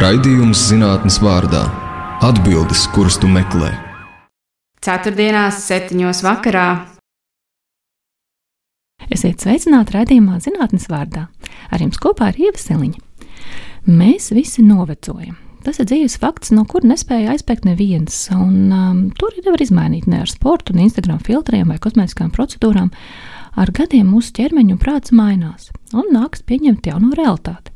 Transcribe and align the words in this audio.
Raidījums 0.00 0.56
zinātnes 0.70 1.18
vārdā- 1.20 1.60
atbildes, 2.28 2.86
kuras 2.94 3.18
tu 3.20 3.28
meklē. 3.28 3.68
Ceturtdienās, 4.80 5.58
septiņos 5.66 6.22
vakarā. 6.24 6.86
Esiet 9.12 9.44
sveicināti 9.44 9.92
raidījumā 9.98 10.38
zinātnes 10.40 10.88
vārdā. 10.88 11.26
Ar 11.68 11.84
jums 11.84 12.00
kopā 12.00 12.30
ir 12.32 12.46
Ieva 12.46 12.56
Seliņa. 12.56 12.96
Mēs 13.92 14.30
visi 14.32 14.64
novecojam. 14.64 15.36
Tas 15.64 15.76
ir 15.78 15.84
dzīves 15.90 16.16
fakts, 16.16 16.50
no 16.50 16.64
kura 16.64 16.88
nespēja 16.88 17.34
aizbēgt 17.34 17.68
neviens. 17.68 18.30
Un, 18.32 18.72
um, 18.72 19.10
tur 19.10 19.36
nevar 19.44 19.60
izmainīt 19.60 20.06
ne 20.06 20.22
ar 20.22 20.32
sportu, 20.32 20.72
ne 20.72 20.88
Instagram 20.88 21.18
filtriem 21.18 21.68
vai 21.68 21.76
kosmētiskām 21.76 22.32
procedūrām. 22.32 22.88
Ar 23.54 23.68
gadiem 23.70 24.08
mūsu 24.08 24.32
ķermeņa 24.32 24.78
un 24.78 24.80
prāts 24.80 25.12
mainās, 25.12 25.68
un 25.92 26.08
nāks 26.16 26.40
pieņemt 26.40 26.88
jauno 26.88 27.12
realitāti. 27.12 27.68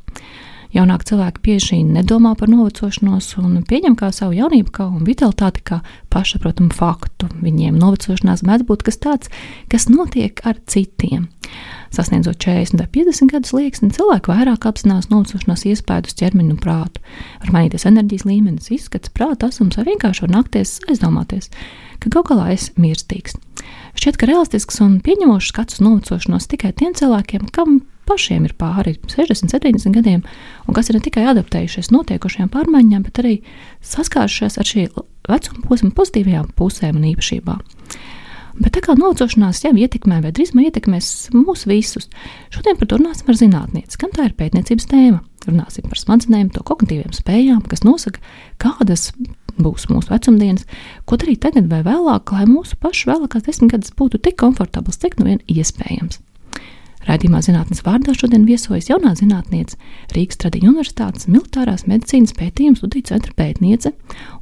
Jaunāki 0.75 1.07
cilvēki 1.07 1.39
bieži 1.39 1.77
nedomā 1.87 2.33
par 2.35 2.49
novecošanos 2.51 3.29
un 3.39 3.61
pieņem 3.63 3.93
kā 3.95 4.09
savu 4.11 4.35
jaunību 4.35 4.73
kā 4.75 4.89
un 4.91 5.05
vitalitāti 5.07 5.61
kā 5.63 5.77
pašsaprotamu 6.11 6.75
faktu. 6.75 7.29
Viņiem 7.39 7.77
novecošanās 7.79 8.43
mēdz 8.43 8.65
būt 8.67 8.83
kas 8.83 8.99
tāds, 8.99 9.31
kas 9.71 9.87
notiek 9.87 10.41
ar 10.43 10.59
citiem. 10.67 11.29
Sasniedzot 11.95 12.41
40 12.43 12.81
vai 12.81 12.89
50 12.91 13.31
gadus 13.31 13.53
slieksni, 13.53 13.93
cilvēki 13.95 14.33
vairāk 14.33 14.67
apzinās 14.67 15.07
novecošanās 15.13 15.63
iespēju 15.71 16.11
uz 16.11 16.19
ķermeni 16.19 16.57
un 16.57 16.59
prātu. 16.59 16.99
Var 17.45 17.55
mainīties 17.55 17.87
enerģijas 17.87 18.27
līmenis, 18.27 18.67
izskats, 18.75 19.13
prāta 19.15 19.47
asums 19.47 19.79
vai 19.79 19.87
vienkārši 19.93 20.27
var 20.27 20.35
nakties 20.41 20.81
aizdomāties, 20.89 21.53
ka 22.03 22.11
gal 22.11 22.27
galā 22.27 22.51
es 22.57 22.73
mirstīgs. 22.75 23.39
Šķiet, 23.95 24.19
ka 24.19 24.27
realistisks 24.27 24.83
un 24.83 24.99
pieņemošs 25.05 25.53
skats 25.55 25.79
uz 25.79 25.87
novecošanos 25.87 26.51
tikai 26.51 26.75
tiem 26.75 26.91
cilvēkiem, 26.99 27.47
kam 27.55 27.79
pašiem 28.07 28.47
ir 28.47 28.55
pāri 28.59 28.95
60, 29.11 29.51
70 29.53 29.95
gadiem, 29.95 30.23
un 30.65 30.77
kas 30.77 30.89
ir 30.89 30.97
ne 30.97 31.03
tikai 31.05 31.25
adaptējušies 31.31 31.91
notiekušajām 31.95 32.51
pārmaiņām, 32.53 33.05
bet 33.07 33.21
arī 33.23 33.35
saskārušies 33.85 34.59
ar 34.61 34.69
šī 34.69 34.87
vecuma 35.29 35.65
posma 35.69 35.91
pozitīvajām 35.97 36.51
pusēm 36.57 36.99
un 37.01 37.09
īpašībām. 37.13 37.63
Bet 38.55 38.71
tā 38.77 38.81
kā 38.85 38.93
novecošanās 38.95 39.65
jau 39.65 39.73
ietekmē, 39.75 40.21
vai 40.23 40.31
drīzumā 40.35 40.69
ietekmēs 40.69 41.09
mūs 41.35 41.65
visus, 41.67 42.07
šodien 42.55 42.77
par 42.79 42.87
to 42.87 42.99
runāsim 43.01 43.31
ar 43.31 43.39
zinātnieci, 43.39 43.99
kam 43.99 44.13
tā 44.15 44.29
ir 44.29 44.37
pētniecības 44.39 44.87
tēma. 44.93 45.19
Runāsim 45.45 45.89
par 45.89 45.99
smadzenēm, 45.99 46.53
to 46.55 46.63
kognitīviem 46.65 47.11
spējām, 47.13 47.59
kas 47.69 47.83
nosaka, 47.85 48.23
kādas 48.63 49.09
būs 49.59 49.89
mūsu 49.91 50.11
vecumdienas, 50.13 50.63
ko 51.05 51.19
darīt 51.19 51.43
tagad 51.43 51.67
vai 51.71 51.81
vēlāk, 51.85 52.31
lai 52.31 52.47
mūsu 52.47 52.79
pašu 52.79 53.11
vēlākās 53.11 53.45
desmitgades 53.45 53.93
būtu 53.99 54.23
tik 54.23 54.39
komfortabls, 54.39 55.03
cik 55.03 55.19
nu 55.19 55.27
vien 55.29 55.43
iespējams. 55.51 56.21
Radījumā 57.05 57.41
zinātnes 57.45 57.83
vārdā 57.85 58.15
šodien 58.17 58.47
viesojas 58.47 58.89
jaunā 58.89 59.11
zinātniece, 59.19 59.77
Rīgas 60.15 60.39
Tradiņu 60.41 60.71
Universitātes 60.71 61.29
militārās 61.29 61.85
medicīnas 61.89 62.33
pētījuma 62.37 62.79
studiju 62.79 63.09
centra 63.11 63.35
pētniece 63.37 63.93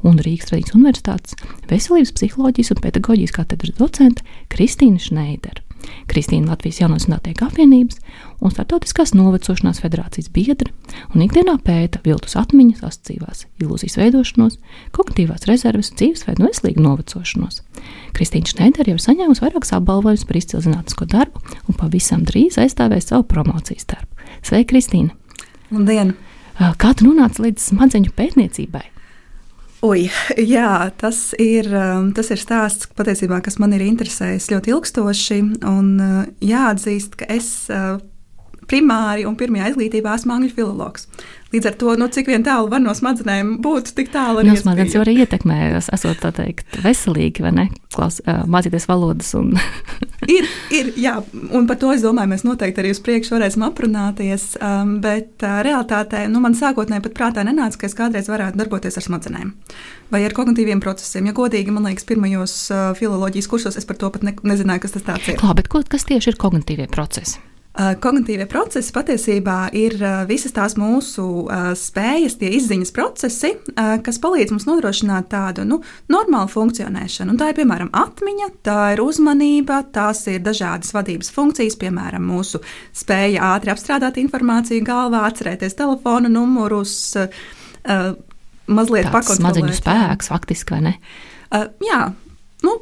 un 0.08 0.22
Rīgas 0.24 0.52
Tradiņas 0.52 0.78
Universitātes 0.78 1.38
veselības 1.72 2.16
psiholoģijas 2.16 2.72
un 2.76 2.82
pedagoģijas 2.88 3.36
katedras 3.36 3.76
docente 3.82 4.24
Kristīna 4.54 5.04
Šneidera. 5.04 5.73
Kristīna 6.12 6.52
Latvijas 6.52 6.82
Jaunās 6.82 7.08
Zinātnieku 7.08 7.46
apvienības 7.48 8.00
un 8.44 8.54
Startautiskās 8.54 9.14
novecošanās 9.16 9.82
federācijas 9.84 10.30
biedra 10.34 10.72
un 11.14 11.24
ikdienā 11.26 11.56
pēta 11.64 12.02
viltus 12.06 12.36
atmiņas, 12.40 12.84
asociīvās 12.88 13.46
ilūzijas 13.64 13.98
veidošanos, 14.02 14.60
kognitīvās 14.96 15.48
rezerves, 15.50 15.92
dzīvesveidu 15.98 16.44
un 16.44 16.50
veselīgu 16.52 16.86
novecošanos. 16.86 17.62
Kristīna 18.16 18.52
Šneidera 18.52 18.94
jau 18.94 19.00
ir 19.00 19.06
saņēmusi 19.08 19.46
vairākas 19.46 19.74
apbalvojumus 19.80 20.28
par 20.30 20.40
izcilu 20.40 20.64
zinātnisko 20.68 21.10
darbu 21.10 21.44
un 21.68 21.80
pavisam 21.80 22.24
drīz 22.28 22.60
aizstāvēs 22.62 23.10
savu 23.12 23.28
promocijas 23.30 23.90
darbu. 23.90 24.10
Sveika, 24.44 24.74
Kristīna! 24.74 25.16
Labdien! 25.74 26.16
Kā 26.54 26.94
tu 26.94 27.08
nonāci 27.08 27.48
līdz 27.48 27.72
smadzeņu 27.72 28.14
pētniecībai? 28.14 28.93
Ui, 29.84 30.06
jā, 30.56 30.92
tas 31.00 31.34
ir, 31.42 31.68
um, 31.76 32.12
tas 32.16 32.32
ir 32.32 32.40
stāsts, 32.40 32.88
patiesībā, 32.96 33.42
kas 33.44 33.60
man 33.60 33.76
ir 33.76 33.84
interesējis 33.86 34.50
ļoti 34.54 34.74
ilgstoši. 34.74 35.40
Uh, 35.60 36.24
jāatzīst, 36.44 37.18
ka 37.20 37.28
es 37.34 37.52
uh, 37.74 37.98
primāri 38.70 39.28
un 39.30 39.38
pirmajā 39.40 39.74
izglītībā 39.74 40.18
esmu 40.18 40.38
angļu 40.38 40.54
filologs. 40.58 41.08
Līdz 41.54 41.68
ar 41.70 41.76
to, 41.78 41.92
nu, 42.02 42.08
cik 42.10 42.32
vien 42.32 42.42
tālu 42.42 42.66
var 42.72 42.82
no 42.82 42.96
smadzenēm 42.98 43.60
būt, 43.62 43.92
tik 43.94 44.08
tālu 44.14 44.42
arī. 44.42 44.50
No 44.50 44.58
smadzenes 44.58 44.96
jau 44.96 45.04
arī 45.04 45.20
ietekmē, 45.22 45.58
esot 45.78 46.18
tā 46.24 46.32
teikt, 46.34 46.80
veselīgi, 46.82 47.44
vai 47.46 47.52
ne? 47.54 47.66
Klaus, 47.94 48.18
mācīties 48.26 48.88
valodas. 48.90 49.30
Un... 49.38 49.52
ir, 50.36 50.50
ir, 50.74 50.90
jā, 50.98 51.20
un 51.54 51.70
par 51.70 51.78
to 51.84 51.92
es 51.94 52.02
domāju, 52.02 52.32
mēs 52.34 52.46
noteikti 52.48 52.82
arī 52.82 52.96
uz 52.96 53.04
priekšu 53.06 53.38
varēsim 53.38 53.68
aprunāties. 53.70 54.48
Um, 54.58 54.98
bet 55.04 55.46
uh, 55.46 55.62
realitātē, 55.68 56.26
nu, 56.34 56.42
man 56.42 56.58
sākotnēji 56.58 57.06
pat 57.06 57.18
prātā 57.22 57.46
nenāca, 57.46 57.84
ka 57.84 57.92
es 57.92 57.98
kādreiz 58.02 58.34
varētu 58.34 58.58
darboties 58.58 58.98
ar 58.98 59.06
smadzenēm 59.12 59.54
vai 60.14 60.26
ar 60.26 60.34
kognitīviem 60.34 60.82
procesiem. 60.82 61.30
Ja 61.30 61.38
godīgi, 61.38 61.74
man 61.74 61.86
liekas, 61.90 62.10
pirmajos 62.10 62.58
uh, 62.74 62.84
filoloģijas 62.98 63.50
kursos 63.50 63.78
es 63.78 63.86
par 63.90 64.02
to 64.02 64.10
pat 64.14 64.26
ne, 64.26 64.34
nezināju, 64.42 64.88
kas 64.88 64.98
tas 64.98 65.26
ir. 65.30 65.38
Labi, 65.38 65.62
bet 65.62 65.70
ko, 65.74 65.86
kas 65.86 66.10
tieši 66.10 66.34
ir 66.34 66.42
kognitīvie 66.42 66.90
procesi? 66.90 67.42
Uh, 67.74 67.96
kognitīvie 67.98 68.46
procesi 68.46 68.92
patiesībā 68.94 69.72
ir 69.74 69.96
uh, 69.98 70.20
visas 70.30 70.54
tās 70.54 70.76
mūsu 70.78 71.24
uh, 71.48 71.72
spējas, 71.74 72.36
tie 72.38 72.52
izziņas 72.60 72.92
procesi, 72.94 73.50
kas 74.06 74.20
palīdz 74.22 74.54
mums 74.54 74.68
nodrošināt 74.70 75.32
tādu 75.32 75.66
nu, 75.66 75.80
normālu 76.14 76.52
funkcionēšanu. 76.54 77.34
Un 77.34 77.40
tā 77.42 77.48
ir 77.50 77.58
piemēram 77.58 77.90
atmiņa, 77.98 78.52
tā 78.70 78.78
ir 78.94 79.02
uzmanība, 79.02 79.80
tās 79.96 80.22
ir 80.30 80.46
dažādas 80.46 80.94
vadības 80.94 81.34
funkcijas, 81.34 81.80
piemēram, 81.82 82.30
mūsu 82.30 82.62
spēja 82.94 83.50
ātri 83.56 83.74
apstrādāt 83.74 84.22
informāciju 84.22 84.86
galvā, 84.86 85.26
atcerēties 85.32 85.74
telefona 85.82 86.30
numurus, 86.30 86.96
mazliet 88.70 89.10
pakontrolēt. 89.10 89.42
Smadzeņu 89.42 89.78
spēks 89.82 90.30
faktiski, 90.30 90.78
vai 90.78 90.92
ne? 90.92 90.98
Jā, 91.90 92.04
nu, 92.68 92.78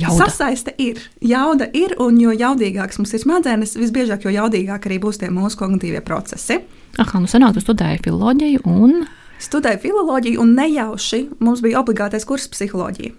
Jauda. 0.00 0.26
Sasaiste 0.26 0.72
ir, 0.82 0.98
jauda 1.22 1.68
ir, 1.76 1.92
un 2.02 2.16
jo 2.18 2.32
jaudīgāks 2.34 2.98
mums 2.98 3.12
ir 3.14 3.22
smadzenes, 3.22 3.76
visbiežāk, 3.78 4.24
jo 4.26 4.32
jaudīgāk 4.34 4.88
arī 4.88 4.98
būs 5.02 5.20
tie 5.22 5.28
mūsu 5.30 5.58
kognitīvie 5.60 6.00
procesi. 6.06 6.58
Aha, 6.98 7.20
nu 7.22 7.30
senāk 7.30 7.54
tu 7.54 7.62
studēji 7.62 8.02
filoloģiju 8.06 8.64
un. 8.70 9.04
Studēju 9.44 9.82
filoloģiju, 9.84 10.40
un 10.42 10.54
nejauši 10.58 11.20
mums 11.44 11.62
bija 11.62 11.78
obligātais 11.82 12.26
kurs 12.26 12.48
psiholoģija. 12.50 13.14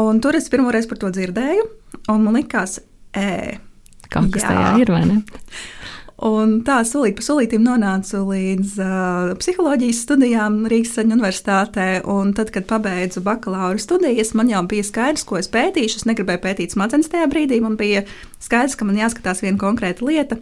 Un 0.00 0.22
tur 0.24 0.38
es 0.38 0.48
pirmoreiz 0.52 0.88
par 0.88 0.98
to 1.02 1.10
dzirdēju, 1.14 1.66
un 2.10 2.24
man 2.24 2.40
likās, 2.40 2.80
ē, 3.16 3.60
kaut 4.08 4.32
kas 4.34 4.46
jā. 4.46 4.54
tajā 4.54 4.72
ir, 4.82 4.94
vai 4.96 5.04
ne? 5.06 5.20
Un 6.20 6.58
tā 6.66 6.82
solīt 6.84 7.16
pa 7.16 7.24
solītam 7.24 7.62
nonācu 7.64 8.18
līdz 8.28 8.74
uh, 8.84 9.30
psiholoģijas 9.40 10.02
studijām 10.04 10.58
Rīgas 10.68 10.98
universitātē. 11.00 11.86
Un 12.12 12.34
tad, 12.36 12.50
kad 12.52 12.66
pabeidzu 12.68 13.22
bakalaura 13.24 13.80
studijas, 13.80 14.34
man 14.36 14.50
jau 14.52 14.60
bija 14.68 14.84
skaidrs, 14.84 15.24
ko 15.24 15.38
es 15.40 15.48
pētīšu. 15.52 16.02
Es 16.02 16.06
negribēju 16.10 16.42
pētīt 16.44 16.76
smadzenes 16.76 17.08
tajā 17.08 17.30
brīdī. 17.32 17.62
Man 17.64 17.78
bija 17.80 18.04
skaidrs, 18.36 18.76
ka 18.76 18.84
man 18.84 19.00
jāskatās 19.00 19.40
viena 19.40 19.56
konkrēta 19.62 20.04
lieta. 20.04 20.36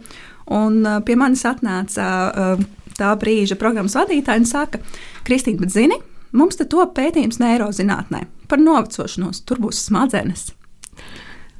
Un 0.51 0.81
uh, 0.83 0.99
pie 1.07 1.15
manis 1.19 1.45
atnāca 1.47 2.11
uh, 2.27 2.67
tā 2.99 3.15
brīža 3.21 3.55
programmas 3.59 3.95
vadītāja 3.95 4.43
un 4.43 4.51
saka, 4.51 4.83
Kristīna, 5.23 5.63
bet 5.63 5.77
zini, 5.77 6.03
mums 6.35 6.59
te 6.59 6.67
top 6.67 6.97
pētījums 6.99 7.39
neirozinātnē 7.39 8.25
par 8.51 8.59
novecošanos. 8.59 9.45
Tur 9.47 9.63
būs 9.63 9.85
smadzenes. 9.87 10.49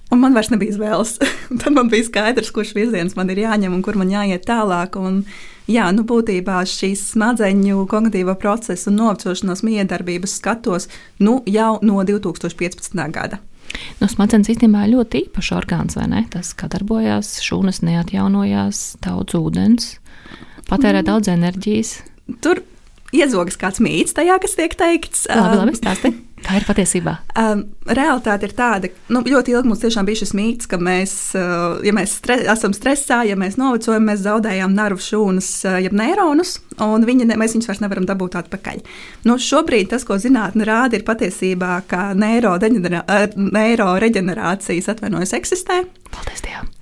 Un 0.10 0.24
man 0.24 0.34
vairs 0.34 0.50
nebija 0.50 0.74
izvēles. 0.74 1.18
Tad 1.62 1.74
man 1.76 1.90
bija 1.92 2.08
skaidrs, 2.08 2.50
kurš 2.54 2.74
virziens 2.78 3.16
man 3.18 3.30
ir 3.30 3.44
jāņem 3.44 3.76
un 3.76 3.84
kur 3.86 3.98
man 4.00 4.10
jāiet 4.10 4.48
tālāk. 4.50 4.98
Un, 4.98 5.22
jā, 5.70 5.86
nu, 5.94 6.06
būtībā 6.10 6.64
šīs 6.70 7.12
smadzeņu 7.14 7.86
kognitīvo 7.90 8.34
procesu 8.42 8.90
un 8.90 8.98
novecošanās 9.04 9.62
miedarbības 9.68 10.40
skatos 10.42 10.90
nu, 11.22 11.40
jau 11.46 11.76
no 11.86 12.02
2015. 12.08 13.06
gada. 13.14 13.42
Nu, 14.00 14.10
smadzenes 14.10 14.50
īstenībā 14.50 14.88
ir 14.88 14.96
ļoti 14.96 15.26
īpašs 15.28 15.52
orgāns, 15.54 15.98
vai 16.00 16.08
ne? 16.10 16.24
Tas, 16.34 16.56
kā 16.58 16.70
darbojās, 16.72 17.36
šūnas 17.46 17.84
neatjaunojās, 17.86 18.82
daudz 19.06 19.38
ūdens, 19.38 19.92
patērē 20.72 21.04
mm. 21.04 21.08
daudz 21.12 21.30
enerģijas. 21.36 21.94
Tur 22.42 22.64
iezogas 23.16 23.58
kāds 23.62 23.82
mīts 23.84 24.18
tajā, 24.18 24.40
kas 24.42 24.58
tiek 24.58 24.74
teikts. 24.80 25.28
Labi, 25.30 25.62
labi 25.62 25.78
stāsti. 25.78 26.14
Kā 26.46 26.60
ir 26.60 26.66
patiesībā? 26.68 27.14
Um, 27.40 27.62
realitāte 27.88 28.46
ir 28.48 28.54
tāda, 28.58 28.90
ka 28.92 28.98
nu, 29.14 29.20
ļoti 29.28 29.54
ilgi 29.54 29.70
mums 29.70 29.82
tiešām 29.84 30.06
bija 30.08 30.20
šis 30.22 30.34
mīts, 30.38 30.66
ka 30.70 30.78
mēs, 30.82 31.14
uh, 31.38 31.80
ja 31.86 31.94
mēs 31.96 32.10
stre 32.22 32.36
esam 32.54 32.74
stresā, 32.76 33.20
ja 33.28 33.36
mēs 33.40 33.58
novecojam, 33.60 34.04
mēs 34.10 34.20
zaudējam 34.26 34.72
nervu 34.78 35.02
šūnas, 35.04 35.50
uh, 35.68 35.72
jeb 35.84 35.94
neironus, 36.00 36.52
un 36.86 37.00
viņi 37.08 37.24
ne, 37.30 37.36
mēs 37.40 37.54
viņus 37.58 37.70
vairs 37.72 37.84
nevaram 37.84 38.06
dabūt 38.10 38.34
atpakaļ. 38.44 38.78
Nu, 39.28 39.34
šobrīd 39.50 39.86
tas, 39.94 40.04
ko 40.08 40.14
zinātnē 40.22 40.64
rāda, 40.70 40.94
ir 40.98 41.04
patiesībā, 41.08 41.74
ka 41.92 42.02
neiroreģenerācijas 42.18 44.86
neiro 44.90 44.96
atvainojas 44.96 45.38
eksistē. 45.38 45.76
Paldies 46.16 46.42
Dievam! 46.46 46.79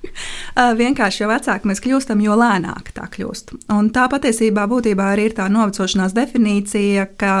Vienkārši 0.80 1.22
jo 1.22 1.28
vecāki 1.30 1.70
mēs 1.70 1.82
kļūstam, 1.84 2.22
jo 2.24 2.36
lēnāk 2.38 2.92
tā 2.96 3.06
kļūst. 3.12 3.54
Un 3.74 3.90
tā 3.94 4.06
patiesībā 4.12 4.66
būtībā 4.70 5.12
arī 5.14 5.30
ir 5.30 5.36
tā 5.38 5.48
novecošanās 5.52 6.16
definīcija, 6.16 7.06
ka 7.20 7.34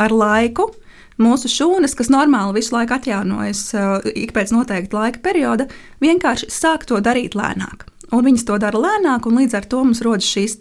ar 0.00 0.14
laiku 0.14 0.70
mūsu 1.22 1.50
šūnas, 1.50 1.94
kas 1.94 2.10
normāli 2.10 2.58
visu 2.58 2.74
laiku 2.74 2.96
atjaunojas 2.96 3.66
ik 4.14 4.34
pēc 4.34 4.54
noteikta 4.54 4.98
laika 4.98 5.22
perioda, 5.22 5.68
vienkārši 6.02 6.50
sāk 6.50 6.88
to 6.90 6.98
darīt 7.04 7.38
lēnāk. 7.38 7.86
Un 8.12 8.24
viņas 8.26 8.44
to 8.48 8.58
dara 8.62 8.80
lēnāk, 8.80 9.28
un 9.28 9.38
līdz 9.40 9.56
ar 9.58 9.68
to 9.70 9.82
mums 9.84 10.02
rodas 10.04 10.28
šīs 10.28 10.56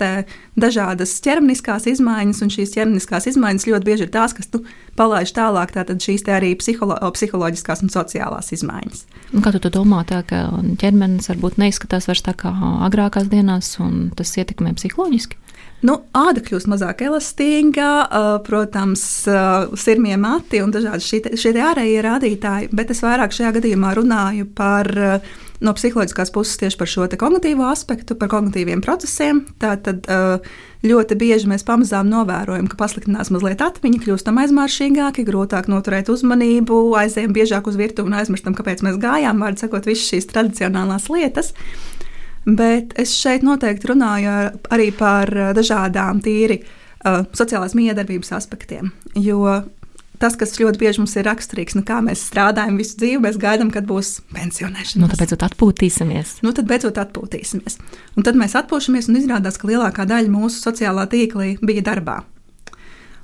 dažādas 0.60 1.16
ķermeniskās 1.26 1.88
izmaiņas, 1.92 2.42
un 2.46 2.54
šīs 2.54 2.74
ķermeniskās 2.76 3.28
izmaiņas 3.34 3.68
ļoti 3.70 3.90
bieži 3.90 4.08
ir 4.08 4.14
tās, 4.14 4.36
kas 4.38 4.50
nu, 4.54 4.64
palaiž 5.00 5.34
tālāk 5.36 5.74
šīs 5.74 6.26
arī 6.32 6.54
psiholo 6.60 6.98
psiholoģiskās 7.18 7.84
un 7.84 7.94
sociālās 7.94 8.54
izmaiņas. 8.56 9.06
Un 9.34 9.46
kā 9.46 9.54
tu 9.58 9.72
domā, 9.74 10.04
tā, 10.08 10.24
ka 10.28 10.46
ķermenis 10.82 11.32
varbūt 11.32 11.60
neizskatās 11.62 12.10
vairs 12.10 12.26
tā 12.26 12.36
kā 12.38 12.54
agrākās 12.88 13.30
dienās, 13.32 13.76
un 13.84 14.12
tas 14.16 14.36
ietekmē 14.38 14.76
psiholoģiski? 14.78 15.40
Nu, 15.84 15.98
āda 16.16 16.40
kļūst 16.40 16.70
mazāk 16.72 17.02
elastīga, 17.04 17.88
protams, 18.48 19.02
sirmie 19.80 20.16
mati 20.20 20.62
un 20.64 20.72
dažādi 20.72 21.04
šie, 21.36 21.52
ārējie 21.60 22.04
rādītāji, 22.06 22.70
bet 22.72 22.94
es 22.94 23.04
vairāk 23.04 23.36
šajā 23.36 23.52
gadījumā 23.58 23.92
runāju 24.00 24.48
par 24.56 24.88
no 25.64 25.74
psiholoģiskās 25.76 26.32
puses 26.34 26.60
tieši 26.62 26.80
par 26.80 26.90
šo 26.92 27.08
kognitīvo 27.20 27.66
aspektu, 27.70 28.18
par 28.20 28.30
kognitīviem 28.34 28.84
procesiem. 28.84 29.44
Tātad 29.62 30.08
ļoti 30.84 31.18
bieži 31.20 31.50
mēs 31.52 31.66
pamazām 31.68 32.10
novērojam, 32.12 32.68
ka 32.72 32.80
pasliktinās 32.80 33.32
mazliet 33.34 33.64
atmiņa, 33.64 34.02
kļūstam 34.04 34.40
aizmāršīgāki, 34.44 35.26
grūtāk 35.28 35.70
noturēt 35.72 36.12
uzmanību, 36.14 36.80
aizējam 37.00 37.36
biežāk 37.36 37.70
uz 37.72 37.80
virtuvi 37.80 38.12
un 38.12 38.20
aizmirstam, 38.20 38.58
kāpēc 38.58 38.84
mēs 38.86 39.00
gājām, 39.04 39.44
vārdu 39.44 39.66
sakot, 39.66 39.88
visas 39.90 40.10
šīs 40.12 40.30
tradicionālās 40.34 41.10
lietas. 41.14 41.54
Bet 42.44 42.92
es 43.00 43.14
šeit 43.16 43.46
noteikti 43.48 43.94
runāju 43.94 44.34
arī 44.76 44.90
par 44.98 45.32
dažādām 45.56 46.20
tīri 46.26 46.60
uh, 46.60 47.24
sociālās 47.32 47.76
miedarbības 47.80 48.34
aspektiem. 48.36 48.92
Jo 49.16 49.62
tas, 50.24 50.38
kas 50.40 50.56
ļoti 50.60 50.80
bieži 50.82 51.04
mums 51.04 51.16
ir 51.20 51.28
raksturīgs, 51.28 51.76
nu 51.78 51.84
kā 51.88 52.00
mēs 52.06 52.24
strādājam 52.30 52.80
visu 52.80 52.98
dzīvi, 53.02 53.22
mēs 53.26 53.40
gaidām, 53.42 53.72
kad 53.74 53.88
būs 53.90 54.16
pensionēšanās. 54.34 54.98
Nu, 55.02 55.10
tad 55.12 55.20
beidzot 55.20 55.44
atpūtīsimies. 55.50 56.38
Nu, 56.46 56.54
tad 56.56 56.70
beidzot 56.70 57.02
atpūtīsimies. 57.04 57.80
Un 58.16 58.28
tad 58.28 58.40
mēs 58.40 58.56
atpūšamies 58.60 59.12
un 59.12 59.20
izrādās, 59.20 59.60
ka 59.60 59.68
lielākā 59.70 60.08
daļa 60.10 60.32
mūsu 60.32 60.64
sociālā 60.64 61.06
tīkla 61.12 61.58
bija 61.66 61.84
darbā. 61.92 62.22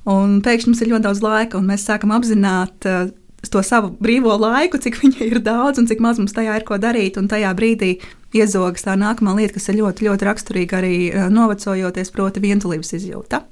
Un 0.09 0.39
pēkšņi 0.43 0.71
mums 0.71 0.83
ir 0.83 0.91
ļoti 0.93 1.05
daudz 1.05 1.23
laika, 1.23 1.59
un 1.59 1.67
mēs 1.69 1.85
sākam 1.85 2.11
apzināt 2.15 2.87
uh, 2.89 3.09
to 3.47 3.61
savu 3.63 3.91
brīvo 4.03 4.33
laiku, 4.39 4.79
cik 4.81 4.99
viņa 4.99 5.27
ir 5.27 5.39
daudz 5.43 5.79
un 5.79 5.87
cik 5.87 6.01
maz 6.03 6.19
mums 6.19 6.35
tajā 6.35 6.57
ir 6.59 6.65
ko 6.67 6.79
darīt. 6.81 7.19
Un 7.21 7.29
tajā 7.31 7.51
brīdī 7.55 7.93
iezogas 8.35 8.83
tā 8.85 8.97
nākamā 8.99 9.37
lieta, 9.37 9.55
kas 9.55 9.69
ir 9.71 9.79
ļoti, 9.79 10.09
ļoti 10.09 10.27
raksturīga 10.27 10.81
arī 10.81 10.95
eh, 11.09 11.29
novecojoties, 11.33 12.11
proti, 12.15 12.43
vientulības 12.43 12.93
izjūta. 12.99 13.43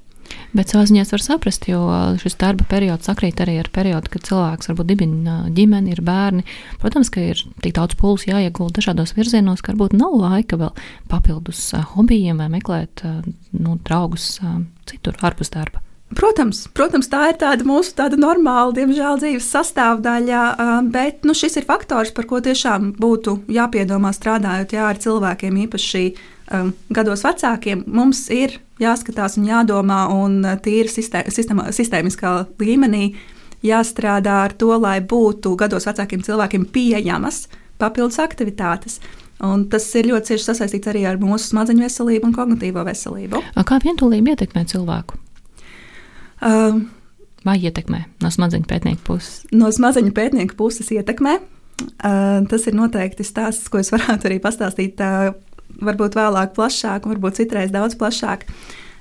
Bet 0.56 0.72
savā 0.72 0.86
ziņā 0.88 1.04
var 1.10 1.24
saprast, 1.24 1.66
jo 1.68 1.80
šis 2.22 2.38
darba 2.40 2.66
periods 2.70 3.08
sakrīt 3.08 3.40
arī 3.44 3.58
ar 3.62 3.70
periodu, 3.72 4.12
kad 4.12 4.26
cilvēks 4.28 4.70
varbūt 4.70 4.90
dibina 4.90 5.38
ģimeni, 5.54 5.92
ir 5.94 6.04
bērni. 6.04 6.46
Protams, 6.82 7.12
ka 7.12 7.24
ir 7.32 7.42
tik 7.64 7.76
daudz 7.76 7.98
pūles 8.00 8.28
jāiegulda 8.28 8.80
dažādos 8.80 9.14
virzienos, 9.18 9.64
ka 9.64 9.74
varbūt 9.74 9.98
nav 9.98 10.16
laika 10.20 10.60
vēl 10.60 10.72
papildus 11.10 11.66
eh, 11.76 11.84
hobijiem 11.94 12.40
vai 12.40 12.48
meklēt 12.58 13.04
eh, 13.04 13.20
nu, 13.58 13.76
draugus 13.84 14.38
citur 14.88 15.20
ārpus 15.24 15.52
darba. 15.52 15.82
Protams, 16.16 16.62
protams, 16.72 17.10
tā 17.12 17.26
ir 17.28 17.36
tāda 17.36 17.66
mūsu 17.68 17.92
tāda 17.98 18.16
normāla, 18.16 18.72
diemžēl, 18.78 19.18
dzīves 19.20 19.48
sastāvdaļa, 19.52 20.44
bet 20.88 21.26
nu, 21.28 21.34
šis 21.36 21.58
ir 21.60 21.66
faktors, 21.68 22.14
par 22.16 22.24
ko 22.30 22.40
tiešām 22.40 22.94
būtu 22.96 23.42
jāpiedomā 23.52 24.14
strādājot 24.16 24.72
jā, 24.72 24.86
ar 24.88 25.00
cilvēkiem, 25.04 25.58
īpaši 25.66 26.04
um, 26.56 26.72
gados 26.88 27.26
vecākiem. 27.28 27.84
Mums 27.92 28.24
ir 28.32 28.56
jāskatās 28.82 29.38
un 29.38 29.48
jādomā, 29.48 30.04
un 30.14 30.42
tīri 30.64 30.90
sistēma, 30.92 31.70
sistēmiskā 31.74 32.34
līmenī 32.62 33.12
jāstrādā 33.66 34.42
ar 34.46 34.54
to, 34.58 34.70
lai 34.78 34.98
būtu 35.02 35.56
gados 35.58 35.88
vecākiem 35.88 36.22
cilvēkiem 36.26 36.68
pieejamas 36.74 37.46
papildus 37.78 38.20
aktivitātes. 38.22 39.00
Un 39.44 39.68
tas 39.70 39.84
ir 39.94 40.08
ļoti 40.10 40.32
cieši 40.32 40.48
sasaistīts 40.48 40.90
arī 40.90 41.04
ar 41.06 41.18
mūsu 41.22 41.52
smadzeņu 41.52 41.84
veselību 41.86 42.26
un 42.26 42.34
kognitīvo 42.34 42.82
veselību. 42.86 43.42
Kā 43.66 43.78
vientulība 43.84 44.34
ietekmē 44.34 44.64
cilvēku? 44.70 45.18
Uh, 46.42 46.80
Vai 47.46 47.54
ietekmē 47.62 48.02
no 48.22 48.30
smadzeņu 48.34 48.66
pētnieku 48.68 49.04
puses? 49.06 49.44
No 49.54 49.70
smadzeņu 49.74 50.10
pētnieku 50.16 50.58
puses 50.58 50.90
ietekmē. 50.94 51.38
Uh, 51.78 52.42
tas 52.50 52.66
ir 52.66 52.74
noteikti 52.74 53.22
stāsts, 53.22 53.70
ko 53.70 53.78
es 53.78 53.92
varētu 53.94 54.26
arī 54.26 54.40
pastāstīt, 54.42 54.98
uh, 54.98 55.30
varbūt 55.84 56.18
vēlāk, 56.18 56.54
plašāk, 56.56 57.08
varbūt 57.10 57.40
citreiz 57.42 57.72
daudz 57.74 57.96
plašāk. 57.98 58.46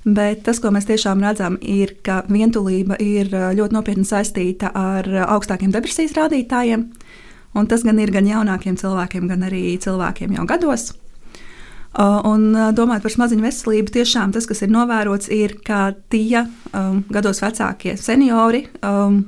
Bet 0.08 0.46
tas, 0.48 0.62
ko 0.64 0.72
mēs 0.72 0.88
tiešām 0.88 1.24
redzam, 1.26 1.58
ir, 1.60 1.98
ka 2.06 2.22
vientulība 2.32 2.96
ir 3.04 3.28
ļoti 3.32 3.76
nopietni 3.76 4.06
saistīta 4.08 4.72
ar 4.72 5.10
augstākiem 5.26 5.74
depresijas 5.74 6.16
rādītājiem. 6.16 6.86
Un 7.58 7.68
tas 7.68 7.84
gan 7.84 8.00
ir 8.00 8.14
gan 8.14 8.28
jaunākiem 8.30 8.78
cilvēkiem, 8.80 9.28
gan 9.28 9.44
arī 9.50 9.74
cilvēkiem 9.84 10.38
jau 10.38 10.46
gados. 10.48 10.92
Un 11.98 12.52
domājot 12.78 13.04
par 13.08 13.14
smadzeņu 13.14 13.44
veselību, 13.48 13.94
tiešām 13.96 14.34
tas, 14.36 14.46
kas 14.46 14.62
ir 14.62 14.70
novērots, 14.70 15.32
ir, 15.34 15.56
ka 15.66 15.96
tie 16.14 16.44
um, 16.46 17.00
gados 17.10 17.42
vecākie 17.42 17.96
seniori, 17.98 18.68
um, 18.86 19.24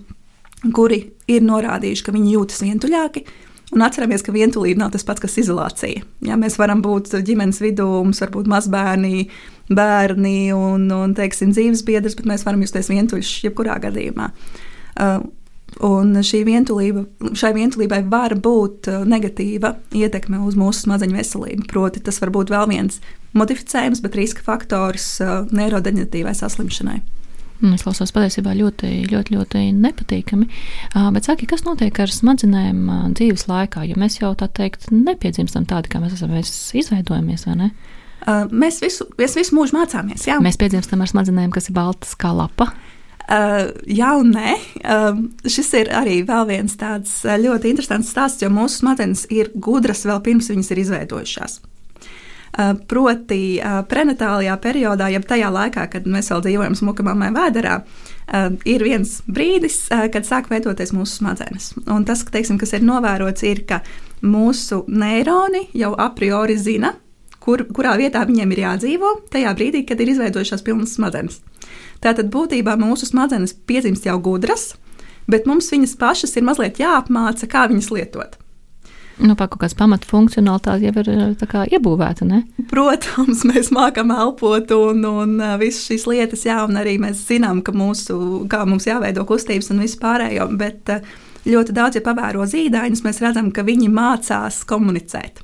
kuri 0.76 1.00
ir 1.32 1.46
norādījuši, 1.48 2.06
ka 2.06 2.14
viņi 2.14 2.36
jūtas 2.36 2.62
vientuļāki, 2.68 3.24
Un 3.70 3.84
atceramies, 3.86 4.24
ka 4.26 4.34
vientulība 4.34 4.82
nav 4.82 4.94
tas 4.96 5.06
pats, 5.06 5.22
kas 5.22 5.38
izolācija. 5.38 6.02
Ja, 6.26 6.38
mēs 6.42 6.58
varam 6.58 6.82
būt 6.82 7.12
ģimenes 7.26 7.62
vidū, 7.62 7.86
mums 8.02 8.22
var 8.24 8.32
būt 8.34 8.50
mazbērni, 8.50 9.28
bērni 9.70 10.50
un, 10.58 10.88
un 10.96 11.14
teiksim, 11.18 11.52
dzīves 11.54 11.84
biedrs, 11.86 12.18
bet 12.18 12.30
mēs 12.32 12.48
varam 12.48 12.64
justies 12.66 12.90
vientuļš 12.90 13.36
jebkurā 13.46 13.78
gadījumā. 13.84 14.32
Uh, 15.00 15.20
Un 15.86 16.16
šī 16.26 16.42
vientulība, 16.48 17.04
šai 17.38 17.52
vientulībai 17.56 18.02
var 18.10 18.34
būt 18.42 18.90
uh, 18.90 19.04
negatīva 19.08 19.76
ietekme 19.96 20.42
uz 20.44 20.58
mūsu 20.60 20.88
smadzeņu 20.88 21.16
veselību. 21.16 21.68
Proti, 21.70 22.02
tas 22.04 22.18
var 22.24 22.34
būt 22.36 22.52
vēl 22.52 22.66
viens 22.72 22.98
modificējums, 23.38 24.02
bet 24.04 24.18
riska 24.18 24.44
faktors 24.44 25.06
uh, 25.24 25.46
neirodeģenatīvai 25.56 26.34
saslimšanai. 26.36 26.98
Es 27.60 27.84
klausos 27.84 28.14
patiesībā 28.16 28.54
ļoti, 28.56 28.90
ļoti, 29.12 29.36
ļoti 29.36 29.64
nepatīkami. 29.76 30.46
Bet 31.16 31.28
saki, 31.28 31.48
kas 31.50 31.66
notiek 31.66 31.98
ar 32.00 32.12
smadzenēm 32.14 32.86
dzīves 33.18 33.50
laikā? 33.50 33.84
Jo 33.90 33.98
mēs 34.00 34.22
jau 34.22 34.32
tā 34.40 34.48
teikt, 34.48 34.88
nepiedzimstam 34.96 35.68
tādi, 35.68 35.92
kā 35.92 36.00
mēs 36.00 36.16
esam, 36.16 36.32
mēs 36.32 36.54
izveidojamies, 36.80 37.44
vai 37.50 37.58
ne? 37.60 37.72
Mēs 38.52 38.80
visu, 38.84 39.10
mēs 39.20 39.36
visu 39.40 39.56
mūžu 39.58 39.76
mācāmies. 39.76 40.28
Jā. 40.28 40.40
Mēs 40.44 40.60
piedzimstam 40.60 41.04
ar 41.04 41.12
smadzenēm, 41.12 41.52
kas 41.56 41.68
ir 41.72 41.76
baltas 41.76 42.16
kā 42.20 42.32
lapa. 42.36 42.72
Uh, 43.30 43.70
jā, 43.86 44.10
un 44.18 44.32
nē. 44.34 44.56
Uh, 44.82 45.20
šis 45.46 45.68
ir 45.78 45.92
arī 45.94 46.24
viens 46.26 46.74
tāds 46.80 47.20
ļoti 47.28 47.76
interesants 47.76 48.10
stāsts, 48.10 48.42
jo 48.42 48.50
mūsu 48.50 48.82
smadzenes 48.82 49.28
ir 49.30 49.52
gudras 49.54 50.02
vēl 50.10 50.24
pirms 50.26 50.50
viņas 50.50 50.72
ir 50.74 50.82
izveidojušās. 50.86 51.60
Uh, 52.50 52.74
proti, 52.90 53.60
uh, 53.62 53.84
prenatālajā 53.86 54.56
periodā, 54.64 55.12
jeb 55.14 55.28
tajā 55.30 55.52
laikā, 55.54 55.84
kad 55.94 56.08
mēs 56.10 56.32
vēl 56.34 56.42
dzīvojam 56.48 56.78
smuka 56.80 57.06
mammai 57.06 57.30
vēderā, 57.36 57.76
uh, 57.84 58.48
ir 58.66 58.82
viens 58.84 59.20
brīdis, 59.30 59.84
kad 59.90 60.26
sāk 60.26 60.50
veidoties 60.50 60.90
mūsu 60.96 61.20
smadzenes. 61.20 61.76
Un 61.86 62.08
tas, 62.10 62.24
teiksim, 62.26 62.58
kas 62.58 62.74
ir 62.74 62.88
novērots, 62.88 63.46
ir, 63.46 63.62
ka 63.70 63.84
mūsu 64.26 64.82
neironi 64.90 65.68
jau 65.78 65.94
a 65.94 66.10
priori 66.18 66.58
zina, 66.58 66.96
kur, 67.44 67.68
kurā 67.70 67.94
vietā 68.02 68.26
viņiem 68.26 68.52
ir 68.56 68.64
jādzīvo 68.66 69.14
tajā 69.34 69.54
brīdī, 69.58 69.86
kad 69.88 70.02
ir 70.02 70.14
izveidojušās 70.16 70.66
pilnas 70.66 70.98
smadzenes. 70.98 71.40
Tātad 72.04 72.34
būtībā 72.34 72.76
mūsu 72.80 73.10
smadzenes 73.10 73.54
piedzimst 73.70 74.10
jau 74.10 74.18
gudras, 74.24 74.72
bet 75.30 75.46
mums 75.50 75.70
viņas 75.72 75.98
pašas 76.00 76.38
ir 76.38 76.50
mazliet 76.50 76.82
jāapmāca, 76.82 77.50
kā 77.50 77.68
viņas 77.72 77.92
lietot. 77.94 78.40
Nu, 79.20 79.36
kaut 79.36 79.58
kāds 79.60 79.76
pamatfunkcionalitāte 79.76 80.88
jau 80.88 81.04
ir 81.04 81.36
kā, 81.52 81.66
iebūvēta. 81.68 82.28
Ne? 82.28 82.44
Protams, 82.72 83.44
mēs 83.50 83.72
mākam 83.76 84.14
elpot 84.16 84.72
un, 84.76 85.04
un 85.04 85.36
visas 85.60 85.90
šīs 85.90 86.08
lietas, 86.10 86.46
jā, 86.48 86.62
un 86.68 86.80
arī 86.80 86.96
mēs 87.02 87.26
zinām, 87.28 87.64
ka 87.66 87.76
mūsu, 87.76 88.46
kā 88.52 88.64
mums 88.70 88.88
jāveido 88.88 89.26
kustības 89.28 89.74
un 89.74 89.84
viss 89.84 90.00
pārējo. 90.00 90.48
Bet 90.60 90.94
ļoti 91.50 91.76
daudz, 91.76 92.00
ja 92.00 92.06
pavēro 92.06 92.48
zīdaiņus, 92.48 93.04
mēs 93.06 93.22
redzam, 93.26 93.52
ka 93.52 93.68
viņi 93.68 93.92
mācās 93.92 94.64
komunicēt. 94.70 95.44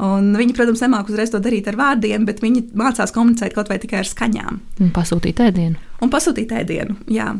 Un 0.00 0.30
viņi, 0.32 0.54
protams, 0.56 0.80
nemāk 0.80 1.10
uzreiz 1.12 1.28
to 1.32 1.38
darīt 1.44 1.66
ar 1.68 1.76
vārdiem, 1.76 2.22
bet 2.24 2.38
viņi 2.40 2.62
mācās 2.78 3.12
komunicēt 3.12 3.52
kaut 3.52 3.68
vai 3.68 3.76
tikai 3.82 3.98
ar 4.00 4.08
skaņām. 4.08 4.60
Un 4.80 4.92
pasūtīt 4.96 5.42
ēdienu. 5.44 5.76
Un 6.00 6.12
pasūtīt 6.12 6.54
ēdienu. 6.56 6.94
Jā. 7.12 7.34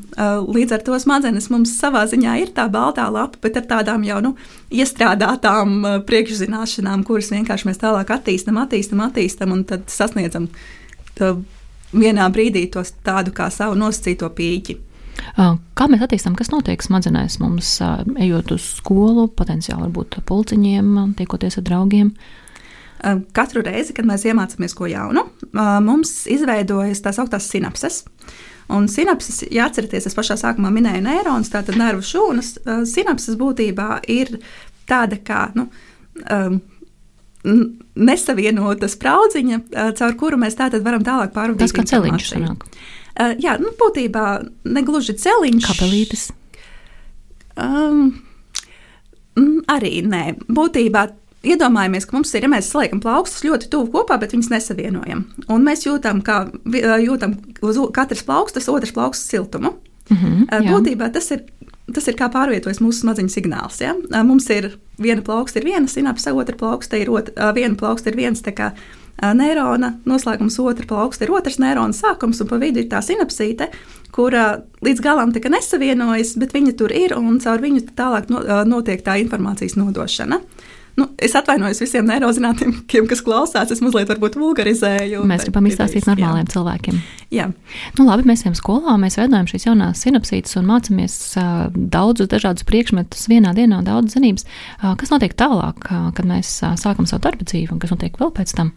Līdz 0.44 0.74
ar 0.76 0.82
to 0.84 0.98
smadzenes 1.00 1.48
mums 1.52 1.72
savā 1.80 2.02
ziņā 2.10 2.34
ir 2.42 2.50
tā 2.56 2.66
baltā 2.72 3.06
lapa, 3.08 3.40
bet 3.40 3.56
ar 3.56 3.64
tādām 3.70 4.04
jau 4.04 4.18
nu, 4.26 4.34
iestrādātām 4.76 5.78
priekšzināšanām, 6.08 7.06
kuras 7.08 7.30
vienkārši 7.32 7.70
mēs 7.70 7.80
tālāk 7.80 8.12
attīstam, 8.18 8.60
attīstam, 8.60 9.00
attīstam 9.06 9.56
un 9.56 9.64
tad 9.70 9.88
sasniedzam 9.92 10.50
vienā 11.16 12.28
brīdī 12.34 12.66
to 12.74 12.84
tādu 13.06 13.32
kā 13.36 13.48
savu 13.54 13.78
nosacīto 13.80 14.28
pīķi. 14.36 14.76
Kā 15.40 15.88
mēs 15.88 16.04
attīstām, 16.04 16.36
kas 16.36 16.52
notiek 16.52 16.84
smadzenēs 16.84 17.38
mums, 17.40 17.72
ejot 18.20 18.52
uz 18.52 18.68
skolu, 18.76 19.30
potenciāli 19.32 19.86
varbūt 19.86 20.20
pulciņiem, 20.28 20.92
tiekoties 21.16 21.58
ar 21.60 21.66
draugiem? 21.66 22.12
Uh, 22.12 22.36
Katru 23.36 23.62
reizi, 23.64 23.94
kad 23.96 24.08
mēs 24.08 24.26
iemācāmies 24.28 24.74
ko 24.76 24.88
jaunu, 24.90 25.24
mums 25.84 26.26
izveidojas 26.30 27.00
tās 27.04 27.20
augtās 27.22 27.48
sinapses. 27.48 28.02
Un 28.70 28.86
sinapses, 28.92 29.40
ja 29.50 29.66
atceraties, 29.66 30.06
es 30.06 30.14
pašā 30.14 30.36
sākumā 30.38 30.70
minēju 30.74 31.02
neironus, 31.02 31.50
tātad 31.50 31.78
nervu 31.80 32.04
šūnas. 32.06 32.52
Sinapses 32.86 33.38
būtībā 33.40 34.02
ir 34.12 34.36
tāda 34.90 35.18
kā 35.26 35.48
nu, 35.56 35.66
um, 36.30 36.60
nesavienota 37.96 38.88
spraudziņa, 38.90 39.60
caur 39.98 40.16
kuru 40.20 40.38
mēs 40.40 40.58
tātad 40.58 40.84
varam 40.86 41.04
tālāk 41.06 41.32
pārvadīt. 41.34 41.64
Tas 41.64 41.74
kā 41.74 41.86
celiņš 41.88 42.32
sanāk. 42.34 42.66
Jā, 43.42 43.56
nu, 43.60 43.72
būtībā 43.80 44.26
negluži 44.70 45.16
celiņš. 45.18 45.66
Kapelītes. 45.66 46.28
Um, 47.60 48.12
arī 49.68 50.00
nē. 50.06 50.22
Būtībā 50.48 51.08
iedomājamies, 51.46 52.06
ka 52.08 52.16
mums 52.16 52.32
ir, 52.34 52.44
ja 52.44 52.50
mēs 52.52 52.68
saliekam 52.72 53.00
plaukstus 53.02 53.44
ļoti 53.46 53.70
tuvu 53.72 53.90
kopā, 53.94 54.18
bet 54.20 54.34
viņus 54.34 54.50
nesavienojam. 54.52 55.24
Un 55.52 55.64
mēs 55.66 55.86
jūtam, 55.86 56.20
kā 56.24 56.42
jūtam 57.00 57.38
uz 57.64 57.80
katras 57.96 58.24
plaukstas, 58.26 58.68
otras 58.72 58.92
plaukstas 58.96 59.32
siltumu. 59.32 59.74
Mm 60.10 60.16
-hmm, 60.16 60.68
Būtībā 60.68 61.12
tas 61.12 61.30
ir, 61.30 61.44
tas 61.94 62.08
ir 62.08 62.16
kā 62.16 62.28
pārvietojas 62.32 62.80
mūsu 62.80 63.00
smadzeņu 63.00 63.28
signāls. 63.28 63.80
Ja? 63.80 63.94
Mums 64.22 64.50
ir 64.50 64.78
viena 64.98 65.22
plauksta, 65.22 65.58
ir 65.58 65.64
viena 65.64 65.86
sinapse, 65.86 66.32
otra 66.32 66.56
plauksta 66.56 66.96
ir 66.96 67.10
otra, 67.10 67.52
viena 67.52 67.74
plauksta 67.74 68.10
ir 68.10 68.16
viens 68.16 68.42
neirona 69.34 69.94
noslēgums, 70.04 70.58
otra 70.58 70.86
plauksta 70.86 71.24
ir 71.24 71.30
otrs 71.30 71.58
neirona 71.58 71.92
sākums, 71.92 72.40
un 72.40 72.48
pa 72.48 72.56
vidu 72.56 72.78
ir 72.80 72.88
tā 72.88 73.02
sinapsīte, 73.02 73.68
kura 74.10 74.62
līdz 74.82 75.00
galam 75.00 75.32
nesavienojas, 75.32 76.36
bet 76.36 76.54
viņa 76.54 76.72
tur 76.76 76.92
ir, 76.92 77.18
un 77.18 77.38
caur 77.38 77.60
viņu 77.60 77.80
tālāk 77.96 78.28
notiek 78.64 79.02
tā 79.04 79.16
informācijas 79.20 79.76
nodošana. 79.76 80.36
Uh, 80.36 80.79
Nu, 80.98 81.06
es 81.22 81.34
atvainojos 81.38 81.80
visiem 81.82 82.06
neirozinātniekiem, 82.08 83.06
kas 83.10 83.22
klausās. 83.24 83.70
Es 83.72 83.82
mazliet 83.84 84.10
vulgarizēju. 84.18 85.22
Mēs 85.28 85.46
gribam 85.46 85.68
izstāstīt 85.70 86.08
normāliem 86.08 86.46
jā. 86.46 86.52
cilvēkiem. 86.54 87.00
Jā. 87.34 87.46
Nu, 87.98 88.06
labi, 88.08 88.26
mēs 88.30 88.44
ejam 88.44 88.56
skolā, 88.58 88.96
mēs 89.00 89.18
veidojam 89.20 89.48
šīs 89.50 89.68
jaunās 89.68 90.02
sinapsītes 90.04 90.58
un 90.60 90.66
mācāmies 90.70 91.18
uh, 91.40 91.68
daudzus 91.70 92.30
dažādus 92.32 92.66
priekšmetus 92.68 93.28
vienā 93.30 93.54
dienā, 93.56 93.82
daudz 93.86 94.16
zinības. 94.16 94.48
Uh, 94.80 94.94
kas 95.00 95.12
notiek 95.14 95.36
tālāk, 95.38 95.86
uh, 95.86 96.10
kad 96.16 96.28
mēs 96.28 96.56
uh, 96.64 96.74
sākam 96.80 97.08
savu 97.10 97.22
darba 97.28 97.46
dzīvi 97.46 97.70
un 97.74 97.82
kas 97.82 97.94
notiek 97.94 98.18
vēl 98.20 98.34
pēc 98.40 98.56
tam? 98.58 98.74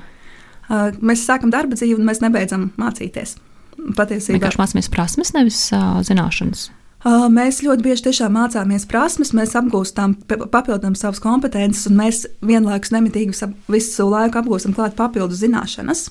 Uh, 0.70 0.94
mēs 1.02 1.26
sākam 1.28 1.52
darba 1.54 1.80
dzīvi 1.80 1.98
un 1.98 2.08
mēs 2.08 2.22
nebeidzam 2.24 2.70
mācīties. 2.80 3.36
Patiesībā 3.98 4.48
mēs 4.48 4.62
mācāmies 4.62 4.94
prasmes, 4.94 5.34
nevis 5.36 5.66
uh, 5.74 5.98
zināšanas. 6.06 6.70
Mēs 7.04 7.60
ļoti 7.66 7.84
bieži 7.84 8.06
tiešām 8.06 8.38
mācāmies 8.38 8.86
prasmes, 8.88 9.34
mēs 9.36 9.58
apgūstam, 9.60 10.16
papildinām 10.28 10.96
savas 10.96 11.20
kompetences, 11.24 11.90
un 11.90 12.00
mēs 12.00 12.24
vienlaikus 12.40 12.94
nemitīgi 12.96 13.52
visu 13.68 14.08
laiku 14.08 14.40
apgūstam 14.40 14.76
klāt 14.78 14.96
papildus 14.96 15.44
zināšanas. 15.44 16.08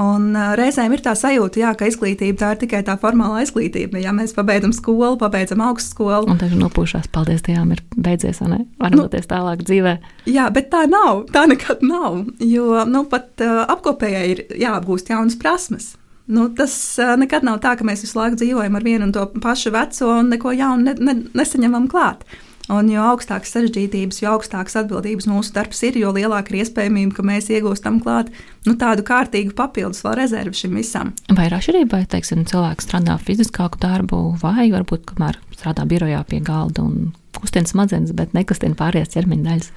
Un 0.00 0.32
reizēm 0.58 0.94
ir 0.96 1.02
tā 1.04 1.12
sajūta, 1.18 1.60
jā, 1.60 1.70
ka 1.78 1.86
izglītība 1.86 2.40
tā 2.40 2.50
ir 2.54 2.60
tikai 2.64 2.80
tā 2.86 2.96
formālā 2.98 3.44
izglītība. 3.44 4.00
Ja 4.02 4.14
mēs 4.16 4.32
pabeidzam 4.34 4.72
skolu, 4.74 5.18
pabeidzam 5.20 5.62
augstskolu. 5.62 6.32
Un 6.32 6.40
tad 6.40 6.54
nopūšās, 6.58 7.10
paldies 7.14 7.44
Dievam, 7.46 7.74
ir 7.76 7.82
beidzies, 7.94 8.40
vai 8.42 8.50
ne? 8.50 8.60
Varam 8.80 8.98
nu, 8.98 9.04
doties 9.06 9.28
tālāk 9.30 9.62
dzīvē. 9.62 9.94
Jā, 10.32 10.48
bet 10.54 10.72
tā 10.72 10.86
nav. 10.90 11.26
Tā 11.34 11.44
nekad 11.50 11.84
nav. 11.86 12.24
Jo 12.42 12.86
nu, 12.88 13.04
pat 13.12 13.44
uh, 13.44 13.66
apkopējai 13.76 14.24
ir 14.32 14.42
jāapgūst 14.64 15.12
jaunas 15.12 15.38
prasmes. 15.38 15.92
Nu, 16.26 16.48
tas 16.56 16.72
nekad 17.20 17.44
nav 17.44 17.60
tā, 17.60 17.74
ka 17.76 17.84
mēs 17.84 18.06
visu 18.06 18.16
laiku 18.16 18.38
dzīvojam 18.40 18.78
ar 18.78 18.84
vienu 18.86 19.08
un 19.08 19.12
to 19.12 19.26
pašu 19.44 19.74
veco 19.74 20.08
un 20.22 20.32
neko 20.32 20.54
jaunu 20.56 20.88
ne, 20.88 20.94
ne, 20.96 21.16
nesaņemam 21.36 21.88
klāt. 21.92 22.24
Un 22.72 22.86
jo 22.88 23.02
augstākas 23.04 23.50
sarežģītības, 23.52 24.22
jo 24.22 24.30
augstākas 24.38 24.78
atbildības 24.80 25.26
mūsu 25.28 25.52
darbs 25.52 25.82
ir, 25.84 25.98
jo 26.00 26.14
lielāka 26.16 26.54
ir 26.54 26.62
iespējamība, 26.62 27.12
ka 27.18 27.24
mēs 27.28 27.50
iegūstam 27.52 27.98
klāt 28.00 28.30
nu, 28.64 28.72
tādu 28.80 29.04
kārtīgu 29.04 29.52
papildus 29.58 30.00
vēl 30.06 30.16
rezervi 30.22 30.56
šim 30.62 30.78
visam. 30.80 31.12
Vai 31.28 31.50
ir 31.50 31.58
atšķirība, 31.58 32.00
teiksim, 32.14 32.46
cilvēks 32.48 32.88
strādā 32.88 33.18
fiziskāku 33.20 33.82
darbu, 33.84 34.22
vai 34.40 34.70
varbūt 34.72 35.04
kamēr 35.12 35.36
strādā 35.52 35.84
birojā 35.90 36.22
pie 36.30 36.40
galda 36.44 36.86
un 36.86 37.12
kustina 37.36 37.68
smadzenes, 37.68 38.16
bet 38.16 38.32
nekustina 38.32 38.78
pārējās 38.80 39.12
ķermeņa 39.12 39.48
daļas? 39.50 39.70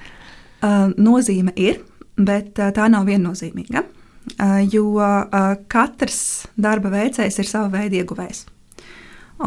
Uh, 0.58 0.88
nozīme 0.96 1.52
ir, 1.60 1.82
bet 2.16 2.56
tā 2.56 2.88
nav 2.88 3.04
viennozīmīga. 3.10 3.84
Eh, 4.36 4.68
jo 4.72 4.98
eh, 5.00 5.56
katrs 5.70 6.46
darba 6.56 6.92
veicējs 6.92 7.40
ir 7.40 7.48
sava 7.48 7.70
veida 7.72 8.00
ieguvējs. 8.02 8.44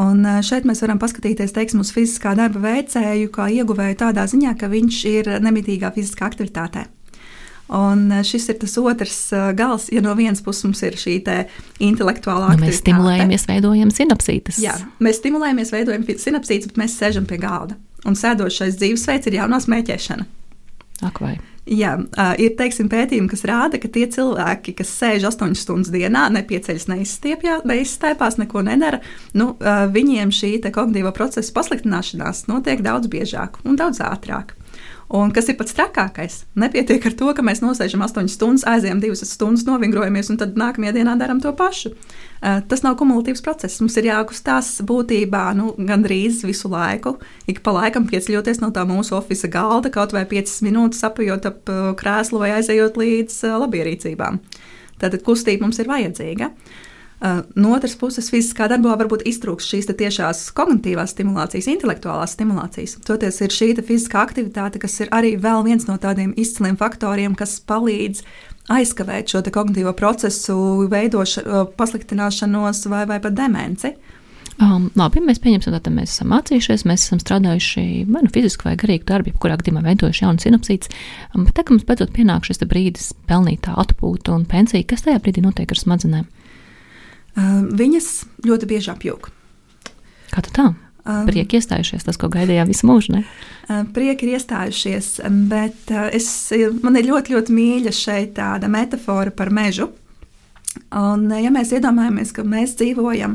Un 0.01 0.23
eh, 0.25 0.39
šeit 0.45 0.65
mēs 0.67 0.81
varam 0.83 1.00
paskatīties 1.01 1.53
teiksim, 1.55 1.83
uz 1.83 1.91
fiziskā 1.95 2.33
darba 2.39 2.63
veicēju 2.63 3.29
kā 3.35 3.50
ieguvēju 3.51 4.00
tādā 4.01 4.25
ziņā, 4.31 4.55
ka 4.59 4.71
viņš 4.71 5.03
ir 5.11 5.29
nemitīgā 5.43 5.93
fiziskā 5.95 6.27
aktivitātē. 6.31 6.88
Un 7.71 8.09
šis 8.27 8.50
ir 8.51 8.57
tas 8.59 8.73
otrs 8.81 9.19
gals, 9.55 9.85
ja 9.95 10.01
no 10.03 10.11
vienas 10.17 10.41
puses 10.43 10.65
mums 10.65 10.81
ir 10.83 10.97
šī 11.00 11.13
intelektuālā 11.79 12.50
aktivitāte. 12.50 12.59
Nu, 12.59 12.67
mēs 12.67 12.81
stimulējamies, 12.81 13.45
veidojam 13.47 13.93
sinapsītes. 13.95 14.59
Jā, 14.59 14.73
mēs 15.00 15.21
stimulējamies, 15.21 15.71
veidojam 15.71 16.03
sinapsītes, 16.03 16.67
bet 16.67 16.81
mēs 16.81 16.97
sēžam 17.00 17.29
pie 17.29 17.39
galda. 17.39 17.79
Un 18.03 18.19
sēdošais 18.19 18.75
dzīvesveids 18.75 19.31
ir 19.31 19.39
jaunā 19.39 19.61
smēķēšana. 19.63 20.27
Ak, 21.07 21.23
vai. 21.23 21.38
Jā, 21.69 21.91
ir 22.41 22.55
teiksim, 22.57 22.87
pētījumi, 22.89 23.29
kas 23.29 23.43
rāda, 23.45 23.77
ka 23.77 23.89
tie 23.93 24.07
cilvēki, 24.09 24.73
kas 24.79 24.93
sēž 24.97 25.27
8 25.29 25.53
stundas 25.59 25.91
dienā, 25.93 26.23
nepieceļas, 26.33 26.87
neizstiepjas, 26.89 28.39
neko 28.41 28.63
nedara, 28.65 28.97
nu, 29.37 29.53
viņiem 29.93 30.33
šī 30.33 30.55
kognitīvā 30.73 31.13
procesa 31.13 31.53
pasliktināšanās 31.53 32.47
notiek 32.49 32.81
daudz 32.81 33.11
biežāk 33.13 33.61
un 33.61 33.77
daudz 33.77 34.01
ātrāk. 34.01 34.55
Un 35.11 35.33
kas 35.35 35.49
ir 35.51 35.57
pats 35.59 35.75
trakākais? 35.75 36.37
Nepietiek 36.55 37.03
ar 37.09 37.15
to, 37.19 37.27
ka 37.35 37.43
mēs 37.43 37.59
nosēžam 37.59 38.03
8 38.05 38.29
stundas, 38.31 38.63
aizējām 38.69 39.01
2 39.03 39.25
stundas, 39.27 39.65
novingrojamies 39.67 40.29
un 40.31 40.37
tad 40.39 40.55
nākamajā 40.59 40.93
dienā 40.95 41.17
darām 41.19 41.41
to 41.43 41.51
pašu. 41.57 41.91
Uh, 41.91 42.61
tas 42.71 42.85
nav 42.85 42.95
kumulatīvs 43.01 43.43
process. 43.43 43.81
Mums 43.83 43.97
ir 43.99 44.07
jākustās 44.07 44.69
būtībā 44.87 45.43
nu, 45.59 45.73
gandrīz 45.89 46.45
visu 46.47 46.71
laiku. 46.71 47.17
Ik 47.51 47.59
pa 47.65 47.73
laikam 47.75 48.07
pieceļoties 48.07 48.63
no 48.63 48.71
tā 48.71 48.85
mūsu 48.87 49.17
oficiāla 49.19 49.51
galda, 49.57 49.91
kaut 49.91 50.15
vai 50.15 50.23
5 50.29 50.61
minūtes 50.63 51.03
apjot 51.09 51.49
ap 51.49 51.73
uh, 51.73 51.91
krēslu 51.99 52.39
vai 52.39 52.53
aizejot 52.61 52.95
līdz 53.01 53.41
uh, 53.49 53.57
labierīcībām. 53.65 54.39
Tātad 55.01 55.27
kustība 55.27 55.67
mums 55.67 55.83
ir 55.83 55.91
vajadzīga. 55.91 56.53
Uh, 56.53 56.87
no 57.21 57.73
otras 57.75 57.93
puses, 57.99 58.31
fiziskā 58.33 58.65
darbā 58.71 58.95
varbūt 58.97 59.25
iztrūks 59.29 59.67
šīs 59.69 59.89
tiešās 59.97 60.43
kognitīvās 60.57 61.13
stimulācijas, 61.13 61.69
intelektuālās 61.69 62.33
stimulācijas. 62.33 62.97
Toties 63.05 63.41
ir 63.45 63.53
šī 63.53 63.73
fiziskā 63.77 64.23
aktivitāte, 64.25 64.81
kas 64.81 64.99
ir 65.03 65.11
arī 65.13 65.35
viens 65.37 65.85
no 65.85 65.99
tādiem 66.01 66.33
izciliem 66.33 66.79
faktoriem, 66.81 67.35
kas 67.37 67.59
palīdz 67.61 68.23
aizkavēt 68.71 69.33
šo 69.33 69.43
kognitīvo 69.53 69.93
procesu 69.97 70.57
veidošanos, 70.89 71.45
uh, 71.45 71.69
pasliktināšanos 71.77 72.87
vai, 72.89 73.05
vai 73.09 73.21
pat 73.21 73.37
demenci. 73.37 73.93
Um, 74.61 74.89
labi, 74.97 75.21
mēs 75.25 75.39
pieņemsim, 75.41 75.73
ka 75.73 75.93
mēs 75.93 76.11
esam 76.17 76.33
mācījušies, 76.35 76.83
mēs 76.89 77.05
esam 77.07 77.21
strādājuši 77.21 77.85
vai 78.11 78.25
nu 78.25 78.29
fiziski 78.33 78.67
vai 78.67 78.75
garīgi 78.77 79.07
darbu, 79.09 79.33
kurā 79.41 79.55
gadījumā 79.61 79.81
veidojuši 79.87 80.25
jaunas 80.25 80.45
sinapsītes. 80.45 80.91
Um, 81.33 81.47
bet 81.47 81.55
tā, 81.57 81.65
ka 81.65 81.73
mums 81.73 81.87
beidzot 81.87 82.13
pienāk 82.13 82.45
šis 82.45 82.61
brīdis 82.69 83.13
pelnīt 83.29 83.63
tā 83.65 83.73
atpūtu 83.81 84.35
un 84.35 84.45
pensiju, 84.49 84.85
kas 84.89 85.05
tajā 85.07 85.21
brīdī 85.23 85.45
notiek 85.45 85.71
ar 85.71 85.81
smadzenēm? 85.81 86.29
Ehm, 87.39 87.71
viņas 87.79 88.09
ļoti 88.47 88.69
bieži 88.69 88.91
apjūg. 88.93 89.29
Kā 90.31 90.43
tā? 90.47 90.71
Um, 91.01 91.25
prieki 91.25 91.57
iestājušies, 91.57 92.03
tas, 92.05 92.17
ko 92.21 92.29
gaidījām 92.29 92.69
visu 92.69 92.85
mūžu. 92.85 93.15
Ne? 93.15 93.23
Ehm, 93.69 93.89
prieki 93.95 94.27
ir 94.27 94.38
iestājušies, 94.38 95.15
bet 95.50 95.91
es, 96.11 96.27
man 96.83 97.00
ir 97.00 97.09
ļoti, 97.09 97.33
ļoti 97.35 97.55
mīļa 97.57 97.93
šeit 97.95 98.35
tāda 98.38 98.69
metāfora 98.71 99.33
par 99.33 99.50
mežu. 99.53 99.89
Un, 100.95 101.25
ja 101.35 101.51
mēs 101.51 101.73
iedomājamies, 101.75 102.31
ka 102.35 102.45
mēs 102.47 102.77
dzīvojam 102.79 103.33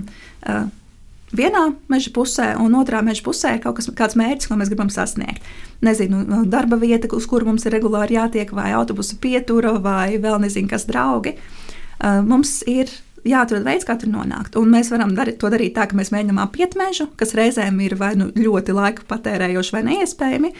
vienā 1.36 1.62
meža 1.92 2.12
pusē 2.14 2.46
un 2.62 2.76
otrā 2.78 3.02
meža 3.04 3.24
pusē, 3.26 3.56
kaut 3.60 3.76
kas, 3.76 3.90
kāds 3.96 4.16
mērķis, 4.16 4.48
ko 4.48 4.56
mēs 4.56 4.70
gribam 4.72 4.88
sasniegt. 4.92 5.44
Nezinu, 5.84 6.22
darba 6.48 6.78
vieta, 6.80 7.10
uz 7.12 7.26
kuru 7.28 7.50
mums 7.50 7.66
ir 7.66 7.74
regulāri 7.76 8.16
jātiek, 8.16 8.52
vai 8.56 8.70
autobusu 8.76 9.18
pietura, 9.20 9.74
vai 9.82 10.16
vēl 10.22 10.38
nezinu, 10.46 10.70
kas 10.70 10.86
draugi. 10.88 11.34
Mums 12.00 12.62
ir 12.70 12.92
jāatrod 13.26 13.66
veids, 13.66 13.86
kā 13.86 13.96
tur 14.00 14.10
nonākt. 14.12 14.56
Un 14.60 14.70
mēs 14.72 14.90
varam 14.92 15.14
darīt, 15.16 15.38
to 15.42 15.50
darīt 15.52 15.74
tā, 15.76 15.86
ka 15.90 15.98
mēs 15.98 16.12
mēģinām 16.14 16.40
apiet 16.42 16.76
mežu, 16.78 17.08
kas 17.18 17.34
reizēm 17.38 17.78
ir 17.84 17.96
vai 18.00 18.14
nu 18.18 18.30
ļoti 18.34 18.74
laika 18.76 19.06
patērējoši 19.10 19.76
vai 19.76 19.82
neiespējami, 19.90 20.52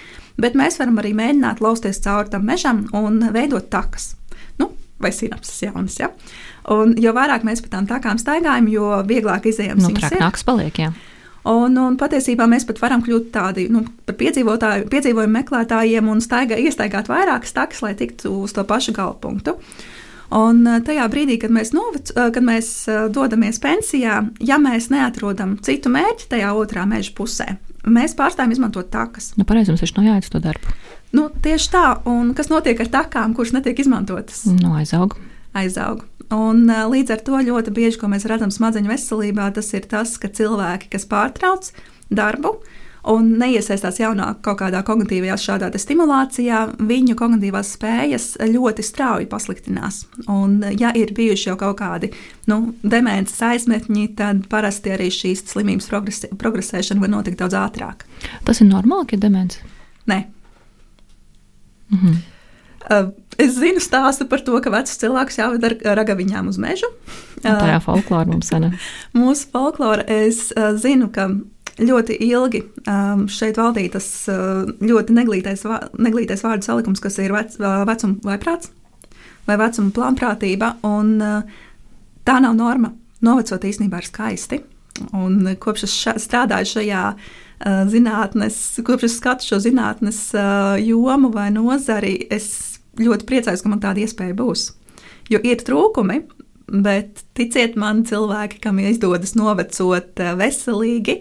bet 0.43 0.59
mēs 0.59 0.79
varam 0.83 1.01
arī 1.03 1.15
mēģināt 1.17 1.63
lausties 1.65 2.03
cauri 2.05 2.33
tam 2.35 2.47
mežam 2.49 2.85
un 2.97 3.21
veidot 3.35 3.71
takas. 3.73 4.15
Nu, 4.61 4.73
vai 5.03 5.13
sinapses 5.15 5.63
jaunas. 5.65 5.99
Ja? 6.01 6.13
Un, 6.73 6.97
jo 7.01 7.13
vairāk 7.17 7.47
mēs 7.47 7.63
pa 7.65 7.77
tām 7.77 7.91
takām 7.91 8.21
staigājam, 8.23 8.71
jo 8.73 8.95
vieglāk 9.07 9.51
izējām 9.53 9.83
no 9.83 9.93
nu, 9.93 10.01
traknāks 10.01 10.47
paliek. 10.47 10.83
Jā. 10.87 10.95
Un, 11.47 11.77
un 11.79 11.95
patiesībā 11.95 12.49
mēs 12.51 12.65
pat 12.67 12.81
varam 12.83 13.05
kļūt 13.07 13.29
tādi 13.31 13.69
nu, 13.71 13.85
par 14.03 14.17
piedzīvojumu 14.19 15.31
meklētājiem 15.37 16.09
un 16.11 16.23
staigā, 16.25 16.59
iestaigāt 16.59 17.07
vairākas 17.07 17.55
takas, 17.55 17.85
lai 17.87 17.93
tiktu 17.95 18.33
uz 18.43 18.57
to 18.57 18.65
pašu 18.67 18.97
galpunktu. 18.97 19.55
punktu. 19.55 19.95
Un 20.35 20.65
eh, 20.67 20.81
tajā 20.83 21.07
brīdī, 21.13 21.39
kad 21.43 21.53
mēs, 21.55 21.73
novec, 21.77 22.11
eh, 22.15 22.31
kad 22.35 22.45
mēs 22.45 22.71
eh, 22.91 23.07
dodamies 23.15 23.61
pensijā, 23.63 24.19
ja 24.43 24.59
mēs 24.63 24.91
neatrodam 24.91 25.57
citu 25.63 25.93
mērķi 25.95 26.31
tajā 26.33 26.51
otrā 26.59 26.87
meža 26.89 27.15
pusē, 27.17 27.57
mēs 27.87 28.17
pārstājam 28.19 28.57
izmantot 28.57 28.91
takas. 28.91 29.33
Nu, 29.39 29.47
pareizi, 29.47 29.71
mums 29.73 29.85
taču 29.85 30.01
nav 30.01 30.11
jāiet 30.11 30.31
to 30.33 30.43
darbu. 30.43 30.75
Nu, 31.15 31.29
tieši 31.31 31.71
tā, 31.73 31.87
un 32.11 32.35
kas 32.37 32.51
notiek 32.51 32.81
ar 32.83 32.91
takām, 32.93 33.37
kuras 33.37 33.55
netiek 33.55 33.79
izmantotas? 33.81 34.43
Nu, 34.51 34.75
aizaug. 34.77 35.15
Aizaug. 35.57 36.03
Un, 36.35 36.67
līdz 36.67 37.15
ar 37.15 37.21
to 37.23 37.39
ļoti 37.47 37.71
bieži, 37.73 38.01
ko 38.01 38.11
mēs 38.11 38.27
redzam 38.27 38.51
smadzeņu 38.51 38.91
veselībā, 38.91 39.47
tas 39.55 39.71
ir 39.79 39.87
tas, 39.87 40.17
ka 40.19 40.29
cilvēki, 40.29 40.91
kas 40.93 41.07
pārtrauc 41.09 41.71
darbu, 42.11 42.57
un 43.11 43.29
neiesaistās 43.41 44.01
jaunā 44.01 44.29
kaut 44.45 44.59
kādā 44.61 44.83
kognitīvajā 44.87 45.37
šādā 45.41 45.71
stimulācijā, 45.79 46.63
viņu 46.89 47.17
kognitīvās 47.19 47.73
spējas 47.77 48.29
ļoti 48.51 48.85
strauji 48.87 49.29
pasliktinās. 49.31 50.05
Un, 50.33 50.59
ja 50.79 50.93
ir 50.97 51.13
bijuši 51.17 51.51
jau 51.51 51.57
kaut 51.61 51.79
kādi 51.81 52.13
nu, 52.51 52.75
demences 52.83 53.43
aizmetņi, 53.47 54.09
tad 54.19 54.47
parasti 54.53 54.95
arī 54.97 55.11
šīs 55.15 55.47
slimības 55.53 55.91
progresē, 55.91 56.33
progresēšana 56.39 57.03
var 57.03 57.13
notikt 57.13 57.43
daudz 57.43 57.59
ātrāk. 57.59 58.07
Tas 58.47 58.63
ir 58.63 58.71
normāli, 58.71 59.11
ka 59.11 59.19
ir 59.19 59.27
demence? 59.27 59.63
Nē. 60.11 60.25
Mhm. 61.95 62.17
Uh, 62.87 63.09
es 63.43 63.57
zinu 63.59 63.81
stāstu 63.83 64.29
par 64.31 64.45
to, 64.47 64.55
ka 64.63 64.71
vecus 64.71 64.99
cilvēkus 65.01 65.41
jāved 65.41 65.65
ar 65.67 65.75
ragaviņām 65.99 66.47
uz 66.53 66.59
mežu. 66.63 66.87
Uh, 67.41 67.49
tā 67.49 67.73
jau 67.73 67.81
folklora 67.89 68.31
mums 68.31 68.53
ir. 68.55 68.69
Mūsu 69.19 69.51
folklora 69.51 70.05
es 70.07 70.53
uh, 70.55 70.71
zinu, 70.79 71.09
ka 71.11 71.27
ļoti 71.81 72.17
ilgi 72.25 72.63
um, 72.89 73.27
šeit 73.29 73.59
valdīja 73.61 73.97
tas 73.99 74.09
uh, 74.33 74.65
ļoti 74.81 75.17
neglītais, 75.17 75.65
neglītais 76.01 76.45
vārdu 76.45 76.65
salikums, 76.65 77.03
kas 77.05 77.19
ir 77.21 77.35
vec, 77.37 77.57
uh, 77.61 77.83
vecuma 77.89 78.17
vaiprāts 78.33 78.73
vai 79.47 79.59
vecuma 79.61 79.93
plānprātība. 79.95 80.73
Un, 80.89 81.17
uh, 81.21 81.67
tā 82.27 82.39
nav 82.43 82.57
norma. 82.59 82.93
Novecot 83.25 83.65
īstenībā 83.65 84.01
ir 84.01 84.09
skaisti. 84.09 84.61
Un 85.17 85.43
kopš 85.61 85.85
es 85.87 85.95
ša, 85.95 86.17
strādāju 86.23 86.71
šajā 86.77 87.03
uh, 87.13 87.83
zinātnes, 87.93 88.59
kopš 88.87 89.11
es 89.11 89.19
skatu 89.21 89.51
šo 89.51 89.61
zinātnes 89.65 90.21
uh, 90.37 90.77
jomu 90.81 91.31
vai 91.35 91.51
nozari, 91.55 92.17
es 92.33 92.79
ļoti 93.01 93.29
priecājos, 93.29 93.65
ka 93.65 93.73
man 93.73 93.83
tāda 93.85 94.05
iespēja 94.05 94.37
būs. 94.39 94.71
Jo 95.29 95.43
ir 95.45 95.61
trūkumi, 95.67 96.23
bet 96.83 97.27
ticiet 97.37 97.77
man, 97.79 98.05
cilvēki, 98.09 98.63
kam 98.65 98.81
izdodas 98.81 99.37
novecot 99.37 100.25
uh, 100.25 100.33
veselīgi 100.41 101.21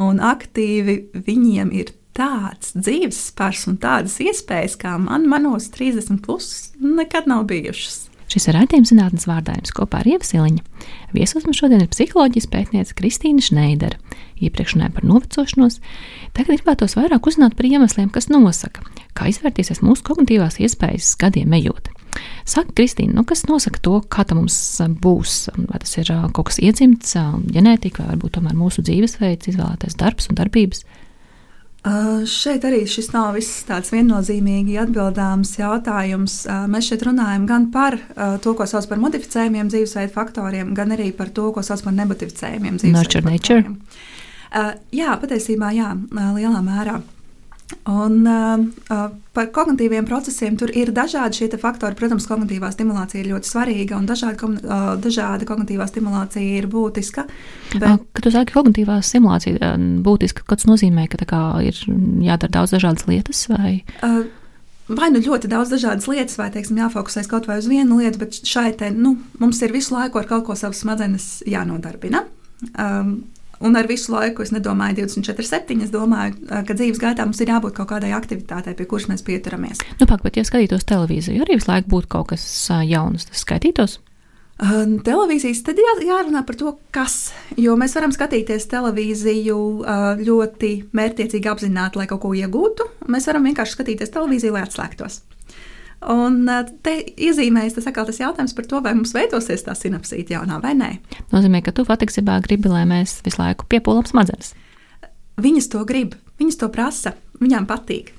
un 0.00 0.22
aktīvi, 0.22 0.98
viņiem 1.26 1.70
ir 1.74 1.92
tāds 2.14 2.74
dzīves 2.78 3.18
spēks 3.30 3.66
un 3.70 3.78
tādas 3.82 4.16
iespējas, 4.22 4.78
kā 4.80 4.96
man 5.02 5.26
manos 5.30 5.70
30 5.74 6.22
plus 6.24 6.50
nekad 6.78 7.28
nav 7.30 7.46
bijušas. 7.50 8.04
Šis 8.30 8.48
ir 8.48 8.56
raidījums 8.56 8.90
zinātnes 8.90 9.26
vārdājums 9.28 9.74
kopā 9.76 10.00
ar 10.00 10.08
Ievasiliņu. 10.08 10.62
Viesos 11.14 11.44
mums 11.44 11.58
šodien 11.60 11.82
ir 11.84 11.90
psiholoģijas 11.92 12.48
pētniece 12.50 12.96
Kristīna 12.98 13.44
Šneidera. 13.44 13.98
Iepriekš 14.42 14.74
runāja 14.74 14.94
par 14.96 15.06
novecošanos. 15.06 15.76
Tagad 16.34 16.56
gribētos 16.56 16.96
vairāk 16.98 17.28
uzzināt 17.28 17.54
par 17.58 17.68
iemesliem, 17.68 18.08
kas 18.14 18.30
nosaka, 18.32 18.82
kā 19.14 19.28
izvērtīsies 19.30 19.84
mūsu 19.84 20.06
kognitīvās 20.08 20.58
iespējas 20.64 21.12
gadiem 21.20 21.54
ejot. 21.60 21.92
Saka, 22.44 22.72
Kristīna, 22.76 23.14
nu, 23.16 23.24
kas 23.28 23.46
nosaka 23.48 23.80
to, 23.84 23.98
kā 24.12 24.26
tas 24.28 24.36
mums 24.36 24.58
būs? 25.00 25.38
Vai 25.56 25.80
tas 25.82 25.94
ir 26.00 26.10
kaut 26.36 26.50
kas 26.50 26.60
iedzimts, 26.62 27.16
ģenētika, 27.54 28.04
vai 28.04 28.14
varbūt 28.14 28.36
tomēr 28.36 28.58
mūsu 28.58 28.84
dzīvesveids, 28.84 29.48
izvēlētais 29.54 29.98
darbs 30.00 30.28
un 30.30 30.38
darbības? 30.40 30.84
Uh, 31.84 32.22
šeit 32.24 32.62
arī 32.64 32.86
šis 32.88 33.10
nav 33.12 33.34
viss 33.36 33.66
tāds 33.68 33.90
viennozīmīgi 33.92 34.78
atbildāms 34.80 35.50
jautājums. 35.58 36.38
Uh, 36.48 36.62
mēs 36.72 36.88
šeit 36.88 37.04
runājam 37.04 37.44
gan 37.48 37.66
par 37.74 37.98
uh, 37.98 38.38
to, 38.40 38.54
ko 38.56 38.64
sauc 38.64 38.88
par 38.88 39.02
modificējumiem 39.02 39.68
dzīvesveidu 39.68 40.14
faktoriem, 40.14 40.70
gan 40.76 40.94
arī 40.96 41.10
par 41.12 41.28
to, 41.36 41.50
ko 41.52 41.60
sauc 41.66 41.84
par 41.84 41.92
nemodificējumiem 41.98 42.78
dzīvesveidu 42.80 43.28
faktoriem. 43.28 43.76
Uh, 44.54 44.70
jā, 44.96 45.12
patiesībā 45.20 45.74
jā, 45.76 45.90
lielā 46.38 46.64
mērā. 46.64 47.02
Un, 47.90 48.20
uh, 48.26 49.02
par 49.36 49.48
kognitīviem 49.54 50.06
procesiem 50.08 50.54
tur 50.60 50.70
ir 50.72 50.92
dažādi 50.96 51.42
šie 51.42 51.48
faktori. 51.60 51.96
Protams, 51.98 52.28
kognitīvā 52.30 52.70
stimulācija 52.72 53.20
ir 53.20 53.32
ļoti 53.32 53.50
svarīga 53.50 53.98
un 53.98 54.06
dažādi, 54.08 54.50
uh, 54.64 54.94
dažādi 55.00 55.48
kognitīvā 55.48 55.88
stimulācija 55.90 56.60
ir 56.60 56.68
būtiska. 56.72 57.26
Bet... 57.74 58.06
Kad 58.16 58.28
jūs 58.28 58.36
sakat, 58.38 58.54
kognitīvā 58.56 59.00
stimulācija 59.04 59.74
būtiska, 60.06 60.46
kas 60.48 60.68
nozīmē, 60.70 61.08
ka 61.12 61.42
ir 61.66 61.82
jādara 62.24 62.60
daudz 62.60 62.76
dažādas 62.76 63.08
lietas? 63.10 63.44
Vai? 63.52 63.82
Uh, 64.00 64.24
Vai 64.84 65.08
nu 65.08 65.20
ļoti 65.24 65.48
daudz 65.48 65.70
dažādas 65.72 66.04
lietas, 66.10 66.36
vai 66.36 66.50
teiksim, 66.52 66.76
jāfokusēs 66.76 67.28
kaut 67.30 67.46
vai 67.48 67.56
uz 67.56 67.68
vienu 67.70 68.02
lietu, 68.02 68.20
bet 68.20 68.36
šai 68.44 68.74
te 68.76 68.90
nu, 68.92 69.14
mums 69.40 69.62
ir 69.64 69.72
visu 69.72 69.94
laiku 69.94 70.20
ar 70.20 70.28
kaut 70.28 70.44
ko 70.44 70.56
savas 70.60 70.82
smadzenes 70.84 71.28
jānodarbina. 71.48 72.26
Um, 72.76 73.14
Un 73.62 73.76
ar 73.78 73.86
visu 73.90 74.14
laiku 74.14 74.42
es 74.42 74.50
nedomāju 74.54 75.02
24, 75.02 75.46
7. 75.50 75.82
Es 75.84 75.92
domāju, 75.94 76.38
ka 76.48 76.74
dzīves 76.74 77.02
gaitā 77.02 77.26
mums 77.26 77.42
ir 77.44 77.52
jābūt 77.52 77.76
kaut 77.76 77.92
kādai 77.92 78.14
aktivitātei, 78.16 78.74
pie 78.78 78.88
kuras 78.90 79.06
mēs 79.10 79.22
pieturamies. 79.26 79.84
Nu, 80.00 80.08
pak, 80.10 80.24
bet, 80.26 80.40
ja 80.40 80.46
skatītos 80.46 80.86
televīziju, 80.88 81.44
arī 81.44 81.60
visu 81.60 81.70
laiku 81.70 81.92
būtu 81.94 82.10
kaut 82.16 82.32
kas 82.34 82.44
jauns, 82.88 83.28
tas 83.30 83.46
skaitītos. 83.46 84.00
Uh, 84.54 84.84
televīzijas 85.02 85.64
tad 85.66 85.80
jā, 85.82 85.96
jārunā 86.06 86.44
par 86.46 86.54
to, 86.58 86.76
kas. 86.94 87.32
Jo 87.58 87.74
mēs 87.78 87.96
varam 87.98 88.12
skatīties 88.14 88.68
televīziju 88.70 89.58
ļoti 90.20 90.72
mērķiecīgi 90.94 91.50
apzināti, 91.50 91.98
lai 91.98 92.06
kaut 92.10 92.22
ko 92.22 92.34
iegūtu. 92.38 92.86
Mēs 93.10 93.26
varam 93.30 93.50
vienkārši 93.50 93.74
skatīties 93.74 94.14
televīziju, 94.14 94.54
lai 94.54 94.62
atslēgtos. 94.62 95.24
Un 96.12 96.42
te 96.84 96.94
iezīmējas 97.00 97.78
tas, 97.78 97.86
tas 97.94 98.20
jautājums 98.20 98.52
par 98.56 98.66
to, 98.68 98.80
vai 98.84 98.92
mums 98.96 99.14
veidosies 99.16 99.64
tā 99.64 99.72
sinapsīta 99.78 100.36
jaunā 100.36 100.58
vai 100.60 100.74
nē. 100.76 100.90
Nozīmē, 101.32 101.62
ka 101.64 101.72
tu 101.72 101.86
patiesībā 101.88 102.36
gribi, 102.44 102.68
lai 102.72 102.84
mēs 102.88 103.22
visu 103.24 103.40
laiku 103.40 103.68
piepūlam 103.70 104.04
smadzenes. 104.10 104.52
Viņas 105.40 105.70
to 105.72 105.80
grib, 105.88 106.14
viņas 106.40 106.60
to 106.60 106.68
prasa, 106.74 107.14
viņām 107.40 107.66
patīk. 107.70 108.12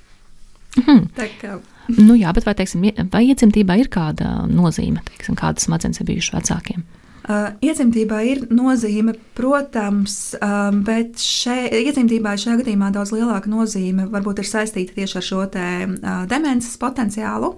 Mhm. 0.81 1.07
Tā, 1.15 1.29
ka... 1.39 1.59
nu, 1.95 2.17
jā, 2.19 2.33
bet 2.35 2.47
vai, 2.47 2.55
teiksim, 2.57 2.83
vai 3.13 3.23
iedzimtībā 3.29 3.77
ir 3.79 3.91
kāda 3.93 4.43
nozīme, 4.49 5.05
teiksim, 5.11 5.37
kādas 5.39 5.69
smadzenes 5.69 6.01
ir 6.01 6.09
bijušas 6.09 6.35
vecākiem? 6.39 6.83
Uh, 7.25 7.47
iedzimtībā 7.65 8.19
ir 8.29 8.43
nozīme, 8.53 9.15
protams, 9.33 10.35
um, 10.37 10.83
bet 10.85 11.17
šeit, 11.17 11.73
iedzimtībā 11.73 12.35
šajā 12.37 12.59
gadījumā 12.59 12.91
daudz 12.93 13.15
lielāka 13.15 13.49
nozīme 13.49 14.05
varbūt 14.11 14.43
ir 14.43 14.49
saistīta 14.49 14.93
tieši 14.99 15.17
ar 15.17 15.25
šo 15.25 15.45
te, 15.49 15.69
uh, 15.87 16.27
demences 16.29 16.75
potenciālu. 16.77 17.55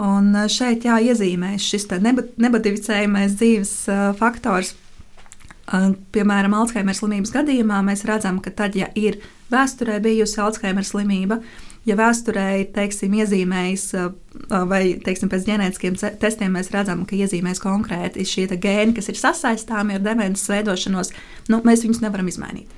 Un 0.00 0.32
eh, 0.34 0.48
šeit 0.50 0.86
jāiezīmē 0.88 1.54
šis 1.62 1.86
nebodificējamais 1.92 3.36
dzīves 3.38 3.74
uh, 3.92 4.08
faktors. 4.18 4.74
Uh, 5.64 5.92
piemēram, 6.12 6.54
Alzheimer 6.58 6.96
slimības 6.96 7.32
gadījumā 7.32 7.78
mēs 7.86 8.04
redzam, 8.08 8.40
ka 8.42 8.50
tad, 8.52 8.74
ja 8.76 8.90
ir 8.98 9.20
vēsturē 9.52 10.00
bijusi 10.04 10.40
Alzheimer 10.42 10.84
slimība, 10.84 11.38
ja 11.88 11.96
vēsturē 11.96 12.46
ir 12.60 12.68
iezīmējis, 13.20 13.86
vai 14.68 14.82
teiksim, 15.04 15.30
pēc 15.32 15.46
ģenētiskiem 15.48 15.96
testiem 16.20 16.52
mēs 16.56 16.72
redzam, 16.72 17.04
ka 17.08 17.16
iezīmēs 17.16 17.62
konkrēti 17.62 18.24
šie 18.28 18.46
gēni, 18.48 18.94
kas 18.96 19.08
ir 19.12 19.20
sasaistāmi 19.20 19.96
ar 19.96 20.04
demences 20.04 20.48
veidošanos, 20.52 21.12
nu, 21.52 21.60
mēs 21.64 21.84
viņus 21.84 22.00
nevaram 22.04 22.28
izmainīt. 22.28 22.68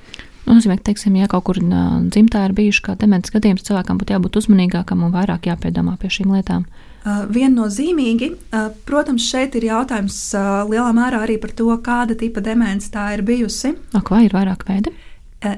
Nu, 0.46 0.54
nozīmē, 0.54 0.78
ka, 0.78 0.92
teiksim, 0.92 1.16
ja 1.18 1.26
kaut 1.30 1.48
kur 1.48 1.58
dzimtā 1.58 2.44
ir 2.46 2.54
bijuši 2.54 2.82
kā 2.86 2.98
demences 2.98 3.34
gadījums, 3.34 3.66
cilvēkam 3.66 3.98
būtu 3.98 4.14
jābūt 4.14 4.42
uzmanīgākam 4.42 5.02
un 5.06 5.14
vairāk 5.14 5.50
jāpiedomā 5.50 5.96
pie 6.02 6.10
šīm 6.18 6.34
lietām. 6.36 6.68
Uh, 7.06 7.20
viennozīmīgi, 7.30 8.32
uh, 8.34 8.70
protams, 8.82 9.28
šeit 9.30 9.54
ir 9.54 9.68
jautājums 9.68 10.16
uh, 10.34 10.64
lielā 10.66 10.88
mērā 10.96 11.20
arī 11.22 11.36
par 11.38 11.52
to, 11.54 11.68
kāda 11.78 12.16
tipa 12.18 12.42
demence 12.42 12.90
tā 12.90 13.12
ir 13.14 13.22
bijusi. 13.22 13.76
Ak, 13.94 14.10
vai 14.10 14.24
ir 14.26 14.34
vairāk 14.34 14.64
veidi? 14.66 14.90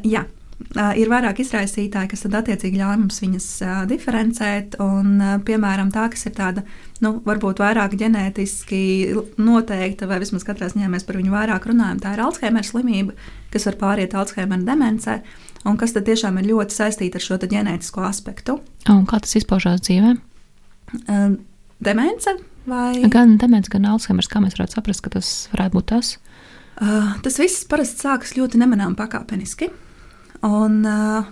Jā, 0.05 0.27
ir 0.99 1.09
vairāk 1.09 1.41
izraisītāji, 1.41 2.11
kas 2.11 2.27
tad 2.27 2.37
attiecīgi 2.43 2.83
ļauj 2.83 2.99
mums 3.01 3.23
viņas 3.23 3.49
diferencēt. 3.89 4.77
Un, 4.85 5.17
piemēram, 5.49 5.89
tā, 5.95 6.05
kas 6.13 6.27
ir 6.29 6.37
tāda, 6.37 6.67
nu, 7.01 7.15
varbūt 7.25 7.63
vairāk 7.65 7.97
ģenētiski 7.97 8.83
noteikta, 9.41 10.11
vai 10.11 10.21
vismaz 10.21 10.45
katrā 10.45 10.69
ziņā 10.69 10.93
mēs 10.93 11.09
par 11.09 11.17
viņu 11.17 11.33
vairāk 11.33 11.71
runājam, 11.71 12.03
tā 12.05 12.13
ir 12.13 12.25
Alzheimer 12.27 12.67
slimība, 12.67 13.17
kas 13.55 13.71
var 13.71 13.81
pāriet 13.87 14.19
Alzheimer 14.19 14.67
demencē. 14.69 15.23
Un 15.65 15.81
kas 15.81 15.97
tad 15.97 16.11
tiešām 16.11 16.43
ir 16.43 16.53
ļoti 16.53 16.77
saistīta 16.83 17.17
ar 17.17 17.25
šo 17.25 17.41
ģenētisko 17.41 18.05
aspektu. 18.05 18.61
Un 18.93 19.07
kā 19.09 19.23
tas 19.25 19.39
izpaužās 19.41 19.87
dzīvēm? 19.89 20.21
Demence 21.85 22.37
vai? 22.69 22.93
Gan 23.11 23.37
demence, 23.41 23.73
gan 23.73 23.89
Alzheimer's, 23.89 24.31
kā 24.31 24.43
mēs 24.45 24.57
varētu 24.59 24.79
saprast, 24.79 25.05
ka 25.05 25.13
tas 25.19 25.33
varētu 25.55 25.79
būt 25.79 25.91
tas? 25.95 26.15
Uh, 26.79 27.17
tas 27.25 27.41
viss 27.41 27.67
parasti 27.69 28.07
sākas 28.07 28.37
ļoti 28.39 28.61
nemanām 28.61 28.95
pakāpeniski. 28.99 29.73
Un, 30.47 30.81
uh, 30.87 31.29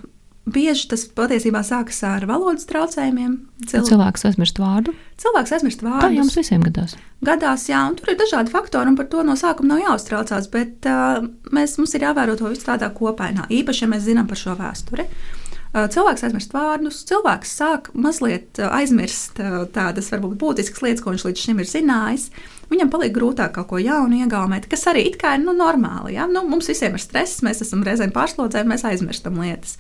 Bieži 0.47 0.85
tas 0.87 1.03
patiesībā 1.11 1.59
sākas 1.67 1.97
ar 2.07 2.23
valodas 2.31 2.69
traucējumiem. 2.71 3.33
Cil... 3.67 3.81
Cilvēks 3.89 4.29
aizmirst 4.29 4.61
vārdu. 4.63 4.93
Cilvēks 5.19 5.57
aizmirst 5.57 5.81
vārdu. 5.83 6.05
Tā 6.05 6.11
jums 6.15 6.37
visiem 6.39 6.63
gadās. 6.63 6.95
Gadās, 7.27 7.65
jā, 7.67 7.81
un 7.91 7.97
tur 7.99 8.13
ir 8.13 8.19
dažādi 8.21 8.55
faktori, 8.55 8.93
un 8.93 8.95
par 8.95 9.09
to 9.11 9.25
no 9.27 9.35
sākuma 9.35 9.73
nav 9.73 9.83
jāuztraucās. 9.83 10.47
Bet 10.53 10.87
uh, 10.87 11.27
mēs, 11.51 11.75
mums 11.81 11.97
ir 11.99 12.07
jāvēro 12.07 12.39
to 12.39 12.53
visu 12.53 12.63
tādā 12.69 12.93
kopainā, 12.95 13.49
īpaši, 13.59 13.83
ja 13.83 13.91
mēs 13.91 14.07
zinām 14.07 14.31
par 14.31 14.39
šo 14.39 14.55
vēsturi. 14.61 15.09
Uh, 15.11 15.46
Cilvēks 15.77 16.25
aizmirst 16.25 16.55
vārdus, 16.57 17.03
cilvēks 17.05 17.51
sāk 17.59 17.91
mazliet 17.93 18.57
aizmirst 18.65 19.37
tādas 19.75 20.09
varbūt 20.13 20.39
būtiskas 20.41 20.81
lietas, 20.81 21.03
ko 21.05 21.13
viņš 21.13 21.25
līdz 21.27 21.43
šim 21.43 21.61
ir 21.61 21.69
zinājis. 21.69 22.31
Viņam 22.71 22.91
paliek 22.95 23.13
grūtāk 23.13 23.53
kaut 23.59 23.69
ko 23.75 23.81
jaunu 23.83 24.23
iegaumēt, 24.23 24.71
kas 24.73 24.87
arī 24.89 25.05
ir 25.11 25.19
nu, 25.45 25.53
normāli. 25.53 26.15
Ja? 26.17 26.25
Nu, 26.27 26.47
mums 26.49 26.71
visiem 26.73 26.97
ir 26.97 27.03
stress, 27.05 27.45
mēs 27.45 27.61
esam 27.61 27.85
reizēm 27.85 28.15
pārslodzēti, 28.17 28.71
mēs 28.73 28.87
aizmirstam 28.89 29.37
lietas. 29.43 29.77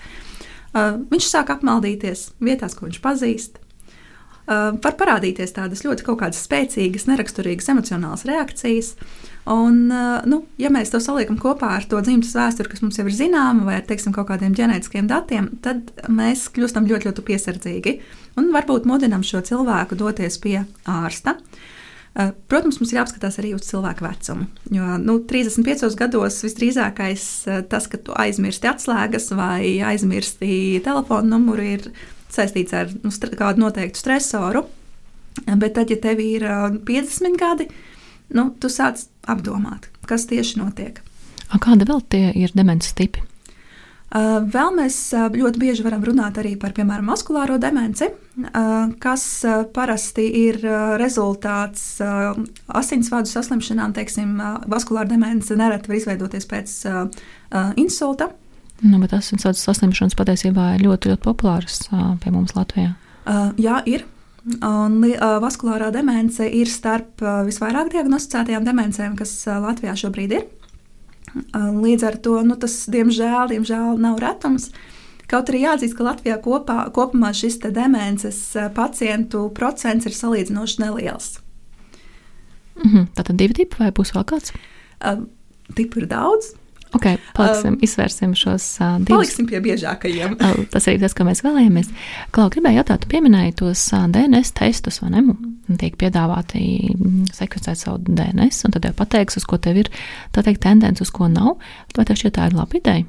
Viņš 0.76 1.30
sāk 1.32 1.54
apmaldīties 1.56 2.28
vietās, 2.44 2.76
ko 2.76 2.90
viņš 2.90 3.00
pazīst. 3.00 3.62
Uh, 4.46 4.76
var 4.78 4.94
parādīties 4.94 5.56
tādas 5.56 5.82
ļoti 5.82 6.04
spēcīgas, 6.38 7.08
neraksturīgas 7.10 7.72
emocionālas 7.72 8.22
reakcijas. 8.28 8.94
Un, 9.46 9.86
nu, 10.26 10.40
ja 10.58 10.70
mēs 10.74 10.90
to 10.90 10.98
saliekam 10.98 11.36
kopā 11.38 11.76
ar 11.76 11.84
to 11.86 12.00
dzimtas 12.02 12.34
vēsturi, 12.34 12.70
kas 12.72 12.82
mums 12.82 12.98
jau 12.98 13.04
ir 13.06 13.14
zināma, 13.14 13.62
vai 13.68 13.76
ar 13.78 13.84
teiksim, 13.86 14.10
kaut 14.14 14.26
kādiem 14.26 14.56
ģenētiskiem 14.58 15.06
datiem, 15.06 15.52
tad 15.62 15.92
mēs 16.10 16.48
kļūstam 16.54 16.88
ļoti, 16.90 17.06
ļoti 17.06 17.24
piesardzīgi 17.28 17.94
un 18.42 18.50
varbūt 18.54 18.88
mudinam 18.90 19.22
šo 19.26 19.44
cilvēku 19.46 19.98
doties 19.98 20.40
pie 20.42 20.64
ārsta. 20.90 21.36
Protams, 22.50 22.80
mums 22.80 22.90
ir 22.90 22.98
jāapskatās 22.98 23.38
arī 23.38 23.52
uz 23.54 23.66
cilvēku 23.68 24.02
vecumu. 24.06 24.48
Jo 24.72 24.96
nu, 24.98 25.18
35 25.30 25.94
gados 26.00 26.40
visdrīzākais 26.46 27.26
tas, 27.70 27.86
ka 27.92 28.00
tu 28.02 28.16
aizmirsti 28.18 28.70
atslēgas 28.70 29.30
vai 29.36 29.76
aizmirsti 29.84 30.80
telefona 30.82 31.36
numuru, 31.36 31.70
ir 31.76 31.90
saistīts 32.32 32.74
ar 32.76 32.90
nu, 33.02 33.12
kādu 33.12 33.62
noteiktu 33.62 34.00
stresoru. 34.00 34.66
Bet 35.46 35.76
tad, 35.76 35.90
ja 35.92 36.00
tev 36.00 36.20
ir 36.24 36.46
50 36.88 37.36
gadi, 37.40 37.68
nu, 38.32 38.48
tu 38.60 38.70
sāc 38.72 39.04
apdomāt, 39.28 39.90
kas 40.08 40.24
tieši 40.30 40.62
notiek. 40.62 41.02
A 41.52 41.60
kāda 41.62 41.86
vēl 41.86 42.00
tie 42.10 42.30
ir 42.34 42.54
demences 42.56 42.96
tipi? 42.96 43.22
Vēl 44.16 44.70
mēs 44.72 44.96
ļoti 45.12 45.60
bieži 45.60 45.84
varam 45.84 46.04
runāt 46.06 46.38
arī 46.40 46.54
par, 46.56 46.72
piemēram, 46.72 47.08
muskulāro 47.10 47.58
demenci, 47.60 48.06
kas 49.02 49.24
parasti 49.74 50.24
ir 50.46 50.60
rezultāts 51.02 51.98
asinsvadu 52.00 53.28
saslimšanām. 53.28 53.92
Teiksim, 53.98 54.38
vaskulāra 54.70 55.10
demence 55.10 55.58
nereti 55.58 55.90
var 55.90 55.98
izveidoties 55.98 56.48
pēc 56.48 56.76
insulta. 57.82 58.30
Nu, 58.82 58.98
bet 59.00 59.14
asinsvadu 59.16 59.56
saslimšanas 59.56 60.16
patiesībā 60.18 60.74
ir 60.76 60.84
ļoti, 60.84 61.12
ļoti 61.12 61.24
populāras 61.24 61.86
pie 62.20 62.32
mums 62.34 62.52
Latvijā. 62.56 62.92
Jā, 63.56 63.80
ir. 63.88 64.04
Un, 64.46 65.00
uh, 65.02 65.38
vaskulārā 65.42 65.88
demence 65.90 66.44
ir 66.46 66.68
starp 66.70 67.22
uh, 67.24 67.40
visvairāk 67.48 67.88
diagnosticētajām 67.90 68.66
demencēm, 68.68 69.16
kas 69.18 69.32
uh, 69.48 69.56
Latvijā 69.64 69.96
šobrīd 69.98 70.34
ir. 70.36 70.44
Uh, 71.34 71.72
līdz 71.74 72.04
ar 72.06 72.18
to 72.22 72.36
nu, 72.46 72.54
tas, 72.54 72.76
diemžēl, 72.92 73.50
diemžēl, 73.50 73.96
nav 73.98 74.20
retums. 74.22 74.68
Kaut 75.26 75.50
arī 75.50 75.64
jāatzīst, 75.64 75.96
ka 75.98 76.06
Latvijā 76.06 76.36
kopā, 76.44 76.84
kopumā 76.94 77.32
šis 77.34 77.58
demences 77.64 78.38
pacientu 78.76 79.48
procents 79.56 80.06
ir 80.06 80.14
salīdzinoši 80.14 80.84
neliels. 80.84 81.40
Mm 82.76 82.90
-hmm. 82.92 83.06
Tātad 83.18 83.36
divi 83.42 83.54
tipi 83.54 83.82
vai 83.82 83.90
būs 83.90 84.14
vēl 84.14 84.24
kāds? 84.30 84.54
Uh, 85.02 85.26
tipu 85.74 85.98
ir 85.98 86.06
daudz. 86.06 86.54
Okay, 86.94 87.18
paliksim, 87.34 87.74
um, 87.74 87.80
izvērsim 87.82 88.34
šos 88.38 88.64
uh, 88.78 88.96
divus. 89.00 89.10
Paliksim 89.10 89.48
pie 89.50 89.58
biežākajiem. 89.64 90.36
uh, 90.38 90.60
tas 90.72 90.86
arī 90.86 91.00
tas, 91.02 91.16
ko 91.16 91.26
mēs 91.26 91.42
vēlējāmies. 91.44 91.90
Klau, 92.34 92.46
gribēju 92.52 92.80
jautāt, 92.80 93.02
tu 93.02 93.10
pieminēji 93.10 93.56
tos 93.60 93.82
uh, 93.96 94.06
DNS 94.12 94.54
testus, 94.56 95.00
vai 95.02 95.10
ne? 95.16 95.24
Tiek 95.80 95.96
piedāvāti 95.98 96.62
sekvecēt 97.34 97.82
savu 97.82 97.98
DNS, 98.06 98.60
un 98.68 98.76
tad 98.76 98.86
jau 98.86 98.94
pateiks, 98.96 99.40
uz 99.40 99.46
ko 99.50 99.58
tev 99.58 99.82
ir, 99.82 99.90
teikt, 100.36 100.62
tendence, 100.62 101.02
uz 101.02 101.10
ko 101.10 101.26
nav. 101.32 101.56
Vai 101.98 102.06
tev 102.06 102.20
šķiet 102.20 102.36
tā 102.38 102.46
ir 102.50 102.54
laba 102.54 102.78
ideja? 102.78 103.06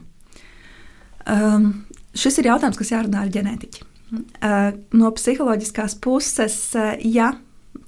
Um, 1.28 1.70
šis 2.18 2.42
ir 2.42 2.50
jautājums, 2.50 2.80
kas 2.80 2.96
jārunā 2.96 3.26
ar 3.26 3.34
ģenētiķi. 3.34 3.86
Uh, 4.18 4.72
no 4.96 5.12
psiholoģiskās 5.14 6.00
puses, 6.02 6.58
uh, 6.80 6.96
ja 7.04 7.36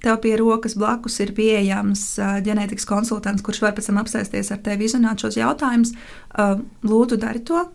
tev 0.04 0.20
pie 0.24 0.34
rokas 0.40 0.76
blakus 0.80 1.20
ir 1.24 1.34
pieejams 1.38 2.04
ģenētikas 2.46 2.88
konsultants, 2.90 3.44
kurš 3.46 3.62
var 3.66 3.76
pēc 3.78 3.90
tam 3.90 4.00
apsēsties 4.02 4.52
ar 4.56 4.62
tevi, 4.66 4.88
izrunāt 4.88 5.24
šos 5.24 5.38
jautājumus. 5.40 5.94
Lūdzu, 6.88 7.20
dari 7.20 7.44
to. 7.46 7.66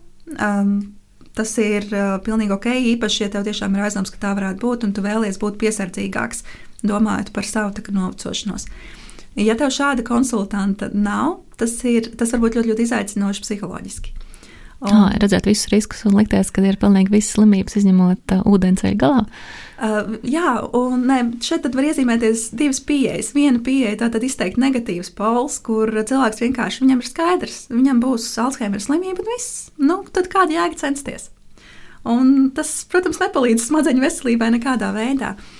Tas 1.35 1.51
ir 1.59 1.89
pilnīgi 2.25 2.55
ok, 2.55 2.69
īpaši, 2.95 3.25
ja 3.25 3.31
tev 3.33 3.45
tiešām 3.47 3.75
ir 3.75 3.85
aizdoms, 3.85 4.13
ka 4.13 4.21
tā 4.21 4.35
varētu 4.37 4.61
būt, 4.63 4.85
un 4.87 4.93
tu 4.95 5.03
vēlies 5.03 5.39
būt 5.41 5.59
piesardzīgāks, 5.61 6.45
domājot 6.87 7.33
par 7.35 7.47
savu 7.47 7.73
novecošanos. 7.91 8.69
Ja 9.35 9.57
tev 9.59 9.73
šāda 9.75 10.05
konsultanta 10.07 10.87
nav, 10.95 11.41
tas, 11.59 11.75
ir, 11.83 12.07
tas 12.15 12.31
var 12.31 12.45
būt 12.45 12.55
ļoti, 12.55 12.71
ļoti 12.71 12.85
izaicinoši 12.87 13.43
psiholoģiski. 13.43 14.15
Un, 14.85 14.95
à, 14.95 15.19
redzēt 15.21 15.47
visus 15.49 15.69
riskus 15.73 16.05
un 16.07 16.15
likties, 16.17 16.51
ka 16.53 16.63
ir 16.65 16.79
pilnīgi 16.81 17.13
visas 17.13 17.35
slimības, 17.35 17.77
izņemot 17.81 18.35
uh, 18.35 18.43
ūdensceļa 18.49 18.97
galā. 19.01 19.23
Uh, 19.75 20.15
jā, 20.23 20.53
un 20.77 21.05
ne, 21.09 21.19
šeit 21.43 21.67
var 21.73 21.89
iezīmēties 21.89 22.47
divas 22.55 22.79
pieejas. 22.85 23.33
Viena 23.35 23.61
pieeja 23.65 23.97
tā 24.03 24.11
tad 24.13 24.23
izteikti 24.27 24.61
negatīvs 24.63 25.11
pols, 25.17 25.59
kur 25.65 25.91
cilvēks 25.91 26.43
vienkārši 26.45 26.85
viņam 26.85 27.03
ir 27.03 27.11
skaidrs, 27.11 27.59
viņam 27.73 28.01
būs 28.03 28.29
Alzheimer 28.45 28.83
slimība 28.83 29.25
un 29.25 29.31
viss. 29.35 29.69
Nu, 29.81 30.03
tad 30.15 30.31
kāda 30.33 30.59
jēga 30.59 30.79
censties? 30.85 31.31
Un 32.05 32.51
tas, 32.53 32.69
protams, 32.85 33.17
nepalīdz 33.17 33.65
smadzeņu 33.65 34.03
veselībai 34.05 34.51
nekādā 34.53 34.91
veidā. 34.93 35.33
Uh, 35.33 35.54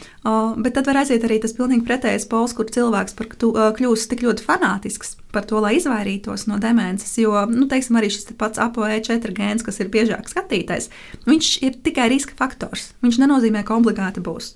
bet 0.58 0.74
tad 0.74 0.88
var 0.90 1.04
aiziet 1.04 1.26
arī 1.28 1.38
tas 1.42 1.54
pilnīgi 1.54 1.86
pretējais 1.86 2.26
pols, 2.30 2.56
kur 2.58 2.70
cilvēks 2.74 3.14
uh, 3.20 3.60
kļūst 3.78 4.10
tik 4.10 4.24
ļoti 4.26 4.46
fanātisks 4.46 5.16
par 5.36 5.46
to, 5.46 5.60
lai 5.62 5.76
izvairītos 5.78 6.48
no 6.50 6.58
demences. 6.62 7.12
Jo, 7.22 7.44
nu, 7.52 7.68
teiksim, 7.70 8.00
arī 8.00 8.10
šis 8.14 8.32
pats 8.40 8.62
ApoE4 8.64 9.36
gēns, 9.36 9.66
kas 9.66 9.78
ir 9.84 9.92
biežāk 9.94 10.32
skatītais, 10.32 10.90
viņš 11.30 11.52
ir 11.68 11.78
tikai 11.86 12.10
riska 12.16 12.38
faktors. 12.40 12.94
Viņš 13.06 13.22
nenozīmē, 13.22 13.62
ka 13.68 13.78
obligāti 13.78 14.24
būs. 14.26 14.56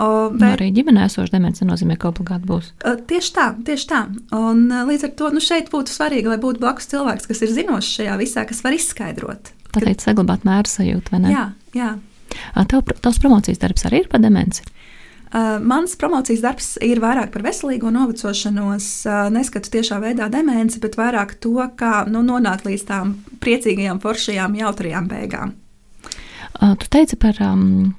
Uh, 0.00 0.30
bet, 0.32 0.54
arī 0.54 0.70
ģimenē 0.72 1.04
esoša 1.10 1.34
demence 1.34 1.66
nozīmē, 1.66 1.98
ka 2.00 2.14
obligāti 2.14 2.48
būs. 2.48 2.72
Tieši 3.10 3.32
tā, 3.36 3.48
tieši 3.66 3.88
tā. 3.90 4.04
Un, 4.32 4.68
uh, 4.70 4.86
līdz 4.88 5.10
ar 5.10 5.16
to 5.18 5.32
nu, 5.34 5.44
šeit 5.44 5.68
būtu 5.72 5.92
svarīgi, 5.92 6.30
lai 6.30 6.40
būtu 6.40 6.62
blakus 6.62 6.88
cilvēks, 6.88 7.28
kas 7.28 7.44
ir 7.44 7.52
zinošs 7.58 7.98
šajā 7.98 8.20
visā, 8.22 8.46
kas 8.48 8.64
var 8.64 8.78
izskaidrot. 8.78 9.52
Tā 9.74 9.82
teikt, 9.84 10.06
saglabāt 10.06 10.46
mēru 10.48 10.70
sajūtu, 10.70 11.12
vai 11.12 11.20
ne? 11.26 11.34
Jā, 11.34 11.44
jā. 11.76 11.90
Tev, 12.70 12.84
tavs 13.02 13.20
promocijas 13.22 13.60
darbs 13.62 13.86
arī 13.88 14.04
ir 14.04 14.12
par 14.12 14.22
demenci? 14.22 14.64
Uh, 15.30 15.60
mans 15.62 15.92
promocijas 15.94 16.40
darbs 16.42 16.72
ir 16.82 16.98
vairāk 16.98 17.30
par 17.30 17.44
veselīgo 17.46 17.92
novecošanos. 17.94 18.86
Uh, 19.06 19.28
neskatu 19.30 19.70
tiešā 19.70 20.00
veidā 20.02 20.26
demenci, 20.26 20.80
bet 20.82 20.98
vairāk 20.98 21.36
to, 21.38 21.54
kā 21.78 22.00
nu, 22.10 22.24
nonākt 22.26 22.66
līdz 22.66 22.82
tām 22.88 23.12
priecīgajām, 23.38 24.00
foršajām, 24.02 24.56
jautrajām 24.58 25.06
beigām. 25.06 25.52
Uh, 26.58 26.74
tu 26.82 26.90
teici 26.90 27.14
par, 27.14 27.38
um, 27.46 27.92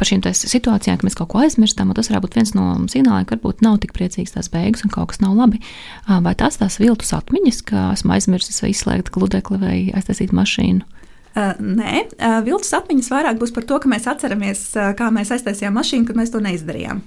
par 0.00 0.08
šīm 0.08 0.24
situācijām, 0.24 0.96
ka 0.96 1.10
mēs 1.10 1.18
kaut 1.18 1.34
ko 1.34 1.42
aizmirstam, 1.44 1.92
un 1.92 1.98
tas 1.98 2.08
varētu 2.08 2.24
būt 2.24 2.40
viens 2.40 2.54
no 2.56 2.70
signāliem, 2.88 3.28
ka 3.28 3.36
varbūt 3.36 3.60
nav 3.68 3.76
tik 3.84 3.92
priecīgs 3.92 4.32
tās 4.32 4.48
beigas 4.48 4.86
un 4.88 4.96
kaut 4.96 5.12
kas 5.12 5.20
nav 5.20 5.36
labi. 5.36 5.60
Uh, 6.06 6.22
vai 6.24 6.32
tās 6.40 6.56
tās 6.56 6.80
viltus 6.80 7.12
atmiņas, 7.12 7.60
ka 7.68 7.90
esmu 7.98 8.16
aizmirsis 8.16 8.64
vai 8.64 8.72
izslēgt 8.72 9.12
gludekli 9.12 9.60
vai 9.60 9.76
aiztaisīt 9.92 10.32
mašīnu? 10.32 10.88
Uh, 11.32 11.54
nē, 11.56 12.02
uh, 12.12 12.40
viltus 12.44 12.74
atmiņas 12.76 13.08
vairāk 13.08 13.38
būs 13.40 13.54
par 13.56 13.64
to, 13.64 13.78
ka 13.80 13.88
mēs 13.88 14.04
atceramies, 14.10 14.66
uh, 14.76 14.90
kā 14.98 15.08
mēs 15.14 15.32
aiztaisījām 15.32 15.72
mašīnu, 15.78 16.04
kad 16.10 16.18
mēs 16.18 16.32
to 16.34 16.42
neizdarījām. 16.44 17.00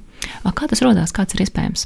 Kā 0.58 0.70
tas 0.72 0.82
radās? 0.82 1.14
Kāds 1.14 1.38
ir 1.38 1.44
iespējams? 1.46 1.86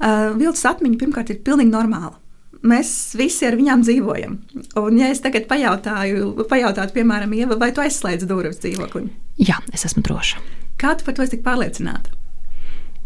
Uh, 0.00 0.32
viltus 0.40 0.64
atmiņa 0.70 1.00
pirmkārt 1.02 1.34
ir 1.34 1.42
pilnīgi 1.44 1.74
normāla. 1.74 2.16
Mēs 2.64 3.12
visi 3.20 3.44
ar 3.44 3.58
viņām 3.60 3.84
dzīvojam. 3.84 4.38
Un, 4.80 4.96
ja 4.96 5.10
es 5.12 5.20
tagad 5.20 5.44
pajautāju, 5.50 6.46
pajautātu, 6.48 6.96
piemēram, 6.96 7.34
Ieva, 7.36 7.58
vai 7.60 7.74
tu 7.76 7.84
aizslēdz 7.84 8.24
durvis 8.30 8.62
dzīvoklim? 8.62 9.10
Jā, 9.36 9.58
es 9.76 9.84
esmu 9.84 10.00
droša. 10.06 10.40
Kā 10.80 10.94
tu 10.96 11.04
par 11.04 11.18
to 11.18 11.26
esi 11.26 11.36
tik 11.36 11.44
pārliecināta? 11.44 12.16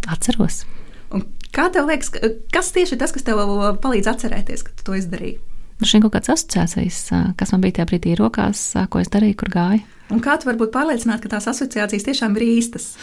Atceros. 0.07 0.63
Un 1.11 1.27
kā 1.51 1.67
tev 1.75 1.91
liekas, 1.91 2.15
kas 2.55 2.71
tieši 2.77 2.95
ir 2.95 3.03
tas, 3.03 3.13
kas 3.17 3.27
tev 3.27 3.43
palīdz 3.83 4.13
atcerēties, 4.15 4.63
ka 4.63 4.79
tu 4.79 4.87
to 4.87 4.99
izdarīji? 5.01 5.41
Šī 5.79 6.01
kaut 6.03 6.17
kādas 6.17 6.33
asociācijas, 6.35 6.99
kas 7.39 7.55
man 7.55 7.63
bija 7.63 7.79
tajā 7.79 7.89
brīdī 7.93 8.17
rokās, 8.19 8.73
ko 8.91 8.99
es 8.99 9.11
darīju, 9.13 9.37
kur 9.39 9.53
gāju. 9.53 9.85
Un 10.09 10.23
kā 10.25 10.39
tu 10.41 10.49
vari 10.49 10.59
būt 10.59 10.73
pārliecināta, 10.73 11.21
ka 11.27 11.35
tās 11.35 11.47
asociācijas 11.51 12.07
tiešām 12.07 12.37
ir 12.39 12.47
īstas? 12.47 12.95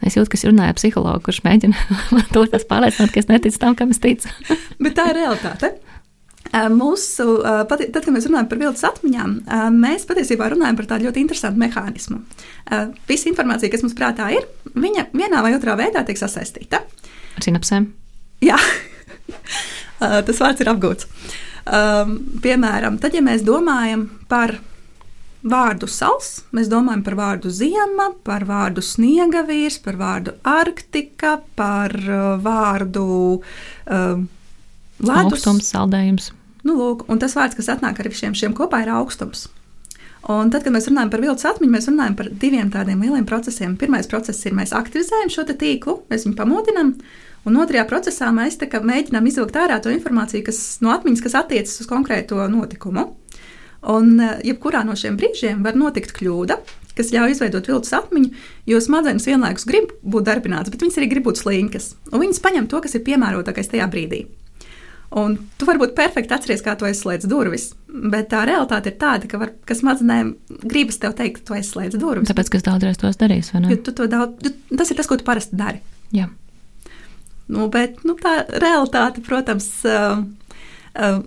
Es 0.00 0.16
jūtu, 0.16 0.32
ka 0.32 0.38
es 0.38 0.46
runāju 0.48 0.72
ar 0.72 0.78
psihologu, 0.78 1.22
kurš 1.26 1.42
mēģina 1.44 1.84
man 2.16 2.24
to 2.32 2.44
pārliecināt, 2.70 3.12
ka 3.12 3.20
es 3.20 3.28
neticu 3.30 3.60
tam, 3.60 3.76
kam 3.78 3.92
es 3.94 4.00
ticu. 4.02 4.32
Bet 4.84 4.96
tā 4.96 5.10
ir 5.12 5.20
realitāte. 5.20 5.74
Mūsu, 6.70 7.40
tad, 7.70 7.82
kad 7.90 8.10
mēs 8.14 8.28
runājam 8.28 8.48
par 8.50 8.60
viltus 8.60 8.84
atmiņām, 8.86 9.32
mēs 9.74 10.04
patiesībā 10.06 10.52
runājam 10.52 10.76
par 10.78 10.86
tādu 10.92 11.08
ļoti 11.08 11.24
interesantu 11.24 11.58
mehānismu. 11.58 12.20
Visa 13.08 13.30
informācija, 13.30 13.72
kas 13.72 13.82
mums 13.82 13.96
prātā 13.98 14.28
ir, 14.36 14.46
viņa 14.70 15.08
vienā 15.16 15.40
vai 15.42 15.54
otrā 15.56 15.74
veidā 15.80 16.04
tiek 16.06 16.20
sasaistīta. 16.20 16.84
Ar 17.34 17.46
sinapsēm? 17.46 17.88
Jā, 18.44 18.60
tas 20.28 20.44
vārds 20.44 20.62
ir 20.62 20.70
apgūts. 20.70 21.10
Um, 21.64 22.18
piemēram, 22.44 22.98
tad, 23.00 23.14
ja 23.16 23.22
mēs 23.24 23.44
domājam 23.46 24.08
par 24.28 24.58
vārdu 25.44 25.88
sals, 25.88 26.42
mēs 26.56 26.68
domājam 26.72 27.02
par 27.06 27.16
vārdu 27.16 27.52
ziema, 27.52 28.10
par 28.24 28.44
vārdu 28.48 28.84
sniega 28.84 29.44
vīrs, 29.48 29.78
par 29.84 29.96
vārdu 30.00 30.36
arktika, 30.48 31.38
par 31.56 31.96
uh, 32.04 32.34
vārdu 32.44 33.06
um, 33.40 34.28
ledus. 35.00 35.40
Augstums, 35.40 35.72
saldējums. 35.72 36.30
Nu, 36.64 36.76
lūk, 36.78 37.04
un 37.12 37.20
tas 37.20 37.36
vārds, 37.36 37.56
kas 37.56 37.68
atnāk 37.72 38.00
ar 38.00 38.08
visiem 38.12 38.36
šiem 38.36 38.56
kopā, 38.56 38.84
ir 38.84 38.92
augstums. 38.96 39.48
Un 40.32 40.48
tad, 40.48 40.62
kad 40.64 40.72
mēs 40.72 40.88
runājam 40.88 41.10
par 41.12 41.20
viltus 41.20 41.44
atmiņu, 41.48 41.72
mēs 41.74 41.90
runājam 41.90 42.14
par 42.16 42.30
diviem 42.40 42.70
tādiem 42.72 43.02
lieliem 43.04 43.26
procesiem. 43.28 43.74
Pirmais 43.76 44.08
process 44.08 44.46
ir, 44.48 44.54
mēs 44.56 44.72
aktivizējam 44.76 45.32
šo 45.32 45.44
tīklu, 45.50 45.98
mēs 46.08 46.24
viņu 46.24 46.38
pamodinām, 46.38 46.94
Un 47.44 47.58
otrajā 47.60 47.84
procesā 47.88 48.30
mēs 48.32 48.56
mēģinām 48.60 49.26
izvilkt 49.28 49.56
ārā 49.60 49.80
to 49.82 49.92
informāciju, 49.92 50.46
kas 50.46 50.60
no 50.84 50.94
atmiņas, 50.94 51.24
kas 51.24 51.36
attiecas 51.42 51.82
uz 51.82 51.90
konkrēto 51.90 52.40
notikumu. 52.48 53.10
Un 53.84 54.14
eh, 54.20 54.38
jebkurā 54.48 54.80
no 54.86 54.96
šiem 54.96 55.18
brīžiem 55.20 55.60
var 55.64 55.76
notikt 55.76 56.14
kļūda, 56.16 56.56
kas 56.96 57.10
ļauj 57.12 57.34
izveidot 57.34 57.68
viltus 57.68 57.92
atmiņu, 57.96 58.30
jo 58.70 58.80
smadzenes 58.80 59.26
vienlaikus 59.28 59.66
grib 59.68 59.92
būt 60.00 60.24
darbināts, 60.30 60.72
bet 60.72 60.80
viņas 60.80 60.96
arī 61.00 61.10
grib 61.10 61.26
būt 61.28 61.42
slinkas. 61.42 61.92
Un 62.12 62.22
viņas 62.22 62.40
paņem 62.44 62.70
to, 62.70 62.80
kas 62.80 62.96
ir 62.96 63.04
piemērotākais 63.04 63.68
tajā 63.74 63.90
brīdī. 63.92 64.24
Un 65.14 65.36
tu 65.60 65.66
varbūt 65.68 65.92
perfekti 65.94 66.34
atceries, 66.34 66.62
kā 66.64 66.72
tu 66.78 66.88
aizslēdz 66.88 67.28
durvis, 67.30 67.68
bet 67.86 68.32
tā 68.32 68.40
realitāte 68.48 68.90
ir 68.90 68.96
tāda, 68.98 69.28
ka, 69.30 69.38
var, 69.38 69.52
ka 69.68 69.76
smadzenēm 69.78 70.32
gribas 70.64 70.98
tev 71.02 71.14
teikt, 71.18 71.42
ka 71.42 71.50
tu 71.50 71.58
aizslēdz 71.58 72.00
durvis. 72.00 72.30
Tāpēc, 72.32 72.50
ka 72.50 72.58
es 72.58 72.66
daudzreiz 72.66 72.98
to 72.98 73.12
darīju, 73.20 73.46
vai 73.52 73.62
ne? 73.62 73.74
Jo 73.74 73.82
tu 73.84 73.94
to 74.00 74.08
daudz, 74.10 74.48
tas 74.72 74.90
ir 74.90 74.98
tas, 74.98 75.10
ko 75.10 75.20
tu 75.20 75.26
parasti 75.28 75.60
dari. 75.60 75.84
Jā. 76.14 76.26
Nu, 77.52 77.68
bet 77.72 78.00
nu, 78.08 78.16
tā 78.20 78.38
realitāte, 78.48 79.22
protams, 79.24 79.66
uh, 79.88 80.22
uh, 80.96 81.18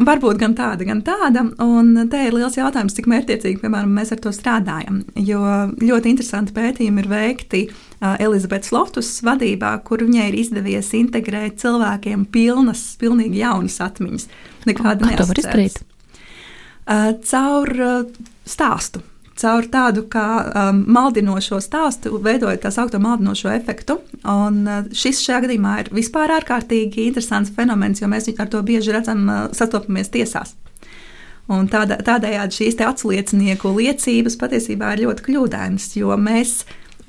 var 0.00 0.20
būt 0.22 0.40
gan 0.40 0.56
tāda, 0.58 0.86
gan 0.88 1.02
tāda. 1.06 1.44
Un 1.62 1.92
te 2.10 2.24
ir 2.26 2.34
liels 2.34 2.56
jautājums, 2.58 2.96
cik 2.96 3.06
mērķiecīgi 3.10 3.60
piemēram, 3.62 3.92
mēs 3.94 4.10
ar 4.14 4.22
to 4.24 4.32
strādājam. 4.34 5.02
Jo 5.14 5.42
ļoti 5.78 6.14
interesanti 6.14 6.56
pētījumi 6.56 7.04
ir 7.04 7.10
veikti 7.10 7.62
uh, 7.68 8.16
Elizabetes 8.16 8.72
Loftus 8.74 9.12
vadībā, 9.26 9.76
kur 9.86 10.02
viņai 10.06 10.30
ir 10.32 10.40
izdevies 10.42 10.90
integrēt 10.98 11.60
cilvēkiem 11.62 12.26
pilnas, 12.34 12.82
pilnīgi 13.00 13.44
jaunas 13.44 13.78
atmiņas. 13.86 14.26
Nekāda 14.70 15.06
Kā 15.06 15.22
to 15.22 15.30
var 15.30 15.44
izdarīt? 15.44 15.80
Caur 17.30 17.70
stāstu 18.48 19.02
caur 19.40 19.66
tādu 19.72 20.04
kā 20.10 20.26
um, 20.44 20.82
maldinošo 20.92 21.60
stāstu, 21.64 22.14
veidojot 22.22 22.62
tā 22.64 22.72
saucamo 22.74 23.08
maldinošo 23.08 23.50
efektu. 23.54 23.98
Un, 24.28 24.62
uh, 24.68 24.88
šis 24.92 25.22
šajā 25.24 25.44
gadījumā 25.46 25.76
ir 25.82 25.92
vispār 25.96 26.34
ārkārtīgi 26.36 27.08
interesants 27.08 27.52
fenomens, 27.56 28.02
jo 28.02 28.10
mēs 28.10 28.28
ar 28.36 28.50
to 28.52 28.62
bieži 28.66 28.94
redzam, 28.96 29.24
uh, 29.28 29.46
sastopamies 29.56 30.12
tiesās. 30.12 30.56
Un 31.50 31.66
tādā, 31.70 31.98
tādējādi 32.06 32.60
šīs 32.60 32.78
atsliecinieku 32.86 33.72
liecības 33.74 34.36
patiesībā 34.38 34.94
ir 34.94 35.04
ļoti 35.08 35.26
kļūdainas, 35.26 35.88
jo 35.98 36.14
mēs, 36.20 36.60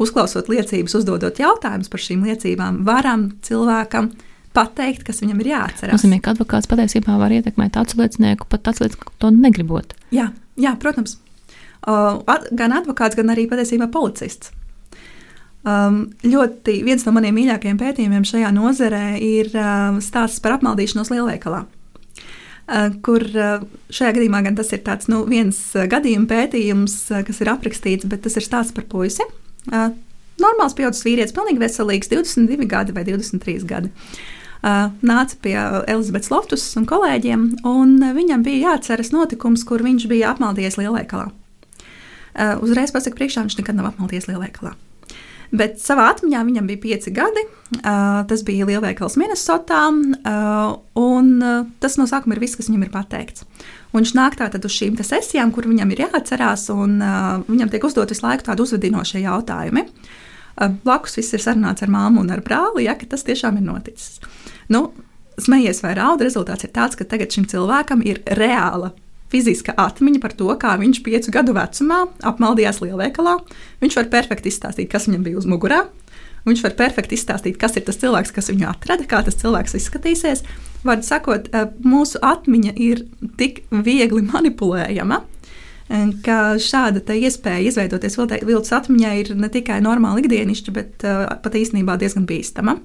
uzklausot 0.02 0.50
liecības, 0.50 0.96
uzdodot 0.98 1.38
jautājumus 1.44 1.92
par 1.92 2.02
šīm 2.02 2.26
liecībām, 2.26 2.82
varam 2.88 3.28
cilvēkam 3.46 4.10
pateikt, 4.56 5.06
kas 5.08 5.22
viņam 5.22 5.44
ir 5.44 5.52
jāatcerās. 5.54 5.94
Tas 5.94 6.02
nozīmē, 6.02 6.22
ka 6.24 6.34
advokāts 6.34 6.70
patiesībā 6.72 7.20
var 7.22 7.34
ietekmēt 7.36 7.78
atsliecinieku 7.80 8.50
pat 8.50 8.72
atsliecinieku 8.74 9.14
to 9.22 9.30
negribot. 9.36 9.94
Jā, 10.16 10.32
jā 10.60 10.74
protams. 10.82 11.20
Gan 11.88 12.76
advokāts, 12.78 13.18
gan 13.18 13.34
arī 13.34 13.48
patiesībā 13.50 13.90
policists. 13.94 14.52
Um, 15.62 16.08
ļoti 16.26 16.80
viens 16.82 17.04
no 17.06 17.12
maniem 17.14 17.36
mīļākajiem 17.38 17.78
pētījumiem 17.78 18.24
šajā 18.26 18.50
nozarē 18.56 19.06
ir 19.22 19.52
uh, 19.54 20.00
stāsts 20.02 20.42
par 20.42 20.56
apmaldīšanos 20.56 21.12
lielveikalā. 21.14 21.60
Uh, 22.72 22.88
kur 23.06 23.22
uh, 23.22 23.62
šajā 23.94 24.16
gadījumā 24.18 24.42
gan 24.48 24.58
tas 24.58 24.72
ir 24.74 24.82
tāds, 24.86 25.10
nu, 25.12 25.22
viens 25.30 25.60
uh, 25.78 25.86
gadījuma 25.90 26.26
pētījums, 26.32 26.96
kas 27.28 27.42
ir 27.44 27.52
aprakstīts, 27.54 28.10
bet 28.10 28.24
tas 28.26 28.40
ir 28.42 28.46
stāsts 28.46 28.74
par 28.74 28.88
puisi. 28.90 29.28
Normāls 30.42 30.74
pieaugušs 30.74 31.06
vīrietis, 31.06 31.36
pilnīgi 31.38 31.62
veselīgs, 31.62 32.10
22 32.10 32.66
gadi 32.70 32.96
vai 32.96 33.04
23 33.06 33.68
gadi. 33.70 33.92
Nāca 34.62 35.38
pie 35.42 35.54
Elizabetes 35.90 36.32
Loftus 36.34 36.64
un 36.78 36.88
kolēģiem, 36.90 37.44
un 37.70 37.94
viņam 38.18 38.42
bija 38.46 38.72
jāatceras 38.72 39.14
notikums, 39.14 39.66
kur 39.70 39.86
viņš 39.86 40.08
bija 40.10 40.34
apmaldījies 40.34 40.80
lielveikalā. 40.82 41.30
Uh, 42.32 42.56
uzreiz 42.64 42.94
pasaku 42.94 43.20
priekšā, 43.20 43.44
viņš 43.46 43.60
nekad 43.60 43.78
nav 43.78 43.92
apmalties 43.92 44.30
lielveikalā. 44.30 44.74
Bet 45.52 45.82
savā 45.84 46.06
atmiņā 46.14 46.46
viņam 46.48 46.68
bija 46.70 46.80
pieci 46.80 47.12
gadi. 47.12 47.44
Uh, 47.82 48.22
tas 48.30 48.44
bija 48.48 48.68
lielveikals 48.70 49.18
Minnesotā, 49.20 49.82
uh, 49.92 50.78
un 50.96 51.32
tas 51.84 52.00
no 52.00 52.08
sākuma 52.08 52.38
ir 52.38 52.44
viss, 52.44 52.56
kas 52.56 52.72
viņam 52.72 52.88
ir 52.88 52.94
pateikts. 52.94 53.44
Un 53.92 54.00
viņš 54.00 54.16
nāk 54.16 54.40
tātad 54.40 54.64
uz 54.64 54.72
šīm 54.78 54.96
sesijām, 55.04 55.52
kur 55.52 55.68
viņam 55.68 55.92
ir 55.92 56.06
jāatcerās, 56.06 56.70
un 56.72 57.02
viņam 57.50 57.72
tiek 57.74 57.84
uzdot 57.84 58.14
visu 58.14 58.24
laiku 58.24 58.48
tādi 58.48 58.64
uzvedinošie 58.64 59.26
jautājumi. 59.26 59.84
Blakus 60.86 61.18
viss 61.20 61.36
ir 61.36 61.44
sarunāts 61.44 61.84
ar 61.84 61.92
māmu 61.92 62.24
un 62.24 62.32
ar 62.32 62.40
brāli, 62.46 62.86
ja 62.88 62.96
tas 62.96 63.28
tiešām 63.28 63.60
ir 63.60 63.68
noticis. 63.68 64.22
Nu, 64.72 64.94
Smejies 65.42 65.80
vai 65.84 65.94
raud, 65.98 66.22
rezultāts 66.24 66.68
ir 66.68 66.74
tāds, 66.76 66.98
ka 67.00 67.08
tagad 67.08 67.32
šim 67.34 67.48
cilvēkam 67.50 68.04
ir 68.06 68.20
reāla 68.38 68.92
fiziska 69.32 69.76
atmiņa 69.80 70.22
par 70.24 70.36
to, 70.38 70.50
kā 70.60 70.76
viņš 70.82 71.02
piecu 71.06 71.34
gadu 71.34 71.56
vecumā 71.56 72.04
apmaldījās 72.28 72.82
lielveikalā. 72.84 73.38
Viņš 73.84 73.98
var 74.00 74.12
perfekti 74.14 74.52
izstāstīt, 74.52 74.92
kas 74.92 75.08
viņam 75.10 75.26
bija 75.28 75.42
uz 75.42 75.48
mugurā. 75.50 75.86
Viņš 76.48 76.64
var 76.66 76.74
perfekti 76.78 77.18
izstāstīt, 77.18 77.58
kas 77.62 77.76
ir 77.78 77.86
tas 77.86 78.00
cilvēks, 78.02 78.34
kas 78.34 78.50
viņu 78.50 78.66
atrada, 78.72 79.06
kā 79.08 79.22
tas 79.26 79.38
cilvēks 79.38 79.78
izskatīsies. 79.78 80.42
Vārdu 80.86 81.06
sakot, 81.06 81.50
eh, 81.54 81.68
mūsu 81.86 82.18
atmiņa 82.26 82.74
ir 82.82 83.06
tik 83.38 83.64
viegli 83.70 84.24
manipulējama, 84.26 85.22
eh, 85.22 86.08
ka 86.26 86.58
šāda 86.58 87.04
iespēja 87.06 87.68
izveidoties 87.70 88.18
viltus 88.42 88.74
atmiņai 88.74 89.20
ir 89.20 89.36
ne 89.36 89.50
tikai 89.50 89.82
normāla 89.82 90.24
ikdienišķa, 90.24 90.74
bet 90.74 91.04
uh, 91.04 91.28
pat 91.44 91.54
īstenībā 91.54 91.98
diezgan 92.00 92.26
bīstama 92.26 92.80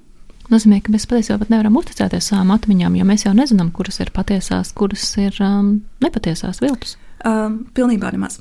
nozīmē, 0.53 0.81
ka 0.85 0.93
mēs 0.95 1.07
patiesībā 1.11 1.41
pat 1.43 1.53
nevaram 1.53 1.79
uzticēties 1.81 2.31
savām 2.31 2.53
atmiņām, 2.55 2.99
jo 2.99 3.07
mēs 3.09 3.27
jau 3.27 3.33
nezinām, 3.37 3.73
kuras 3.75 4.01
ir 4.05 4.13
patiesās, 4.15 4.73
kuras 4.77 5.07
ir 5.21 5.37
um, 5.45 5.79
nepatiesās 6.05 6.63
viltus. 6.65 6.97
Um, 7.27 7.65
pilnībā 7.77 8.13
nemaz. 8.15 8.41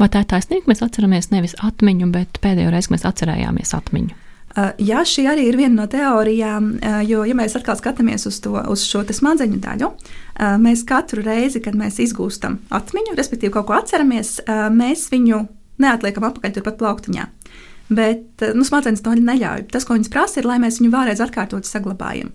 Vai 0.00 0.08
tā 0.10 0.24
ir 0.24 0.30
taisnība, 0.30 0.64
ka 0.64 0.72
mēs 0.72 0.82
atceramies 0.82 1.30
nevis 1.30 1.54
atmiņu, 1.62 2.10
bet 2.14 2.40
pēdējo 2.42 2.72
reizi 2.74 2.94
mēs 2.94 3.06
atcerējāmies 3.06 3.74
atmiņu? 3.76 4.16
Uh, 4.50 4.72
jā, 4.82 5.04
šī 5.06 5.28
arī 5.30 5.44
ir 5.46 5.60
viena 5.60 5.84
no 5.84 5.86
teorijām, 5.90 6.72
uh, 6.80 6.98
jo, 7.06 7.22
ja 7.28 7.36
mēs 7.38 7.54
atkal 7.54 7.78
skatāmies 7.78 8.26
uz, 8.26 8.40
to, 8.42 8.56
uz 8.72 8.82
šo 8.82 9.04
smadzeņu 9.06 9.60
daļu, 9.62 9.92
uh, 9.94 10.56
mēs 10.58 10.82
katru 10.88 11.22
reizi, 11.22 11.62
kad 11.62 11.78
mēs 11.78 12.00
iegūstam 12.02 12.58
atmiņu, 12.74 13.14
respektīvi 13.18 13.54
kaut 13.54 13.68
ko 13.68 13.78
atceramies, 13.78 14.40
uh, 14.42 14.66
mēs 14.74 15.06
viņu 15.12 15.44
neatliekam 15.80 16.26
atpakaļ 16.26 16.56
turpat 16.56 16.80
plauktiņā. 16.82 17.28
Bet 17.90 18.44
eh, 18.46 18.54
nu, 18.54 18.64
smadzenes 18.66 19.02
to 19.02 19.14
neļauj. 19.18 19.66
Tas, 19.74 19.86
ko 19.86 19.98
viņas 19.98 20.12
prasa, 20.12 20.40
ir, 20.40 20.48
lai 20.48 20.60
mēs 20.62 20.78
viņu 20.80 20.92
vēlreiz 20.94 21.22
atkārtot 21.24 21.66
saglabājam. 21.66 22.30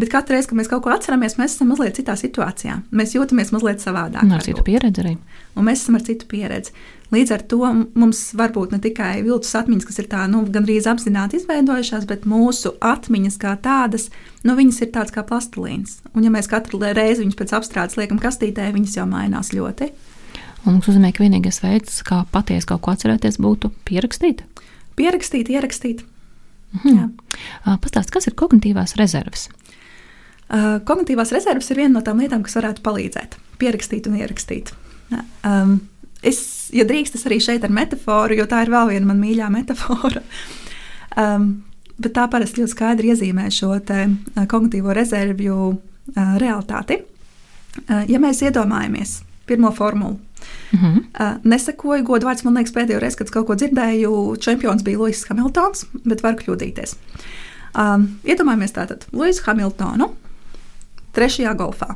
Bet 0.00 0.08
katru 0.12 0.36
reizi, 0.36 0.48
kad 0.48 0.56
mēs 0.56 0.68
kaut 0.70 0.84
ko 0.84 0.92
atceramies, 0.94 1.36
mēs 1.36 1.56
esam 1.56 1.68
mazliet 1.72 1.98
citā 1.98 2.14
situācijā. 2.16 2.78
Mēs 2.96 3.12
jūtamies 3.16 3.50
mazliet 3.52 3.82
savādāk. 3.82 4.24
Un 4.24 4.32
ar 4.32 4.44
citu 4.44 4.64
pieredzi 4.64 5.02
arī. 5.02 5.12
Un 5.58 5.66
mēs 5.66 5.82
esam 5.82 5.98
ar 5.98 6.04
citu 6.06 6.28
pieredzi. 6.30 6.72
Līdz 7.10 7.32
ar 7.34 7.42
to 7.50 7.58
mums 7.98 8.20
var 8.38 8.52
būt 8.54 8.72
ne 8.72 8.78
tikai 8.80 9.18
viltus 9.26 9.50
atmiņas, 9.58 9.86
kas 9.88 9.98
ir 10.00 10.08
tā, 10.12 10.22
nu, 10.30 10.44
gandrīz 10.54 10.86
apzināti 10.88 11.40
izveidojušās, 11.40 12.06
bet 12.08 12.28
mūsu 12.30 12.76
atmiņas 12.86 13.36
kā 13.42 13.56
tādas, 13.60 14.08
nu, 14.46 14.54
viņas 14.56 14.78
ir 14.86 14.92
tādas 14.94 15.16
kā 15.16 15.24
plastilīns. 15.26 15.98
Un, 16.14 16.22
ja 16.24 16.32
mēs 16.32 16.48
katru 16.48 16.80
reizi 16.80 17.24
viņus 17.24 17.40
pēc 17.40 17.56
apstrādes 17.58 17.98
liekam 17.98 18.22
kastītē, 18.22 18.70
viņas 18.76 19.00
jau 19.00 19.08
mainās 19.10 19.52
ļoti. 19.56 19.90
Un 20.68 20.76
mums 20.76 20.86
nozīmē, 20.86 21.10
ka 21.16 21.24
vienīgais 21.24 21.60
veids, 21.64 22.00
kā 22.06 22.22
patiesi 22.30 22.68
kaut 22.68 22.84
ko 22.84 22.94
atcerēties, 22.94 23.40
būtu 23.42 23.72
pierakstīt 23.88 24.44
pierakstīt, 24.98 25.50
ierakstīt. 25.52 26.04
Mhm. 26.76 27.16
Pastāstiet, 27.82 28.12
kas 28.14 28.28
ir 28.30 28.36
kognitīvās 28.38 28.94
rezerves? 28.98 29.48
Uh, 30.50 30.78
kognitīvās 30.86 31.30
rezerves 31.34 31.70
ir 31.70 31.78
viena 31.78 31.94
no 31.98 32.02
tām 32.02 32.22
lietām, 32.22 32.42
kas 32.42 32.56
varētu 32.58 32.82
palīdzēt 32.82 33.36
pierakstīt 33.60 34.08
un 34.10 34.16
ierakstīt. 34.18 34.72
Um, 35.46 35.76
es, 36.26 36.40
ja 36.74 36.86
drīkst, 36.86 37.18
es 37.18 37.26
arī 37.28 37.40
šeit 37.42 37.66
ar 37.66 37.74
metaforu, 37.74 38.38
jo 38.38 38.46
tā 38.50 38.64
ir 38.64 38.72
vēl 38.72 38.94
viena 38.94 39.12
man 39.12 39.22
mīļā 39.22 39.52
metafora. 39.52 40.24
Um, 41.18 41.64
bet 41.98 42.12
tā 42.14 42.22
parasti 42.30 42.60
ļoti 42.60 42.70
skaidri 42.70 43.08
iezīmē 43.10 43.48
šo 43.50 43.72
te, 43.82 44.04
uh, 44.06 44.44
kognitīvo 44.46 44.92
rezervju 44.94 45.56
uh, 45.66 46.36
realitāti. 46.38 47.00
Uh, 47.80 48.04
ja 48.06 48.20
mēs 48.22 48.44
iedomājamies 48.46 49.16
pirmo 49.50 49.72
formulu, 49.74 50.20
Mm 50.72 50.78
-hmm. 50.78 50.98
uh, 50.98 51.36
nesakoju 51.44 52.04
godu 52.04 52.26
vārds. 52.26 52.44
Man 52.44 52.54
liekas, 52.54 52.72
pēdējo 52.72 53.00
reizi, 53.00 53.16
kad 53.16 53.30
kaut 53.30 53.46
ko 53.46 53.54
dzirdēju, 53.54 54.36
čempions 54.36 54.82
bija 54.82 54.98
Luisas 54.98 55.28
Hamiltons, 55.28 55.86
bet 56.04 56.22
var 56.22 56.34
kļūdīties. 56.34 56.94
Um, 57.74 58.18
iedomājamies 58.24 58.72
tātad 58.72 59.06
Luisu 59.12 59.42
Hamiltonu 59.46 60.10
trešajā 61.12 61.54
golfā. 61.54 61.94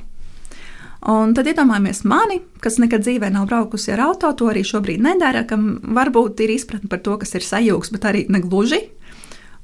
Un 1.04 1.34
tad 1.36 1.46
iedomājamies 1.50 2.04
mani, 2.08 2.38
kas 2.64 2.78
nekad 2.80 3.02
dzīvē 3.04 3.28
nav 3.32 3.46
braukusi 3.50 3.92
ar 3.92 4.00
auto, 4.06 4.30
to 4.32 4.48
arī 4.48 4.62
šobrīd 4.64 5.02
nedara, 5.04 5.42
kam 5.44 5.80
varbūt 5.82 6.40
ir 6.40 6.54
izpratne 6.54 6.88
par 6.88 7.02
to, 7.04 7.18
kas 7.20 7.34
ir 7.34 7.44
sajūgs, 7.44 7.92
bet 7.92 8.06
arī 8.08 8.24
negluži. 8.32 8.80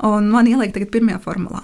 Un 0.05 0.29
man 0.33 0.49
ieliek 0.49 0.75
tagad 0.75 0.91
pirmajā 0.93 1.21
formulā. 1.25 1.63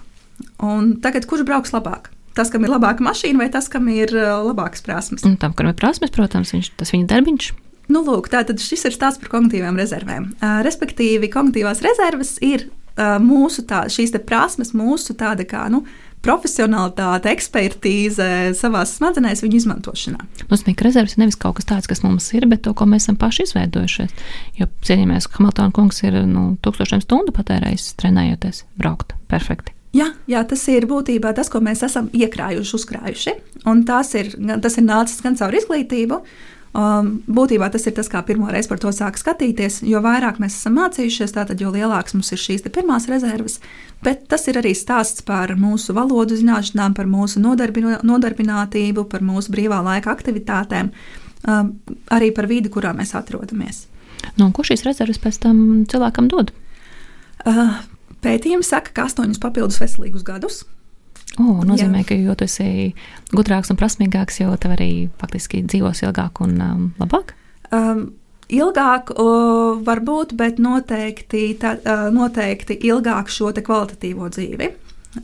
Un 0.65 0.95
tagad 1.05 1.29
kurš 1.29 1.45
brauks 1.45 1.75
labāk? 1.77 2.09
Tas, 2.37 2.53
kam 2.53 2.67
ir 2.67 2.73
labāka 2.73 3.05
mašīna, 3.07 3.41
vai 3.45 3.51
tas, 3.53 3.71
kam 3.73 3.89
ir 3.93 4.13
uh, 4.17 4.39
labākas 4.47 4.85
prasmes. 4.87 5.25
Un 5.27 5.39
tam, 5.41 5.57
kuram 5.57 5.73
ir 5.73 5.79
prasmes, 5.81 6.13
protams, 6.15 6.55
viņš, 6.55 6.75
tas 6.81 6.93
viņa 6.95 7.11
darbiņš. 7.13 7.53
Nu, 7.93 8.03
lūk, 8.03 8.31
tātad 8.33 8.59
šis 8.63 8.89
ir 8.89 8.97
stāsts 8.97 9.23
par 9.23 9.37
kognitīvām 9.37 9.79
rezervēm. 9.79 10.33
Uh, 10.37 10.59
respektīvi, 10.67 11.31
kognitīvās 11.33 11.85
rezerves 11.87 12.37
ir 12.45 12.69
uh, 12.69 13.17
mūsu 13.23 13.67
tā, 13.69 13.87
šīs 13.93 14.15
prasmes, 14.27 14.75
mūsu 14.77 15.15
tāda 15.19 15.47
kā 15.49 15.69
nu, 15.73 15.85
profesionālitāte, 16.27 17.31
ekspertīze 17.37 18.27
savā 18.59 18.83
smadzenēs, 18.89 19.45
viņu 19.45 19.61
izmantošanā. 19.61 20.25
Nozīmē, 20.51 20.75
ka 20.75 20.89
rezerves 20.89 21.15
ir 21.15 21.23
nevis 21.23 21.39
kaut 21.39 21.61
kas 21.61 21.69
tāds, 21.71 21.91
kas 21.91 22.03
mums 22.03 22.27
ir, 22.35 22.49
bet 22.51 22.65
to, 22.67 22.75
ko 22.75 22.89
mēs 22.91 23.07
esam 23.07 23.21
paši 23.21 23.47
izveidojušies. 23.47 24.27
Jo 24.59 24.69
cienījamies, 24.89 25.31
ka 25.31 25.41
Hamiltona 25.41 25.75
kungs 25.77 26.03
ir 26.03 26.19
nu, 26.27 26.49
tūkstošiem 26.67 27.05
stundu 27.05 27.37
patērējis 27.37 27.93
trenējoties, 28.03 28.65
braukt 28.81 29.15
perfekti. 29.31 29.76
Jā, 29.97 30.11
jā, 30.29 30.43
tas 30.49 30.65
ir 30.69 30.85
būtībā 30.91 31.33
tas, 31.37 31.49
ko 31.53 31.63
mēs 31.65 31.85
esam 31.87 32.11
iekrājuši, 32.13 32.75
uzkrājuši. 32.77 33.35
Un 33.71 33.85
tas 33.89 34.13
ir, 34.19 34.35
tas 34.63 34.77
ir 34.77 34.85
nācis 34.85 35.23
gan 35.25 35.39
caur 35.39 35.57
izglītību, 35.57 36.21
Um, 36.77 37.23
būtībā 37.25 37.71
tas 37.73 37.87
ir 37.89 37.95
tas, 37.97 38.09
kā 38.13 38.21
pirmo 38.27 38.51
reizi 38.53 38.69
par 38.69 38.81
to 38.83 38.91
sāk 38.93 39.17
skatīties. 39.17 39.79
Jo 39.89 40.03
vairāk 40.05 40.37
mēs 40.43 40.59
esam 40.59 40.75
mācījušies, 40.77 41.33
tātad 41.33 41.63
jo 41.63 41.71
lielāks 41.73 42.13
mums 42.13 42.29
ir 42.35 42.41
šīs 42.43 42.67
pirmās 42.69 43.07
rezerves. 43.09 43.61
Bet 44.05 44.27
tas 44.29 44.45
ir 44.51 44.59
arī 44.61 44.75
stāsts 44.77 45.25
par 45.25 45.55
mūsu 45.57 45.95
valodu 45.97 46.37
zināšanām, 46.37 46.93
par 46.99 47.09
mūsu 47.09 47.41
nodarbino, 47.41 47.97
nodarbinātību, 48.05 49.07
par 49.09 49.25
mūsu 49.25 49.55
brīvā 49.55 49.81
laika 49.87 50.13
aktivitātēm, 50.13 50.93
um, 51.49 51.73
arī 52.13 52.29
par 52.37 52.51
vidi, 52.51 52.73
kurā 52.73 52.93
mēs 52.99 53.15
atrodamies. 53.17 53.87
Nu, 54.37 54.51
ko 54.53 54.67
šīs 54.67 54.85
rezerves 54.85 55.23
pēc 55.23 55.41
tam 55.47 55.87
cilvēkam 55.89 56.29
dod? 56.29 56.53
Uh, 57.47 57.79
pētījumi 58.25 58.65
saka, 58.67 58.95
ka 58.95 59.11
astoņus 59.11 59.43
papildus 59.43 59.83
veselīgus 59.83 60.25
gadus 60.27 60.65
O, 61.37 61.61
nozīmē, 61.69 62.01
Jā. 62.01 62.09
ka 62.09 62.17
jo 62.17 62.35
tu 62.39 62.47
esi 62.47 62.95
gudrāks 63.35 63.69
un 63.73 63.77
prasmīgāks, 63.77 64.39
jo 64.41 64.55
tev 64.61 64.73
arī 64.77 64.91
faktiski 65.21 65.61
dzīvos 65.69 66.01
ilgāk 66.07 66.41
un 66.45 66.55
um, 66.65 66.87
labāk? 67.01 67.35
Um, 67.77 68.07
ilgāk 68.49 69.13
uh, 69.13 69.77
varbūt, 69.85 70.33
bet 70.39 70.63
noteikti, 70.63 71.51
tā, 71.61 71.75
uh, 71.83 72.07
noteikti 72.15 72.79
ilgāk 72.89 73.29
šo 73.33 73.53
kvalitatīvo 73.53 74.31
dzīvi. 74.33 74.71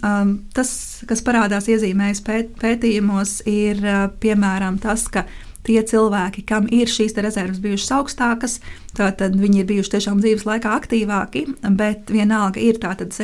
Um, 0.04 0.34
tas, 0.56 0.74
kas 1.08 1.24
parādās 1.24 1.68
iezīmēs 1.72 2.20
pēt, 2.26 2.52
pētījumos, 2.60 3.38
ir 3.48 3.80
uh, 3.80 4.04
piemēram 4.20 4.78
tas, 4.84 5.06
ka 5.12 5.24
tie 5.66 5.80
cilvēki, 5.86 6.44
kam 6.48 6.66
ir 6.74 6.90
šīs 6.90 7.14
rezerves 7.22 7.60
bijušas 7.62 7.92
augstākas, 7.98 8.58
tad 8.96 9.36
viņi 9.38 9.62
ir 9.62 9.68
bijuši 9.70 9.94
tiešām 9.96 10.22
dzīves 10.22 10.46
laikā 10.48 10.72
aktīvāki, 10.78 11.46
bet 11.78 12.10
vienalga 12.10 12.62
ir 12.62 12.80
tātad, 12.82 13.14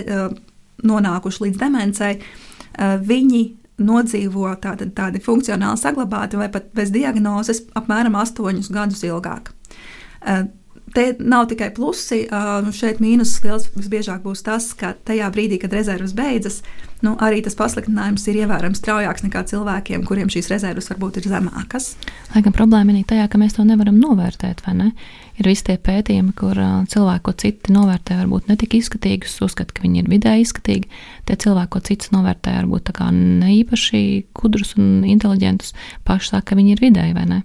nonākuši 0.86 1.44
līdz 1.46 1.62
demencei. 1.62 2.18
Viņi 2.78 3.42
nodzīvo 3.82 4.50
tātad, 4.62 4.92
tādi 4.94 5.22
funkcionāli 5.22 5.78
saglabāti 5.78 6.38
vai 6.38 6.48
pat 6.52 6.70
bez 6.74 6.90
diagnozes 6.94 7.64
apmēram 7.78 8.18
astoņus 8.18 8.70
gadus 8.74 9.04
ilgāk. 9.06 9.52
Te 10.94 11.14
nav 11.18 11.48
tikai 11.50 11.70
plusi, 11.74 12.22
eh, 12.24 12.72
šeit 12.72 13.00
mīnus 13.02 13.36
liels 13.44 13.68
visbiežāk 13.74 14.22
būs 14.24 14.44
tas, 14.46 14.72
ka 14.74 14.94
tajā 15.04 15.28
brīdī, 15.34 15.58
kad 15.60 15.72
rezerves 15.72 16.14
beidzas, 16.16 16.62
nu, 17.02 17.14
arī 17.22 17.42
tas 17.44 17.56
pasliktinājums 17.58 18.24
ir 18.30 18.40
ievērojami 18.42 18.78
straujāks 18.78 19.24
nekā 19.26 19.42
cilvēkiem, 19.50 20.04
kuriem 20.08 20.30
šīs 20.32 20.50
rezerves 20.52 20.88
varbūt 20.90 21.20
ir 21.20 21.28
zemākas. 21.30 21.92
Lai 22.34 22.42
gan 22.42 22.54
problēma 22.56 22.94
ir 22.94 23.04
tajā, 23.08 23.28
ka 23.28 23.40
mēs 23.40 23.58
to 23.58 23.66
nevaram 23.68 23.98
novērtēt, 24.00 24.62
vai 24.66 24.74
ne? 24.78 24.88
Ir 25.38 25.46
visi 25.46 25.68
tie 25.68 25.76
pētījumi, 25.78 26.32
kur 26.38 26.58
cilvēki, 26.90 27.24
ko 27.26 27.34
citi 27.38 27.74
novērtē, 27.74 28.16
varbūt 28.22 28.48
netik 28.50 28.74
izskatīgus, 28.80 29.36
uzskata, 29.44 29.76
ka 29.76 29.84
viņi 29.84 30.02
ir 30.02 30.10
vidēji 30.10 30.46
izskatīgi. 30.46 30.90
Tie 31.28 31.36
cilvēki, 31.36 31.72
ko 31.74 31.84
cits 31.86 32.10
novērtē, 32.14 32.56
varbūt 32.62 32.90
ne 33.14 33.52
īpaši 33.60 34.02
gudrus 34.34 34.74
un 34.78 35.04
inteliģentus, 35.06 35.74
paši 36.08 36.34
saka, 36.34 36.50
ka 36.50 36.58
viņi 36.58 36.74
ir 36.74 36.84
vidēji 36.88 37.14
vai 37.14 37.28
ne. 37.30 37.42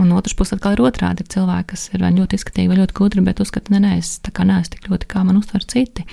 Un 0.00 0.12
otrs 0.16 0.36
puses 0.38 0.56
atkal 0.56 0.76
ir 0.76 0.84
otrādi. 0.86 1.24
Ir 1.24 1.32
cilvēki, 1.34 1.68
kas 1.74 1.88
ir 1.92 2.04
ļoti 2.06 2.38
izskatīgi, 2.38 2.70
vai 2.70 2.78
ļoti 2.80 2.96
gudri, 2.96 3.24
bet 3.26 3.42
uzskata, 3.44 3.74
ka 3.74 3.96
es 3.98 4.14
tā 4.24 4.32
kā 4.32 4.46
neesmu 4.48 4.76
tik 4.76 4.88
ļoti, 4.88 5.08
kā 5.10 5.24
man 5.28 5.40
uztver 5.40 5.66
citi. 5.68 6.06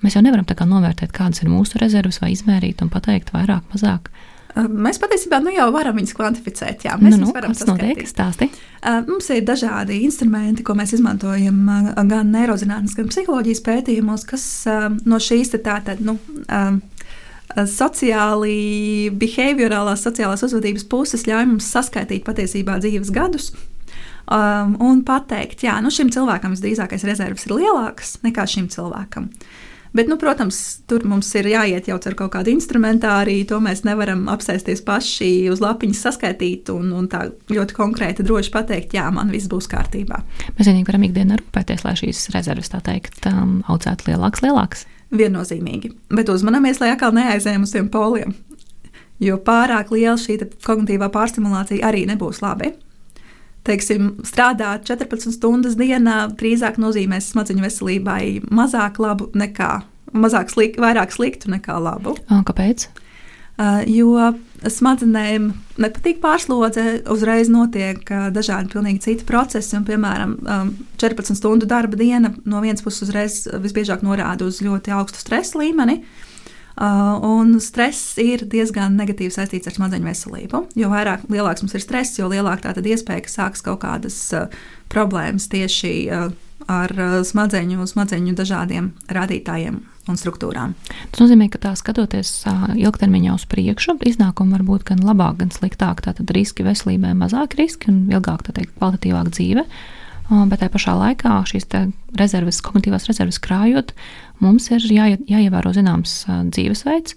Mēs 0.00 0.16
jau 0.16 0.24
nevaram 0.24 0.46
tā 0.48 0.56
kā 0.56 0.64
novērtēt, 0.64 1.12
kādas 1.12 1.42
ir 1.42 1.50
mūsu 1.52 1.80
rezerves, 1.82 2.22
vai 2.22 2.32
izmērīt 2.32 2.80
un 2.80 2.88
pateikt 2.92 3.34
vairāk, 3.34 3.66
mazāk. 3.74 4.08
Mēs 4.56 4.98
patiesībā 4.98 5.38
nu, 5.44 5.52
jau 5.54 5.68
varam 5.74 5.94
viņus 6.00 6.14
kvantificēt. 6.16 6.86
Jā, 6.88 6.96
mēs 6.98 7.14
nu, 7.14 7.28
nu, 7.28 7.34
varam 7.36 7.52
stāsti. 7.54 8.48
Mums 9.06 9.28
ir 9.30 9.44
dažādi 9.46 10.00
instrumenti, 10.06 10.64
ko 10.66 10.74
mēs 10.78 10.96
izmantojam 10.96 11.60
gan 12.10 12.32
neirozinātnes, 12.34 12.96
gan 12.98 13.12
psiholoģijas 13.12 13.62
pētījumos, 13.66 14.26
kas 14.26 14.46
no 15.06 15.20
šīs 15.22 15.54
tātad. 15.60 16.02
Nu, 16.02 16.16
Sociāli, 17.50 19.10
behaviorālās, 19.18 20.04
sociālās 20.06 20.44
uzvedības 20.46 20.86
puses 20.90 21.26
ļauj 21.26 21.48
mums 21.50 21.70
saskaitīt 21.74 22.22
patiesībā 22.26 22.78
dzīves 22.82 23.10
gadus, 23.14 23.50
um, 24.30 24.76
un 24.82 25.02
pateikt, 25.06 25.64
jā, 25.66 25.74
nu 25.82 25.90
šim 25.94 26.12
cilvēkam 26.14 26.54
visdrīzākais 26.54 27.06
rezerves 27.08 27.48
ir 27.48 27.56
lielākas 27.58 28.18
nekā 28.26 28.46
šim 28.50 28.70
cilvēkam. 28.70 29.30
Bet, 29.90 30.06
nu, 30.06 30.14
protams, 30.14 30.84
tur 30.86 31.02
mums 31.10 31.26
ir 31.34 31.48
jāiet 31.50 31.88
jau 31.90 31.96
ar 31.98 32.14
kaut 32.14 32.30
kādu 32.36 32.52
instrumentāriju. 32.52 33.48
To 33.50 33.58
mēs 33.58 33.82
nevaram 33.82 34.28
apsēsties 34.30 34.84
paši 34.86 35.48
uz 35.50 35.58
lapiņas 35.64 36.02
saskaitīt 36.06 36.70
un, 36.70 36.92
un 36.94 37.08
tā 37.10 37.24
ļoti 37.50 37.74
konkrēti 37.74 38.26
droši 38.26 38.54
pateikt, 38.54 38.94
jā, 38.94 39.08
man 39.10 39.34
viss 39.34 39.50
būs 39.50 39.66
kārtībā. 39.72 40.22
Mēs 40.54 40.70
vienīgi 40.70 40.86
varam 40.86 41.08
ikdienā 41.08 41.40
rūpēties, 41.42 41.82
lai 41.88 41.96
šīs 41.98 42.28
rezerves, 42.36 42.70
tā 42.70 42.78
teikt, 42.86 43.18
um, 43.32 43.58
audzētu 43.66 44.12
lielākas, 44.12 44.46
lielākas. 44.46 44.86
Viennozīmīgi. 45.10 45.94
Bet 46.14 46.30
uzmanamies, 46.30 46.78
lai 46.82 46.92
atkal 46.94 47.14
neaizējām 47.16 47.66
uz 47.66 47.74
tiem 47.74 47.88
poliem. 47.90 48.36
Jo 49.20 49.36
pārāk 49.44 49.90
liela 49.92 50.16
šī 50.20 50.38
kognitīvā 50.64 51.10
pārstimulācija 51.12 51.88
arī 51.90 52.06
nebūs 52.08 52.40
labi 52.44 52.72
teiksim, 53.66 54.14
strādāt 54.24 54.86
14 54.88 55.34
stundas 55.36 55.76
dienā 55.76 56.30
drīzāk 56.40 56.78
nozīmēs 56.80 57.28
smadzeņu 57.34 57.66
veselībai 57.66 58.22
mazāk 58.48 58.96
labu 59.02 59.28
nekā, 59.36 59.82
mazāk 60.16 60.52
slik, 60.52 60.80
vairāk 60.80 61.12
sliktu 61.14 61.52
nekā 61.52 61.76
labu. 61.82 62.16
Un 62.32 62.46
kāpēc? 62.48 62.88
Uh, 62.88 63.09
jo 63.88 64.30
smadzenēm 64.60 65.50
nepatīk 65.80 66.20
pārslodze, 66.22 67.02
uzreiz 67.12 67.50
notiek 67.52 68.00
dažādi 68.32 68.72
pilnīgi 68.72 69.04
citi 69.04 69.26
procesi. 69.28 69.74
Un, 69.78 69.84
piemēram, 69.88 70.34
um, 70.44 70.72
14 71.00 71.38
stundu 71.38 71.68
darba 71.68 71.98
diena 72.00 72.32
no 72.44 72.62
vienas 72.64 72.84
puses 72.84 73.08
uzreiz 73.08 73.42
visbiežāk 73.60 74.04
norāda 74.06 74.48
uz 74.48 74.60
ļoti 74.64 74.94
augstu 74.96 75.22
stresa 75.22 75.60
līmeni. 75.60 76.00
Un 76.80 77.58
stress 77.60 78.14
ir 78.22 78.46
diezgan 78.48 78.94
negatīvi 78.96 79.34
saistīts 79.34 79.68
ar 79.68 79.74
smadzeņu 79.76 80.06
veselību. 80.08 80.60
Jo 80.80 80.88
vairāk 80.88 81.26
lielāks 81.28 81.60
mums 81.60 81.74
ir 81.76 81.82
stress, 81.84 82.16
jo 82.16 82.30
lielāka 82.30 82.72
tā 82.72 82.80
iespēja, 82.80 83.26
ka 83.26 83.32
sāks 83.32 83.64
kaut 83.66 83.82
kādas 83.82 84.16
problēmas 84.92 85.50
tieši 85.52 85.92
ar 86.70 86.94
smadzeņu, 87.28 87.84
smadzeņu 87.90 88.36
dažādiem 88.38 88.92
rādītājiem 89.12 89.82
un 90.10 90.18
struktūrām. 90.20 90.74
Tas 91.12 91.22
nozīmē, 91.22 91.48
ka 91.52 91.60
tā 91.62 91.72
skatoties 91.78 92.32
ilgtermiņā 92.74 93.36
uz 93.36 93.46
priekšu, 93.50 93.96
iznākumi 94.10 94.56
var 94.56 94.66
būt 94.66 94.86
gan 94.90 95.02
labāk, 95.06 95.40
gan 95.40 95.54
sliktāk. 95.54 96.02
Tātad 96.04 96.30
riski 96.36 96.66
veselībai 96.66 97.14
mazāk 97.18 97.56
riski 97.60 97.90
un 97.92 98.04
ilgāk, 98.12 98.44
tā 98.46 98.54
teikt, 98.56 98.76
kvalitatīvāk 98.78 99.32
dzīve. 99.36 99.66
Bet 100.30 100.60
tajā 100.62 100.70
pašā 100.70 100.92
laikā 100.94 101.40
šīs 101.50 101.66
rezerves, 102.18 102.60
kognitīvās 102.62 103.08
rezerves 103.10 103.40
krājot, 103.42 103.90
mums 104.38 104.68
ir 104.70 104.84
jā, 104.86 105.08
jāievēro 105.26 105.72
zināms 105.74 106.20
dzīvesveids, 106.28 107.16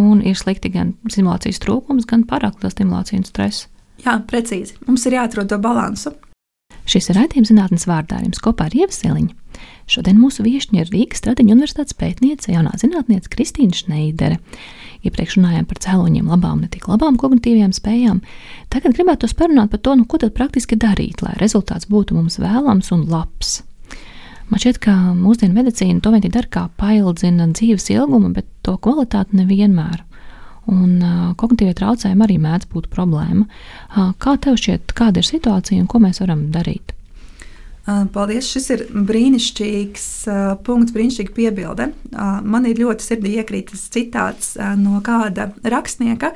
un 0.00 0.22
ir 0.24 0.38
slikti 0.40 0.72
gan 0.72 0.94
stimulācijas 1.04 1.60
trūkums, 1.60 2.08
gan 2.08 2.24
pārāk 2.28 2.62
liela 2.62 2.72
stimulācija 2.72 3.20
un 3.20 3.28
stress. 3.28 3.68
Jā, 4.04 4.16
precīzi. 4.28 4.78
Mums 4.88 5.04
ir 5.06 5.18
jāatrod 5.20 5.52
to 5.52 5.60
balansu. 5.60 6.16
Šis 6.84 7.10
ir 7.10 7.18
raidījums 7.20 7.50
zinātnes 7.52 7.88
vārdā 7.88 8.20
jums 8.22 8.42
kopā 8.44 8.68
ar 8.68 8.76
Ievaseliņu. 8.76 9.32
Šodien 9.90 10.16
mūsu 10.20 10.44
viesiņa 10.44 10.80
ir 10.82 10.90
Rīgas 10.92 11.20
Stradiņa 11.20 11.54
universitātes 11.54 11.96
pētniece, 11.98 12.50
jaunā 12.52 12.72
zinātniece 12.80 13.30
Kristīna 13.32 13.76
Šneidere. 13.76 14.38
Iepriekš 15.04 15.36
runājām 15.36 15.66
par 15.68 15.80
cēloņiem, 15.84 16.30
labām, 16.32 16.62
ne 16.64 16.70
tik 16.72 16.88
labām 16.88 17.18
kognitīvajām 17.20 17.74
spējām. 17.76 18.22
Tagad 18.72 18.96
gribētu 18.96 19.28
parunāt 19.36 19.74
par 19.74 19.82
to, 19.84 19.98
nu, 20.00 20.06
ko 20.08 20.20
tad 20.22 20.32
praktiski 20.36 20.78
darīt, 20.80 21.20
lai 21.24 21.36
rezultāts 21.40 21.90
būtu 21.90 22.16
mums 22.16 22.40
vēlams 22.40 22.88
un 22.96 23.04
labs. 23.12 23.58
Man 24.48 24.60
šķiet, 24.60 24.80
ka 24.84 24.94
mūsdienu 25.16 25.56
medicīna 25.56 26.00
to 26.04 26.12
vien 26.12 26.24
dara 26.32 26.48
kā 26.48 26.64
paildzina 26.80 27.46
dzīves 27.52 27.90
ilgumu, 27.92 28.32
bet 28.36 28.48
to 28.64 28.76
kvalitāti 28.80 29.36
nevienmēr. 29.40 30.02
Un 30.70 30.96
kognitīvie 31.36 31.74
traucējumi 31.76 32.24
arī 32.24 32.38
mēdz 32.40 32.68
būt 32.72 32.88
problēma. 32.92 33.44
Kā 34.22 34.36
tev 34.40 34.56
šķiet, 34.60 34.94
kāda 34.96 35.20
ir 35.20 35.28
situācija 35.28 35.82
un 35.82 35.88
ko 35.90 36.00
mēs 36.00 36.22
varam 36.24 36.46
darīt? 36.54 36.94
Paldies! 37.84 38.48
Šis 38.48 38.70
ir 38.72 38.86
brīnišķīgs 38.96 40.06
punkts, 40.64 40.94
brīnišķīga 40.94 41.34
piebilde. 41.36 41.90
Man 42.48 42.64
ir 42.70 42.80
ļoti 42.80 43.04
sirdī 43.04 43.34
iekrītas 43.42 43.84
citāts 43.92 44.54
no 44.80 45.02
kāda 45.04 45.50
rakstnieka, 45.60 46.32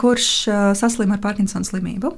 kurš 0.00 0.28
saslima 0.76 1.16
ar 1.16 1.24
Parkinsona 1.24 1.64
slimību. 1.64 2.12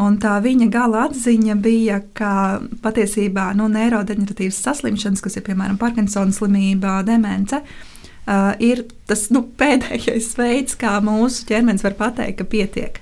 Un 0.00 0.16
tā 0.16 0.38
viņa 0.40 0.70
gala 0.72 1.02
atziņa 1.10 1.54
bija, 1.60 1.98
ka 2.16 2.62
patiesībā 2.80 3.50
nu, 3.58 3.66
neirodeģeneratīvas 3.68 4.62
saslimšanas, 4.64 5.20
kas 5.20 5.36
ir 5.36 5.44
piemēram 5.44 5.76
Parkinsona 5.76 6.32
slimība, 6.32 7.02
demence, 7.04 7.60
uh, 7.60 7.91
ir 8.62 8.84
tas 9.10 9.28
nu, 9.34 9.44
pēdējais 9.58 10.32
veids, 10.38 10.76
kā 10.78 10.98
mūsu 11.04 11.46
ķermenis 11.48 11.84
var 11.86 11.96
pateikt, 11.98 12.40
ka 12.40 12.48
pietiek. 12.48 13.00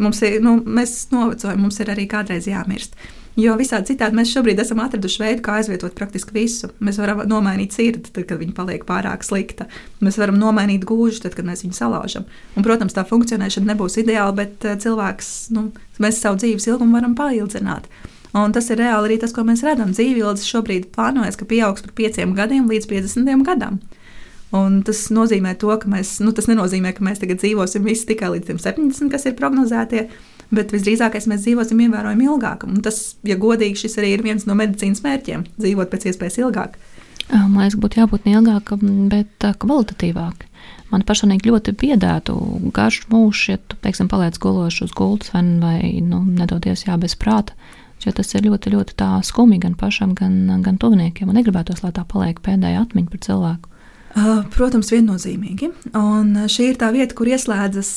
Mums 0.00 0.22
ir, 0.24 0.38
nu, 0.44 0.60
mēs 0.64 1.08
novecojam, 1.12 1.64
mums 1.64 1.80
ir 1.82 1.90
arī 1.92 2.06
kādreiz 2.08 2.46
jāmirst. 2.48 2.94
Uh, 2.94 3.16
Jo 3.38 3.54
visādi 3.56 3.92
citādi 3.92 4.16
mēs 4.18 4.32
šobrīd 4.34 4.58
esam 4.58 4.80
atraduši 4.82 5.20
veidu, 5.22 5.42
kā 5.46 5.60
aizvietot 5.60 5.94
praktiski 5.96 6.34
visu. 6.34 6.70
Mēs 6.82 6.98
varam 6.98 7.22
nomainīt 7.30 7.76
sirdi, 7.76 8.10
tad, 8.10 8.24
kad 8.26 8.40
viņa 8.40 8.54
paliek 8.56 8.84
pārāk 8.88 9.22
slikta. 9.24 9.68
Mēs 10.02 10.18
varam 10.18 10.38
nomainīt 10.40 10.84
gūžu, 10.88 11.22
tad, 11.24 11.36
kad 11.38 11.46
mēs 11.46 11.62
viņu 11.62 11.76
salaužam. 11.76 12.26
Un, 12.56 12.66
protams, 12.66 12.96
tā 12.96 13.04
funkcionēšana 13.06 13.70
nebūs 13.70 14.00
ideāla, 14.02 14.34
bet 14.42 14.66
eh, 14.66 14.74
cilvēks, 14.82 15.30
nu, 15.54 15.68
mēs 16.02 16.18
savu 16.24 16.40
dzīves 16.42 16.66
ilgumu 16.72 16.98
varam 16.98 17.14
paildzināt. 17.18 17.86
Un 18.36 18.52
tas 18.54 18.68
ir 18.70 18.82
reāli 18.82 19.12
arī 19.12 19.20
tas, 19.22 19.32
ko 19.34 19.46
mēs 19.46 19.62
redzam. 19.66 19.94
Dzīvības 19.94 20.44
šobrīd 20.50 20.90
plānojas, 20.94 21.38
ka 21.38 21.48
pieaugs 21.50 21.86
par 21.86 21.94
pieciem 22.02 22.34
gadiem 22.36 22.68
līdz 22.70 22.90
50 22.90 23.46
gadam. 23.46 23.78
Un 24.56 24.80
tas 24.82 25.04
nozīmē 25.14 25.54
to, 25.62 25.70
ka 25.78 25.86
mēs, 25.90 26.16
nu, 26.24 26.32
tas 26.34 26.48
nenozīmē, 26.50 26.90
ka 26.96 27.04
mēs 27.06 27.22
tagad 27.22 27.38
dzīvosim 27.38 27.86
visi 27.86 28.08
tikai 28.08 28.32
līdz 28.34 28.56
70, 28.58 29.10
kas 29.12 29.28
ir 29.30 29.36
prognozētie, 29.38 30.08
bet 30.50 30.74
visdrīzākais 30.74 31.28
mēs 31.30 31.44
dzīvosim 31.44 31.84
ievērojami 31.86 32.26
ilgāk. 32.26 32.66
Un 32.66 32.82
tas, 32.82 33.14
ja 33.26 33.38
godīgi, 33.38 33.78
šis 33.84 34.00
arī 34.02 34.16
ir 34.16 34.24
viens 34.26 34.48
no 34.50 34.58
medicīnas 34.58 35.04
mērķiem- 35.06 35.46
dzīvot 35.62 35.92
pēc 35.92 36.10
iespējas 36.10 36.40
ilgāk. 36.42 36.74
Man 37.30 37.62
liekas, 37.62 37.78
būtu 37.78 38.02
jābūt 38.02 38.26
ne 38.26 38.34
ilgākam, 38.40 39.08
bet 39.08 39.46
kvalitatīvākam. 39.62 40.48
Man 40.90 41.04
personīgi 41.06 41.46
ļoti 41.46 41.76
biedētu 41.78 42.34
garš 42.74 43.04
mūžs, 43.12 43.44
ja 43.52 43.58
tu, 43.62 43.76
teiksim, 43.84 44.08
paliec 44.10 44.38
gološi 44.42 44.88
uz 44.88 44.90
gultas 44.90 45.30
vai, 45.30 45.44
vai 45.62 46.00
nu, 46.02 46.24
nedodies 46.26 46.82
jā, 46.88 46.98
bez 46.98 47.14
prāta. 47.14 47.54
Jo 48.02 48.10
tas 48.16 48.34
ir 48.34 48.48
ļoti, 48.48 48.72
ļoti 48.74 49.10
skumji 49.28 49.60
gan 49.60 49.74
pašam, 49.78 50.14
gan, 50.16 50.62
gan 50.64 50.78
tuviniekiem. 50.80 51.28
Man 51.28 51.36
negribētos, 51.36 51.84
lai 51.84 51.92
tā 51.92 52.02
paliek 52.08 52.40
pēdējā 52.42 52.80
atmiņa 52.86 53.12
par 53.12 53.20
cilvēku. 53.26 53.69
Protams, 54.56 54.90
viennozīmīgi. 54.90 55.70
Un 55.98 56.34
šī 56.50 56.72
ir 56.72 56.78
tā 56.80 56.90
vieta, 56.94 57.14
kur 57.16 57.30
ieslēdzas 57.30 57.90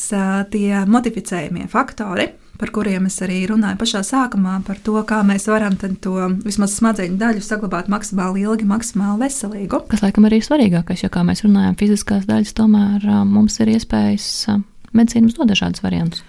tie 0.54 0.84
modificējumie 0.86 1.66
faktori, 1.72 2.28
par 2.62 2.70
kuriem 2.76 3.08
es 3.10 3.18
arī 3.26 3.40
runāju 3.50 3.80
pašā 3.82 4.04
sākumā, 4.06 4.60
par 4.68 4.78
to, 4.86 4.96
kā 5.10 5.24
mēs 5.26 5.50
varam 5.50 5.74
to 5.76 6.14
vismaz 6.46 6.78
smadzeņu 6.78 7.18
daļu 7.20 7.42
saglabāt 7.44 7.90
maksimāli 7.92 8.46
ilgi, 8.46 8.68
maksimāli 8.70 9.26
veselīgu. 9.26 9.82
Kas 9.92 10.06
laikam 10.06 10.30
arī 10.30 10.40
ir 10.40 10.46
svarīgākais, 10.46 11.04
jo, 11.04 11.10
kā 11.12 11.26
mēs 11.28 11.44
runājam, 11.48 11.76
fiziskās 11.82 12.30
daļas 12.30 12.54
tomēr 12.62 13.10
mums 13.26 13.58
ir 13.64 13.74
iespējas, 13.74 14.30
medicīna 14.94 15.28
mums 15.28 15.40
dod 15.42 15.52
dažādas 15.52 15.84
variantus. 15.84 16.24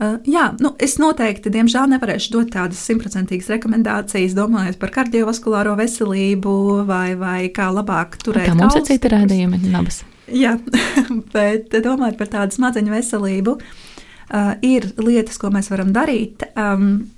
Uh, 0.00 0.14
jā, 0.24 0.46
nu, 0.64 0.70
es 0.80 0.94
noteikti, 0.96 1.50
diemžēl, 1.52 1.90
nevarēšu 1.92 2.30
dot 2.32 2.54
tādas 2.54 2.80
simtprocentīgas 2.88 3.50
rekomendācijas, 3.52 4.32
domājot 4.32 4.78
par 4.80 4.94
kardiovaskulāro 4.94 5.74
veselību 5.76 6.52
vai, 6.88 7.12
vai 7.20 7.40
kā 7.52 7.66
labāk 7.68 8.16
turēt. 8.22 8.48
Tā 8.48 8.54
mums 8.56 8.78
ir 8.78 8.86
citi 8.88 9.10
rādījumi, 9.12 9.60
nabas. 9.68 10.00
Jā, 10.32 10.54
bet 11.34 11.76
domājot 11.84 12.16
par 12.16 12.30
tādu 12.32 12.56
smadzeņu 12.56 12.94
veselību, 12.94 13.56
uh, 13.60 14.54
ir 14.64 14.86
lietas, 15.04 15.36
ko 15.42 15.50
mēs 15.52 15.68
varam 15.72 15.92
darīt. 15.92 16.48
Um, 16.56 17.10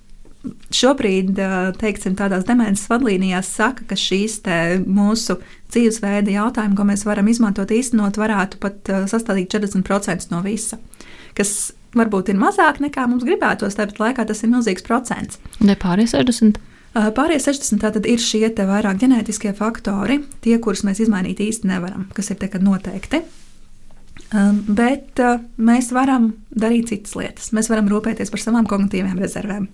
Šobrīd, 0.75 1.37
teiksim, 1.79 2.17
tādās 2.19 2.43
demences 2.49 2.89
vadlīnijās 2.91 3.47
saka, 3.61 3.85
ka 3.87 3.95
šīs 3.95 4.41
mūsu 4.91 5.37
dzīvesveida 5.71 6.35
jautājumi, 6.35 6.75
ko 6.75 6.87
mēs 6.89 7.05
varam 7.07 7.31
izmantot 7.31 7.71
īstenot, 7.71 8.19
varētu 8.19 8.59
pat 8.59 8.91
sastādīt 9.13 9.55
40% 9.55 10.35
no 10.35 10.41
visa. 10.43 10.81
Kas 11.39 11.71
varbūt 11.99 12.33
ir 12.33 12.41
mazāk 12.41 12.81
nekā 12.83 13.07
mums 13.11 13.25
gribētos, 13.27 13.77
tāpat 13.79 14.01
laikā 14.03 14.27
tas 14.29 14.43
ir 14.45 14.53
milzīgs 14.53 14.87
procents. 14.87 15.41
Ne 15.61 15.77
pārējie 15.79 16.15
60. 16.17 16.61
Pārējie 16.93 17.41
60 17.47 17.81
tātad 17.81 18.07
ir 18.09 18.21
šie 18.21 18.51
vairāk 18.53 18.99
ģenētiskie 19.01 19.55
faktori, 19.57 20.19
tie, 20.45 20.59
kurus 20.61 20.85
mēs 20.85 21.01
izmainīt 21.01 21.41
īsti 21.41 21.71
nevaram, 21.71 22.11
kas 22.13 22.29
ir 22.35 22.41
noteikti. 22.61 23.23
Bet 24.33 25.21
mēs 25.61 25.89
varam 25.93 26.33
darīt 26.53 26.93
citas 26.93 27.17
lietas. 27.17 27.51
Mēs 27.57 27.69
varam 27.73 27.89
rūpēties 27.89 28.33
par 28.33 28.41
savām 28.41 28.69
kognitīvām 28.69 29.21
rezervēm. 29.21 29.69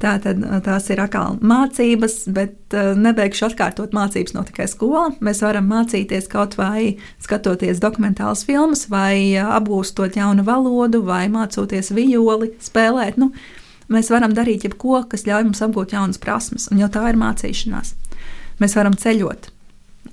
Tātad 0.00 0.40
tās 0.64 0.86
ir 0.88 1.00
atkal 1.02 1.34
mācības, 1.44 2.14
bet 2.32 2.72
nebeigšu 2.72 3.50
atkārtot 3.50 3.92
mācības 3.92 4.32
no 4.32 4.44
tikai 4.48 4.64
skola. 4.70 5.10
Mēs 5.20 5.42
varam 5.44 5.66
mācīties 5.68 6.30
kaut 6.32 6.56
vai 6.56 6.94
skatoties 7.20 7.82
dokumentālas 7.84 8.46
filmas, 8.48 8.86
vai 8.88 9.36
apgūstot 9.44 10.16
jaunu 10.16 10.46
valodu, 10.46 11.02
vai 11.04 11.26
mācoties 11.28 11.92
violi, 11.92 12.54
spēlēt. 12.64 13.20
Nu, 13.20 13.28
mēs 13.92 14.08
varam 14.08 14.32
darīt 14.32 14.64
jebko, 14.64 15.02
kas 15.10 15.26
ļauj 15.28 15.50
mums 15.50 15.60
apgūt 15.68 15.92
jaunas 15.92 16.20
prasmes, 16.22 16.70
un 16.72 16.80
jau 16.80 16.88
tā 16.88 17.04
ir 17.12 17.20
mācīšanās. 17.20 17.92
Mēs 18.60 18.80
varam 18.80 18.96
ceļot. 18.96 19.52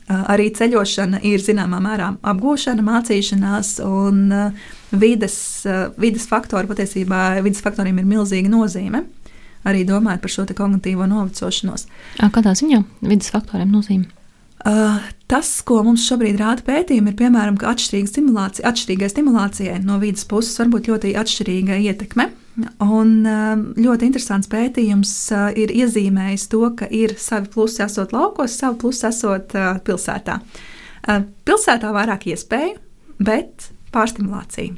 Arī 0.08 0.50
ceļošana 0.56 1.22
ir 1.28 1.40
zināmā 1.44 1.80
mērā 1.84 2.14
apgūšana, 2.28 2.84
mācīšanās, 2.84 3.78
un 3.88 4.52
vides, 4.92 5.38
vides 6.00 6.28
faktori 6.28 6.68
patiesībā 6.68 7.38
vides 7.44 7.64
faktoriem 7.64 8.04
ir 8.04 8.08
milzīga 8.08 8.52
nozīme 8.52 9.06
arī 9.68 9.84
domājot 9.88 10.24
par 10.24 10.34
šo 10.34 10.48
kognitīvo 10.58 11.08
novecošanos. 11.10 11.88
Kādā 12.36 12.56
ziņā 12.58 12.84
vidas 13.04 13.34
faktoriem 13.34 13.74
nozīmē? 13.74 14.14
Uh, 14.68 14.98
tas, 15.30 15.52
ko 15.62 15.84
mums 15.86 16.08
šobrīd 16.10 16.40
rāda 16.42 16.64
pētījumi, 16.66 17.12
ir 17.12 17.18
piemēram, 17.20 17.60
ka 17.62 17.76
stimulācija, 17.78 18.66
atšķirīgai 18.68 19.10
stimulācijai 19.12 19.78
no 19.86 20.00
vidas 20.02 20.26
puses 20.28 20.58
var 20.60 20.72
būt 20.74 20.90
ļoti 20.92 21.14
atšķirīga 21.22 21.78
ietekme. 21.92 22.32
Un 22.82 23.22
ļoti 23.78 24.08
interesants 24.10 24.50
pētījums 24.50 25.12
ir 25.62 25.74
iezīmējis 25.78 26.48
to, 26.50 26.64
ka 26.80 26.88
ir 26.90 27.14
savi 27.22 27.52
plusi 27.54 27.84
esot 27.86 28.16
laukos, 28.16 28.58
savi 28.58 28.80
plusi 28.82 29.06
esot 29.12 29.54
pilsētā. 29.86 30.40
Pilsētā 31.46 31.92
vairāk 31.94 32.26
iespēju, 32.34 32.80
bet 33.22 33.70
pārstimulācija 33.94 34.76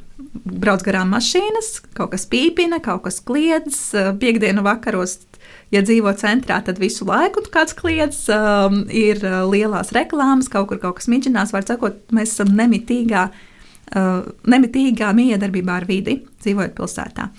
brauc 0.60 0.84
garām 0.84 1.10
mašīnas, 1.14 1.72
kaut 1.96 2.14
kas 2.14 2.26
pīpina, 2.30 2.80
kaut 2.82 3.04
kas 3.06 3.20
kliedz. 3.24 3.78
Eh, 3.94 4.12
Piektdienu 4.20 4.64
vakaros, 4.66 5.18
ja 5.74 5.82
dzīvo 5.82 6.12
centrā, 6.18 6.60
tad 6.64 6.80
visu 6.82 7.06
laiku 7.08 7.44
kāds 7.52 7.76
kliedz. 7.78 8.22
Um, 8.34 8.84
ir 8.86 9.22
eh, 9.24 9.38
lielās 9.50 9.94
reklāmas, 9.96 10.50
kaut 10.52 10.70
kur 10.70 10.82
kaut 10.82 11.00
kas 11.00 11.10
midžinās. 11.12 11.54
Var 11.56 11.66
sakot, 11.68 12.02
mēs 12.14 12.34
esam 12.36 12.52
nemitīgā, 12.58 13.28
uh, 13.30 14.10
nemitīgā 14.50 15.12
miedarbībā 15.16 15.80
ar 15.80 15.88
vidi, 15.88 16.20
dzīvojot 16.44 16.76
pilsētā. 16.78 17.30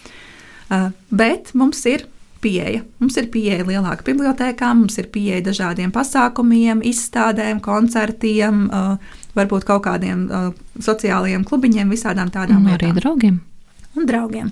Uh, 0.72 0.90
bet 1.12 1.54
mums 1.58 1.84
ir 1.90 2.08
pieeja. 2.42 2.82
Mums 3.00 3.18
ir 3.22 3.28
pieeja 3.32 3.66
lielāka 3.68 4.06
bibliotekām, 4.08 4.84
mums 4.84 4.98
ir 4.98 5.12
pieeja 5.14 5.44
dažādiem 5.46 5.92
pasākumiem, 5.94 6.82
izstādēm, 6.90 7.62
koncertiem. 7.64 8.66
Uh, 8.72 9.20
varbūt 9.38 9.66
kaut 9.68 9.86
kādiem 9.88 10.28
uh, 10.28 10.52
sociālajiem 10.82 11.46
klubiņiem, 11.48 11.92
visādām 11.92 12.32
tādām 12.34 12.68
lietām. 12.68 12.92
Arī 12.92 13.02
draugiem. 13.02 13.42
Un 13.98 14.08
draugiem. 14.08 14.52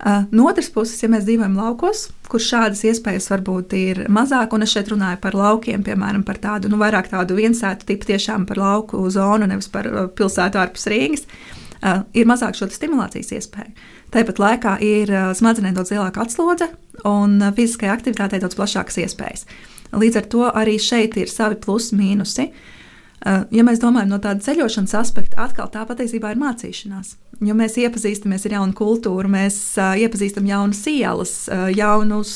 Uh, 0.00 0.24
no 0.32 0.46
otras 0.48 0.70
puses, 0.72 0.96
ja 1.02 1.10
mēs 1.12 1.26
dzīvojam 1.26 1.58
laukos, 1.60 2.06
kur 2.30 2.40
šādas 2.40 2.80
iespējas 2.88 3.28
varbūt 3.34 3.74
ir 3.76 4.02
mazāk, 4.08 4.54
un 4.56 4.64
es 4.64 4.72
šeit 4.72 4.88
runāju 4.88 5.20
par 5.20 5.36
laukiem, 5.36 5.84
piemēram, 5.84 6.24
par 6.24 6.40
tādu 6.40 6.70
nu, 6.72 6.78
vairāk 6.80 7.10
tādu 7.12 7.36
viensētu 7.36 7.88
tipu, 7.90 8.08
tiešām 8.08 8.46
par 8.48 8.62
lauku 8.62 9.02
zonu, 9.12 9.48
nevis 9.50 9.68
par 9.72 9.90
uh, 9.90 10.06
pilsētu 10.08 10.62
ārpus 10.62 10.88
Rīgas, 10.88 11.26
uh, 11.28 12.06
ir 12.16 12.30
mazāk 12.30 12.56
šo 12.56 12.70
stimulācijas 12.72 13.34
iespēju. 13.36 13.76
Tāpat 14.16 14.40
laikā 14.40 14.78
ir 14.84 15.12
uh, 15.12 15.28
smadzenēm 15.36 15.76
daudz 15.76 15.92
lielāka 15.92 16.24
atslodze 16.24 16.72
un 17.04 17.36
uh, 17.42 17.52
fiziskajai 17.56 17.92
aktivitātei 17.92 18.40
daudz 18.40 18.56
plašākas 18.56 19.02
iespējas. 19.04 19.44
Līdz 19.92 20.22
ar 20.22 20.32
to 20.32 20.48
arī 20.48 20.80
šeit 20.80 21.20
ir 21.20 21.28
savi 21.28 21.60
plusi, 21.60 21.98
mīnusi. 21.98 22.48
Uh, 22.48 22.79
ja 23.26 23.64
mēs 23.66 23.80
domājam 23.82 24.14
no 24.14 24.18
tāda 24.22 24.40
ceļošanas 24.44 24.94
aspekta, 24.96 25.44
atkal 25.44 25.68
tā 25.72 25.82
patiesībā 25.88 26.32
ir 26.32 26.40
mācīšanās. 26.40 27.14
Jo 27.44 27.56
mēs 27.56 27.76
iepazīstamies 27.80 28.46
ar 28.48 28.56
jaunu 28.58 28.76
kultūru, 28.76 29.28
mēs 29.32 29.58
uh, 29.80 29.92
iepazīstam 30.00 30.48
jaunas 30.48 30.80
ielas, 30.88 31.34
uh, 31.48 31.68
jaunus 31.72 32.32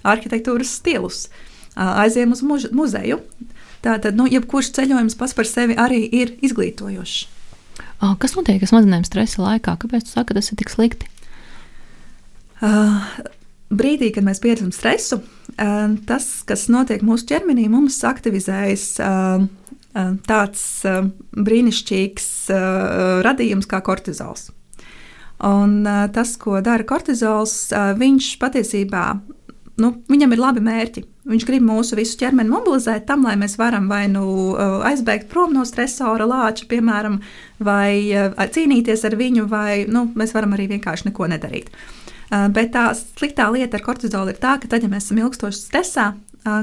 arhitektūras 0.00 0.72
stilus, 0.80 1.26
aizējām 1.76 2.32
uz 2.32 2.42
muž, 2.44 2.66
muzeju. 2.76 3.20
Tātad, 3.84 4.16
nu, 4.16 4.26
jebkurš 4.28 4.72
ceļojums 4.76 5.16
pats 5.20 5.36
par 5.36 5.48
sevi 5.48 5.76
arī 5.80 6.02
ir 6.04 6.34
izglītojošs. 6.44 7.20
Kas 8.20 8.32
notiek 8.36 8.60
ar 8.64 8.68
smadzenēm 8.68 9.04
stresa 9.04 9.44
laikā? 9.44 9.76
Kāpēc 9.80 10.08
jūs 10.08 10.16
sakat, 10.16 10.40
tas 10.40 10.48
ir 10.52 10.60
tik 10.60 10.72
slikti? 10.72 11.08
Uh, 12.64 13.04
brīdī, 13.72 14.08
kad 14.16 14.24
mēs 14.24 14.40
pieredzam 14.40 14.72
stresu, 14.72 15.20
uh, 15.20 15.96
tas, 16.08 16.28
kas 16.48 16.66
notiek 16.72 17.04
mūsu 17.04 17.28
ķermenī, 17.28 17.68
mums 17.72 18.00
aktivizējas 18.08 18.86
uh, 19.04 19.48
Eh, 19.48 19.59
tāds 20.26 20.62
eh, 20.86 21.02
brīnišķīgs 21.36 22.30
eh, 22.54 22.64
radījums 23.26 23.68
kā 23.70 23.82
kortizols. 23.84 24.50
Un 25.40 25.86
tas, 26.12 26.34
ko 26.36 26.58
dara 26.60 26.84
kortizols, 26.84 27.70
viņš 27.96 28.26
patiesībā 28.42 29.04
nu, 29.80 29.88
viņam 30.12 30.34
ir 30.34 30.42
labi 30.42 30.60
mērķi. 30.66 31.04
Viņš 31.30 31.46
grib 31.48 31.64
mūsu 31.64 31.96
visu 31.96 32.18
ķermeni 32.20 32.52
mobilizēt 32.52 33.06
tam, 33.08 33.24
lai 33.24 33.38
mēs 33.40 33.54
varam 33.56 33.86
vai 33.88 34.02
nu 34.12 34.52
aizbēgt 34.84 35.30
prom 35.32 35.54
no 35.56 35.64
stresora 35.64 36.26
lāča, 36.28 36.68
piemēram, 36.68 37.22
vai 37.56 38.12
cīnīties 38.52 39.06
ar 39.08 39.16
viņu, 39.16 39.46
vai 39.48 39.86
nu, 39.88 40.10
mēs 40.12 40.36
varam 40.36 40.52
arī 40.58 40.68
vienkārši 40.74 41.08
neko 41.08 41.30
nedarīt. 41.32 41.72
Bet 42.28 42.74
tā 42.76 42.90
sliktā 42.98 43.48
lieta 43.48 43.80
ar 43.80 43.86
kortizolu 43.88 44.34
ir 44.34 44.42
tā, 44.44 44.58
ka 44.60 44.68
tad, 44.68 44.84
ja 44.84 44.92
mēs 44.92 45.08
esam 45.08 45.24
ilgstoši 45.24 45.64
stresā, 45.64 46.10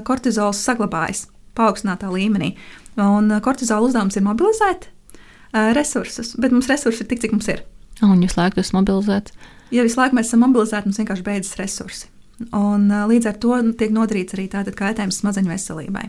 kortizols 0.06 0.62
saglabājas 0.70 1.26
paaugstinātā 1.58 2.14
līmenī. 2.14 2.54
Un 2.98 3.32
uh, 3.32 3.42
kortizola 3.46 3.86
uzdevums 3.86 4.18
ir 4.18 4.26
mobilizēt 4.26 4.90
uh, 4.90 5.72
resursus, 5.78 6.34
bet 6.42 6.54
mums 6.56 6.70
resursi 6.72 7.04
ir 7.04 7.10
tik, 7.12 7.22
cik 7.24 7.36
mums 7.36 7.50
ir. 7.54 7.64
Un 8.06 8.22
jūs 8.22 8.38
laiku 8.38 8.62
esat 8.62 8.78
mobilizēts? 8.78 9.34
Ja 9.74 9.84
visu 9.86 10.00
laiku 10.00 10.18
mēs 10.18 10.32
esam 10.32 10.46
mobilizēti, 10.46 10.90
mums 10.90 11.02
vienkārši 11.02 11.26
beidzas 11.26 11.60
resursi. 11.62 12.08
Un, 12.48 12.88
uh, 12.90 13.06
līdz 13.10 13.30
ar 13.30 13.42
to 13.42 13.60
tiek 13.78 13.94
nodarīts 13.94 14.38
arī 14.38 14.48
tātad 14.54 14.78
kaitējums 14.78 15.22
smadzeņu 15.22 15.54
veselībai. 15.54 16.08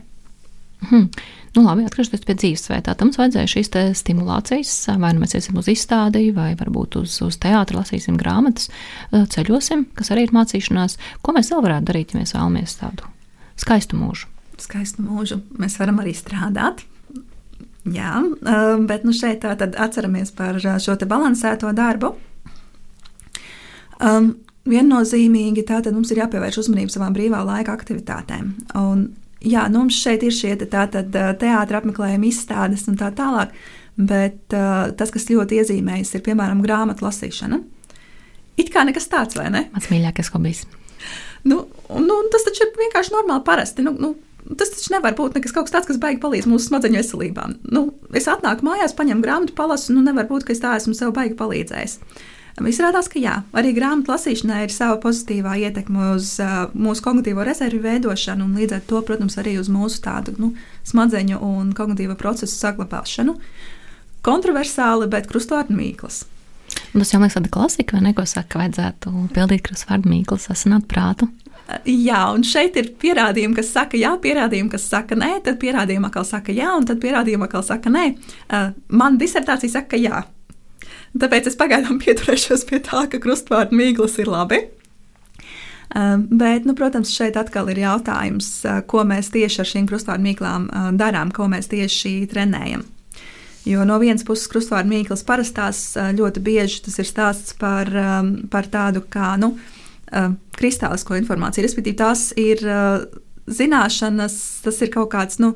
Hmm. 0.89 1.09
Nu, 1.57 1.65
labi, 1.65 1.83
atgriežoties 1.89 2.23
pie 2.23 2.37
dzīvesveidā, 2.39 2.93
tam 2.95 3.09
mums 3.09 3.19
vajadzēja 3.19 3.51
šīs 3.51 3.71
stimulācijas, 3.99 4.75
vai 5.03 5.11
nu 5.17 5.25
mēs 5.25 5.35
iesim 5.35 5.59
uz 5.59 5.67
izstādi, 5.73 6.29
vai 6.37 6.53
varbūt 6.61 7.01
uz, 7.01 7.17
uz 7.25 7.39
teātri, 7.43 7.81
lasīsim 7.81 8.15
grāmatas, 8.21 8.69
ceļosim, 9.11 9.89
kas 9.99 10.13
arī 10.15 10.29
ir 10.29 10.37
mācīšanās. 10.37 10.95
Ko 11.25 11.35
mēs 11.35 11.51
vēl 11.51 11.65
varētu 11.67 11.91
darīt, 11.91 12.15
ja 12.15 12.23
mēs 12.23 12.37
vēlamies 12.37 12.79
tādu 12.79 13.11
skaistu 13.59 13.99
mūžu? 13.99 14.31
Skaistu 14.65 15.05
mūžu 15.05 15.41
mēs 15.59 15.79
varam 15.81 16.01
arī 16.03 16.15
strādāt. 16.17 16.85
Jā, 17.89 18.19
bet 18.89 19.05
nu 19.07 19.15
šeit 19.17 19.41
tā 19.45 19.55
tad 19.57 19.77
atceramies 19.81 20.33
par 20.37 20.59
šo 20.61 20.97
te 20.99 21.09
balansēto 21.09 21.71
darbu. 21.77 22.13
Um, 23.99 24.35
viennozīmīgi 24.69 25.65
tātad 25.69 25.97
mums 25.97 26.13
ir 26.13 26.21
jāpievērš 26.23 26.61
uzmanība 26.63 26.93
savām 26.93 27.17
brīvā 27.17 27.41
laika 27.47 27.75
aktivitātēm. 27.75 28.53
Un, 28.79 29.09
jā, 29.41 29.65
nu, 29.73 29.87
mums 29.87 29.99
šeit 29.99 30.27
ir 30.27 30.35
šie 30.35 30.55
te, 30.61 30.69
teātris 30.69 31.81
apmeklējumi, 31.81 32.31
izstādes 32.31 32.87
un 32.91 32.99
tā 33.01 33.09
tālāk, 33.17 33.55
bet 33.97 34.55
uh, 34.55 34.91
tas, 34.99 35.13
kas 35.15 35.31
ļoti 35.33 35.63
iezīmējas, 35.63 36.15
ir 36.15 36.25
piemēram 36.29 36.63
grāmatu 36.65 37.09
lasīšana. 37.09 37.63
It 38.59 38.73
kā 38.75 38.85
nekas 38.87 39.09
tāds, 39.11 39.39
vai 39.39 39.49
ne? 39.55 39.67
Mans 39.73 39.89
mīļākais 39.91 40.33
hobijs. 40.35 40.65
Nu, 41.47 41.63
un, 41.95 42.07
nu, 42.07 42.23
tas 42.33 42.45
taču 42.47 42.67
ir 42.67 42.75
vienkārši 42.79 43.15
normāli 43.15 43.45
parasti. 43.47 43.85
Nu, 43.87 43.95
nu, 43.95 44.15
tas 44.57 44.73
taču 44.73 44.95
nevar 44.95 45.17
būt 45.19 45.37
nekas 45.37 45.53
tāds, 45.57 45.87
kas 45.89 46.01
baigi 46.01 46.21
palīdz 46.23 46.49
mūsu 46.49 46.71
smadzeņu 46.71 47.01
veselībā. 47.01 47.47
Nu, 47.75 47.89
es 48.17 48.29
atnāku 48.31 48.65
mājās, 48.69 48.97
paņemu 48.97 49.25
grāmatu, 49.25 49.57
palasu, 49.59 49.93
nu 49.97 50.05
nevar 50.07 50.29
būt, 50.31 50.47
ka 50.47 50.55
es 50.55 50.63
tā 50.63 50.77
esmu 50.79 50.97
sev 50.97 51.13
baigi 51.17 51.37
palīdzējis. 51.39 51.99
Izrādās, 52.67 53.07
ka 53.07 53.21
jā, 53.23 53.37
arī 53.55 53.71
grāmatu 53.77 54.11
lasīšanai 54.11 54.65
ir 54.65 54.73
sava 54.75 54.97
pozitīvā 55.03 55.53
ietekme 55.63 56.15
uz 56.17 56.33
uh, 56.43 56.73
mūsu 56.75 57.05
kognitīvo 57.05 57.45
rezervi 57.47 57.79
veidošanu, 57.85 58.49
un 58.49 58.57
līdz 58.59 58.79
ar 58.81 58.83
to, 58.89 59.03
protams, 59.07 59.37
arī 59.39 59.55
uz 59.61 59.71
mūsu 59.71 60.01
tādu 60.03 60.35
nu, 60.43 60.51
smadzeņu 60.89 61.39
un 61.45 61.71
kognitīvo 61.77 62.17
procesu 62.19 62.59
saglabāšanu. 62.59 63.37
Kontroversāli, 64.27 65.07
bet 65.13 65.31
krustvārdu 65.31 65.77
mīklas. 65.79 66.25
Tas 66.91 67.13
jau 67.13 67.21
liekas, 67.23 67.37
tāda 67.39 67.53
klasika, 67.53 67.97
vai 67.97 68.09
ne? 68.09 68.15
Ko 68.17 68.25
saka, 68.27 68.49
ka 68.51 68.63
vajadzētu 68.65 69.13
pildīt 69.37 69.63
krustvārdu 69.69 70.11
mīklas, 70.11 70.51
asināt 70.53 70.89
prātu. 70.91 71.31
Jā, 71.69 72.23
un 72.33 72.45
šeit 72.49 72.79
ir 72.81 72.87
pierādījumi, 72.97 73.53
kas 73.59 73.69
saka 73.75 73.99
jā, 74.01 74.15
pierādījumi, 74.23 74.71
kas 74.73 74.87
saka 74.89 75.19
nē, 75.19 75.35
tad 75.45 75.59
pierādījumi 75.61 76.09
atkal 76.09 76.25
saka 76.25 76.55
jā, 76.57 76.71
un 76.79 76.87
tad 76.89 77.03
pierādījumi 77.03 77.45
atkal 77.45 77.65
saka 77.67 77.93
nē. 77.93 78.05
Uh, 78.49 78.71
man 78.89 79.19
disertācija 79.21 79.75
saka, 79.75 79.93
ka 79.93 80.01
jā. 80.01 80.23
Tāpēc 81.21 81.51
es 81.51 81.59
pagaidām 81.61 82.01
pieturēšos 82.05 82.65
pie 82.71 82.81
tā, 82.89 83.05
ka 83.13 83.21
krustvārdu 83.21 83.77
mīklas 83.77 84.17
ir 84.23 84.33
labi. 84.33 84.63
Uh, 85.93 86.17
bet, 86.41 86.65
nu, 86.65 86.73
protams, 86.77 87.13
šeit 87.13 87.37
atkal 87.37 87.69
ir 87.69 87.83
jautājums, 87.85 88.49
uh, 88.65 88.81
ko 88.89 89.05
mēs 89.09 89.29
tieši 89.37 89.61
ar 89.61 89.73
šīm 89.75 89.89
krustvārdu 89.93 90.25
mīklām 90.25 90.71
darām, 90.97 91.35
ko 91.37 91.51
mēs 91.53 91.69
tieši 91.69 92.23
trenējam. 92.33 92.87
Jo 93.69 93.85
no 93.85 93.99
vienas 94.01 94.25
puses, 94.25 94.49
krustvārdu 94.49 94.89
mīklas 94.89 95.21
parastās 95.29 95.91
ļoti 96.17 96.41
bieži 96.41 96.87
tas 96.87 96.97
ir 97.03 97.09
stāsts 97.09 97.53
par, 97.61 97.91
um, 97.93 98.39
par 98.49 98.71
tādu 98.73 99.03
kā 99.13 99.35
nu, 99.37 99.59
kristālisko 100.59 101.19
informāciju. 101.19 101.67
Respektīvi, 101.67 101.99
tās 101.99 102.31
ir 102.39 102.63
zināšanas, 103.49 104.39
tas 104.65 104.81
ir 104.85 104.93
kaut 104.93 105.11
kāds 105.13 105.41
nu, 105.43 105.55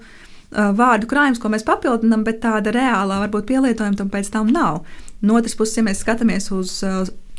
vārdu 0.52 1.08
krājums, 1.08 1.40
ko 1.40 1.48
mēs 1.52 1.64
papildinām, 1.64 2.24
bet 2.26 2.42
tāda 2.44 2.72
reālā 2.74 3.22
varbūt 3.24 3.48
pielietojuma 3.48 3.96
tam 3.98 4.12
pēc 4.12 4.32
tam 4.34 4.52
nav. 4.52 4.82
No 5.24 5.38
otras 5.38 5.56
puses, 5.56 5.78
ja 5.78 5.86
mēs 5.86 6.02
skatāmies 6.04 6.50
uz 6.52 6.80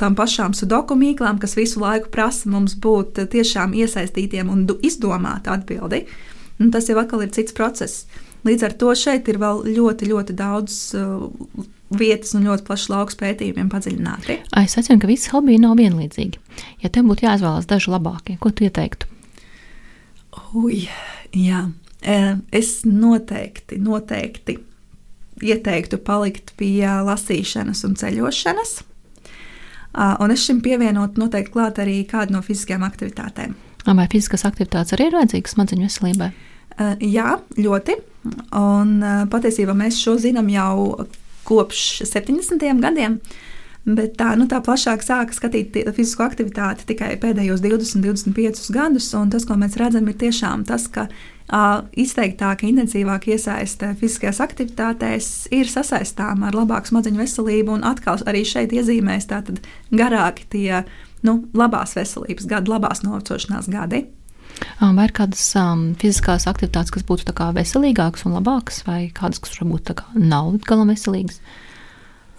tām 0.02 0.18
pašām 0.18 0.56
sudoku 0.58 0.98
mīklām, 0.98 1.38
kas 1.42 1.56
visu 1.58 1.82
laiku 1.84 2.10
prasa 2.14 2.50
mums 2.50 2.76
būt 2.82 3.22
tiešām 3.34 3.76
iesaistītiem 3.78 4.50
un 4.50 4.66
izdomāt 4.82 5.50
atbildi, 5.52 6.06
tas 6.74 6.90
jau 6.90 6.98
atkal 7.02 7.26
ir 7.26 7.34
cits 7.36 7.54
process. 7.54 8.08
Līdz 8.44 8.66
ar 8.68 8.74
to 8.80 8.92
šeit 8.98 9.30
ir 9.32 9.40
vēl 9.40 9.62
ļoti, 9.70 10.10
ļoti 10.10 10.34
daudz 10.36 10.80
uh, 11.00 11.30
vietas 12.00 12.34
un 12.38 12.46
ļoti 12.48 12.66
plašs 12.68 12.90
lauks 12.92 13.18
pētījumiem 13.20 13.70
padziļināti. 13.72 14.40
Es 14.62 14.78
atceros, 14.78 15.02
ka 15.02 15.10
visi 15.10 15.32
hobiji 15.34 15.62
nav 15.64 15.78
vienlīdzīgi. 15.80 16.42
Ja 16.84 16.92
tev 16.94 17.08
būtu 17.10 17.28
jāizvēlas 17.28 17.70
daži 17.70 17.94
labākie, 17.94 18.38
ko 18.42 18.52
tu 18.52 18.68
ieteiktu? 18.68 19.10
Ui, 20.58 20.86
jā. 21.38 21.66
Es 22.04 22.82
noteikti, 22.86 23.78
noteikti 23.80 24.58
ieteiktu 25.44 25.98
palikt 26.04 26.52
pie 26.60 26.88
lasīšanas 27.08 27.84
un 27.88 27.96
ceļošanas. 28.00 28.74
Un 29.94 30.34
es 30.34 30.44
šim 30.48 30.60
pievienotu 30.66 31.22
noteikti 31.22 31.54
klāt 31.54 31.80
arī 31.84 32.00
kādu 32.10 32.36
no 32.36 32.42
fiziskajām 32.46 32.84
aktivitātēm. 32.88 33.54
Vai 33.84 34.08
fiziskās 34.12 34.46
aktivitātes 34.48 34.96
arī 34.96 35.10
ir 35.10 35.18
vajadzīgas 35.20 35.54
smadzeņu 35.58 35.86
veselībai? 35.86 36.30
Jā, 37.04 37.36
ļoti. 37.60 37.98
Un 38.58 38.96
patiesībā 39.30 39.76
mēs 39.78 40.00
šo 40.00 40.16
zinām 40.24 40.48
jau 40.50 41.04
kopš 41.48 42.04
70. 42.10 42.64
gadiem. 42.84 43.20
Bet 43.84 44.14
tā, 44.16 44.30
nu, 44.40 44.46
tā 44.48 44.62
plašāk 44.64 45.02
sāka 45.04 45.36
skatīt 45.36 45.76
fizisko 45.76 46.24
aktivitāti 46.24 46.86
tikai 46.88 47.18
pēdējos 47.20 47.60
20, 47.66 48.00
25 48.06 48.72
gadus. 48.72 49.10
Tas, 49.12 49.48
ko 49.48 49.58
mēs 49.60 49.76
redzam, 49.80 50.08
ir 50.08 50.16
tiešām 50.22 50.64
tas, 50.70 50.86
ka 50.88 51.10
uh, 51.10 51.84
izteiktāka, 52.00 52.64
intensīvāka 52.70 53.34
iesaiste 53.36 53.92
fiziskajās 54.00 54.40
aktivitātēs 54.46 55.30
ir 55.52 55.68
sasaistāma 55.68 56.48
ar 56.48 56.60
labāku 56.62 56.94
smadzeņu 56.94 57.26
veselību. 57.26 57.76
Un 57.76 57.84
atkal 57.92 58.24
arī 58.24 58.46
šeit 58.48 58.72
iezīmēs 58.72 59.28
garāki 59.92 60.48
tie 60.56 60.86
nu, 61.28 61.42
labās 61.52 61.98
veselības 62.00 62.48
gadi, 62.48 62.72
labās 62.72 63.04
novecošanās 63.04 63.68
gadi. 63.68 64.06
Vai 64.80 65.08
ir 65.08 65.14
kādas 65.16 65.44
um, 65.60 65.92
fiziskās 66.00 66.48
aktivitātes, 66.50 66.92
kas 66.94 67.06
būtu 67.08 67.34
veselīgākas 67.56 68.26
un 68.28 68.36
labākas, 68.38 68.82
vai 68.88 69.12
kādas, 69.16 69.42
kas 69.44 69.56
varbūt 69.60 69.94
nav 70.20 70.58
galam 70.68 70.92
veselīgas? 70.92 71.40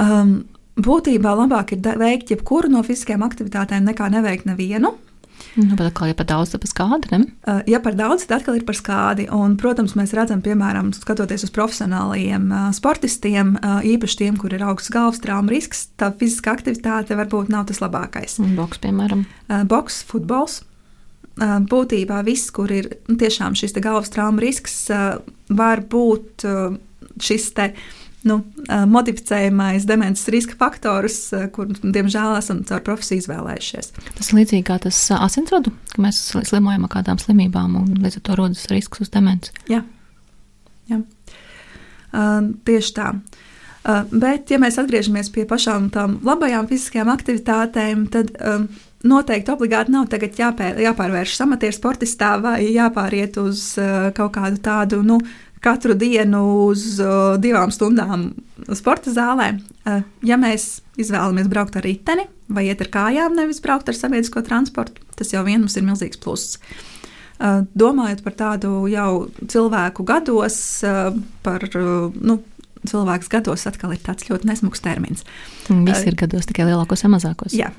Um, 0.03 0.45
būtībā 0.77 1.35
labāk 1.39 1.75
ir 1.77 1.99
veikt 1.99 2.35
jebkuru 2.35 2.71
no 2.73 2.83
fiziskajām 2.87 3.25
aktivitātēm, 3.27 3.87
nekā 3.89 4.11
neveikt 4.13 4.47
nevienu. 4.51 4.95
Nu, 5.55 5.75
bet 5.75 5.89
atkal, 5.89 6.09
ja 6.11 6.17
par 6.19 6.27
daudz, 6.31 6.53
tad 6.53 6.63
par 6.63 6.71
skādi. 6.71 7.11
Ne? 7.11 7.21
Uh, 7.47 7.61
ja 7.71 7.81
par 7.83 7.97
daudz, 7.99 8.27
tad 8.27 8.41
atkal 8.41 8.59
ir 8.59 8.67
par 8.67 8.77
skādi. 8.79 9.27
Un, 9.35 9.57
protams, 9.59 9.97
mēs 9.99 10.15
redzam, 10.17 10.43
piemēram, 10.45 10.93
skatoties 10.95 11.47
uz 11.47 11.55
profesionāliem 11.55 12.51
uh, 12.51 12.69
sportistiem, 12.75 13.57
uh, 13.59 13.81
īpaši 13.87 14.21
tiem, 14.23 14.39
kur 14.41 14.55
ir 14.55 14.67
augsts 14.67 14.93
galvas 14.95 15.23
traumas 15.23 15.55
risks, 15.55 15.89
tā 16.01 16.11
fiziskā 16.15 16.55
aktivitāte 16.59 17.19
varbūt 17.19 17.51
nav 17.55 17.67
tas 17.71 17.83
labākais. 17.83 18.39
Un 18.43 18.55
boks, 18.59 18.83
piemēram. 18.83 19.27
Boks, 19.71 20.03
futbols 20.11 20.63
būtībā 21.41 22.21
viss, 22.27 22.53
kur 22.55 22.71
ir 22.71 22.93
nu, 23.09 23.19
tiešām 23.19 23.57
šis 23.59 23.75
galvas 23.83 24.13
traumas 24.15 24.45
risks, 24.45 24.79
var 25.51 25.85
būt 25.91 26.47
šis 27.23 27.53
te. 27.57 27.73
Nu, 28.25 28.39
modificējamais 28.89 29.85
demences 29.85 30.31
riska 30.33 30.55
faktors, 30.57 31.27
kur, 31.53 31.69
diemžēl, 31.69 32.39
esam 32.39 32.63
caur 32.65 32.81
profesiju 32.87 33.21
izvēlējušies. 33.21 33.91
Tas 34.17 34.31
ir 34.31 34.39
līdzīgi 34.39 34.65
kā 34.65 34.79
tas 34.81 35.01
asinsvadu, 35.13 35.75
ka 35.93 36.01
mēs 36.07 36.23
slimojam 36.49 36.87
ar 36.87 36.95
kādām 36.95 37.21
slimībām, 37.21 37.77
un 37.83 37.99
līdz 38.01 38.23
ar 38.23 38.25
to 38.25 38.39
rodas 38.41 38.65
risks 38.73 39.05
uz 39.05 39.13
demenci. 39.13 39.53
Jā, 39.69 39.83
Jā. 40.91 41.01
Uh, 42.15 42.53
tieši 42.67 42.95
tā. 42.97 43.11
Uh, 43.85 44.05
bet, 44.13 44.49
ja 44.53 44.59
mēs 44.63 44.79
atgriežamies 44.81 45.31
pie 45.35 45.45
pašām 45.49 45.91
tām 45.93 46.19
labajām 46.25 46.69
fiziskajām 46.71 47.11
aktivitātēm, 47.13 48.07
tad 48.13 48.33
uh, 48.39 48.67
noteikti 49.05 49.53
obligāti 49.53 49.93
nav 49.95 50.09
jāpēr, 50.11 50.81
jāpārvēršas 50.85 51.45
amatieru 51.45 51.77
sportistā 51.77 52.35
vai 52.43 52.61
jāpāriet 52.73 53.39
uz 53.43 53.75
uh, 53.81 54.11
kaut 54.17 54.37
kādu 54.39 54.63
tādu. 54.65 55.03
Nu, 55.07 55.21
Katru 55.65 55.95
dienu 55.97 56.67
uz 56.67 56.99
uh, 57.01 57.39
divām 57.41 57.71
stundām 57.73 58.35
sporta 58.77 59.09
zālē. 59.15 59.55
Uh, 59.89 60.03
ja 60.21 60.37
mēs 60.37 60.83
izvēlamies 61.01 61.49
braukt 61.49 61.79
ar 61.81 61.87
riteni 61.87 62.27
vai 62.53 62.67
iet 62.69 62.83
ar 62.85 62.91
kājām, 62.93 63.37
nevis 63.39 63.63
braukt 63.65 63.89
ar 63.89 63.97
sabiedrisko 63.97 64.43
transportu, 64.45 65.01
tas 65.17 65.33
jau 65.33 65.41
vien 65.47 65.63
mums 65.63 65.79
ir 65.81 65.87
milzīgs 65.87 66.21
pluss. 66.21 66.59
Uh, 67.35 67.65
domājot 67.73 68.21
par 68.27 68.37
tādu 68.37 68.85
jau 68.93 69.09
cilvēku 69.41 70.05
gados, 70.07 70.59
uh, 70.85 71.17
par 71.47 71.65
uh, 71.81 72.13
nu, 72.13 72.39
cilvēks 72.85 73.33
gados 73.33 73.65
atkal 73.71 73.97
ir 73.97 74.05
tāds 74.05 74.29
ļoti 74.29 74.53
nesmugs 74.53 74.85
termins. 74.85 75.25
Visi 75.69 76.13
ir 76.13 76.21
gados, 76.21 76.47
tikai 76.51 76.69
lielākos 76.69 77.07
un 77.09 77.17
mazākos. 77.17 77.57
Jā. 77.57 77.73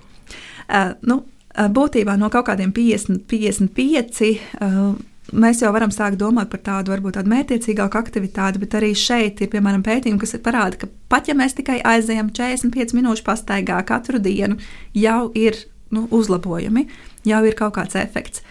Uh, 0.65 0.93
nu, 1.05 1.21
uh, 1.21 1.67
būtībā 1.71 2.15
no 2.19 2.29
kaut 2.33 2.47
kādiem 2.49 2.73
50, 2.75 3.25
55. 3.29 4.31
Uh, 4.59 4.95
mēs 5.35 5.61
jau 5.61 5.71
varam 5.75 5.93
sākt 5.93 6.19
domāt 6.21 6.51
par 6.51 6.61
tādu 6.65 6.93
varbūt 6.93 7.17
tādu 7.19 7.31
mērķiecīgāku 7.33 7.99
aktivitāti, 7.99 8.61
bet 8.61 8.77
arī 8.77 8.91
šeit 8.97 9.41
ir 9.41 9.51
piemēram 9.53 9.85
pētījumi, 9.85 10.21
kas 10.21 10.37
parāda, 10.45 10.79
ka 10.81 10.89
pat 11.11 11.29
ja 11.29 11.37
mēs 11.37 11.57
tikai 11.57 11.79
aizējam 11.85 12.29
45 12.35 12.97
minūšu 12.97 13.25
pastaigā 13.25 13.79
katru 13.87 14.21
dienu, 14.21 14.59
jau 14.93 15.31
ir 15.37 15.57
nu, 15.93 16.05
uzlabojumi, 16.13 16.87
jau 17.25 17.41
ir 17.45 17.57
kaut 17.57 17.75
kāds 17.79 17.97
efekts. 17.97 18.45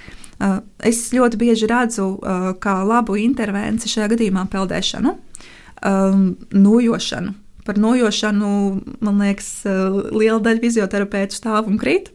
Es 0.82 1.06
ļoti 1.14 1.38
bieži 1.38 1.68
redzu, 1.70 2.08
kā 2.60 2.74
labu 2.82 3.14
intervenciju 3.22 3.92
šajā 3.92 4.10
gadījumā 4.16 4.48
peldēšanu, 4.50 5.14
nojošanu 6.58 7.38
par 7.64 7.78
nojošanu, 7.80 8.50
man 9.00 9.22
liekas, 9.22 9.64
eh, 9.66 9.96
liela 10.12 10.40
daļa 10.40 10.60
fizioterapeitu 10.60 11.36
stāv 11.38 11.66
un 11.70 11.78
krīt. 11.78 12.12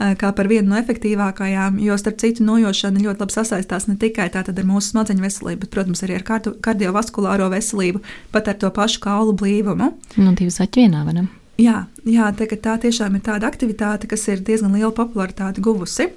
Eh, 0.00 0.14
kā 0.18 0.32
par 0.34 0.48
vienu 0.50 0.72
no 0.72 0.76
efektīvākajām, 0.80 1.78
jo 1.78 1.94
starp 1.94 2.18
citu, 2.18 2.42
nojošana 2.42 2.98
ļoti 2.98 3.22
labi 3.22 3.34
sasaistās 3.34 3.86
ne 3.86 3.94
tikai 3.94 4.26
ar 4.34 4.64
mūsu 4.66 4.90
smadzeņu 4.90 5.22
veselību, 5.22 5.60
bet, 5.60 5.70
protams, 5.70 6.02
arī 6.02 6.16
ar 6.18 6.24
kardiovaskulāro 6.60 7.46
veselību, 7.50 8.02
pat 8.32 8.48
ar 8.48 8.54
to 8.54 8.70
pašu 8.70 8.98
kaulu 9.00 9.36
blīvumu. 9.38 9.92
Nu, 10.16 10.34
divi 10.34 10.50
zaķi 10.50 10.82
vienā, 10.82 11.04
vai 11.04 11.14
ne? 11.14 11.28
Jā, 11.58 11.86
jā 12.04 12.32
tā, 12.34 12.48
tā 12.58 12.74
tiešām 12.82 13.14
ir 13.14 13.20
tāda 13.22 13.46
aktivitāte, 13.46 14.08
kas 14.10 14.26
ir 14.26 14.42
diezgan 14.42 14.74
liela 14.74 14.90
popularitāte 14.90 15.62
guvusi. 15.62 16.10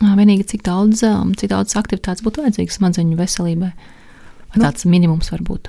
Vienīgi 0.00 0.48
cik 0.54 0.64
daudz, 0.64 1.04
cik 1.36 1.52
daudz 1.52 1.76
aktivitātes 1.76 2.24
būtu 2.24 2.40
vajadzīgas 2.42 2.80
smadzeņu 2.80 3.20
veselībai? 3.20 3.72
Vai 4.54 4.56
nu, 4.56 4.64
tāds 4.64 4.88
minimums 4.88 5.28
var 5.30 5.44
būt? 5.44 5.68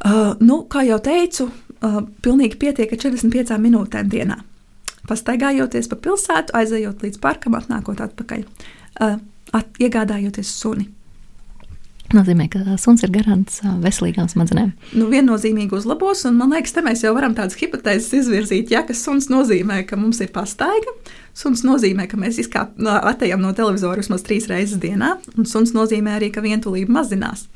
Uh, 0.00 0.32
nu, 0.40 0.62
kā 0.70 0.84
jau 0.88 0.96
teicu, 1.04 1.50
uh, 1.84 1.98
pilnīgi 2.24 2.56
pietiek 2.60 2.92
ar 2.92 3.02
45 3.02 3.58
minūtēm 3.60 4.08
dienā. 4.08 4.38
pastaigājoties 5.10 5.88
pa 5.90 5.96
pilsētu, 5.96 6.54
aizejot 6.54 7.02
līdz 7.02 7.18
parkam, 7.18 7.56
atnākot 7.58 8.00
atpakaļ, 8.04 8.44
uh, 9.00 9.16
at, 9.52 9.70
iegādājoties 9.82 10.52
suni. 10.54 10.86
Nozīmē, 12.10 12.48
ka 12.50 12.76
suns 12.80 13.04
ir 13.06 13.12
garants 13.14 13.60
veselīgām 13.82 14.26
smadzenēm. 14.30 14.72
Nu, 14.98 15.06
viennozīmīgi 15.12 15.76
uzlabos, 15.78 16.24
un 16.26 16.40
man 16.40 16.50
liekas, 16.50 16.72
te 16.74 16.82
mēs 16.82 17.04
jau 17.04 17.12
varam 17.14 17.36
tādas 17.38 17.58
hipotēzes 17.60 18.10
izvirzīt. 18.22 18.72
Ja, 18.74 18.82
ka 18.86 18.96
suns 18.98 19.28
nozīmē, 19.30 19.84
ka 19.86 19.98
mums 19.98 20.18
ir 20.24 20.32
pastaiga, 20.34 20.96
suns 21.38 21.62
nozīmē, 21.66 22.08
ka 22.10 22.18
mēs 22.18 22.40
izkāpjam 22.42 22.82
no, 22.88 22.96
atejam 23.12 23.44
no 23.44 23.52
televizora 23.54 24.02
vismaz 24.02 24.26
trīs 24.26 24.50
reizes 24.50 24.82
dienā, 24.82 25.16
un 25.36 25.46
suns 25.46 25.70
nozīmē 25.76 26.18
arī, 26.18 26.32
ka 26.34 26.42
vientulība 26.42 26.98
mazinās. 26.98 27.46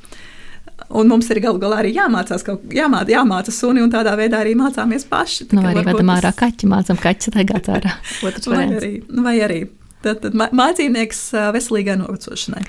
Un 0.95 1.09
mums 1.09 1.30
ir 1.32 1.41
galu 1.43 1.61
galā 1.62 1.80
arī 1.82 1.95
jāmācās, 1.97 2.45
kaut, 2.47 2.66
jāmāca, 2.74 3.09
jāmāca 3.14 3.55
suni, 3.55 3.82
un 3.85 3.93
tādā 3.93 4.12
veidā 4.18 4.43
arī 4.45 4.53
mācāmies 4.59 5.07
paši. 5.09 5.49
Nu, 5.55 5.62
vai 5.64 5.72
arī 5.72 5.87
vedam 5.89 6.12
ārā 6.12 6.35
kaķi, 6.37 6.68
mācām 6.70 7.01
kaķi 7.01 7.32
staigāt 7.32 7.70
ārā. 7.72 7.95
vai 8.53 8.66
arī, 8.68 8.93
vai 9.09 9.39
arī. 9.47 9.64
Tad, 10.05 10.20
tad 10.20 10.35
mācībnieks 10.37 11.20
veselīgai 11.55 11.97
novecošanai. 11.97 12.66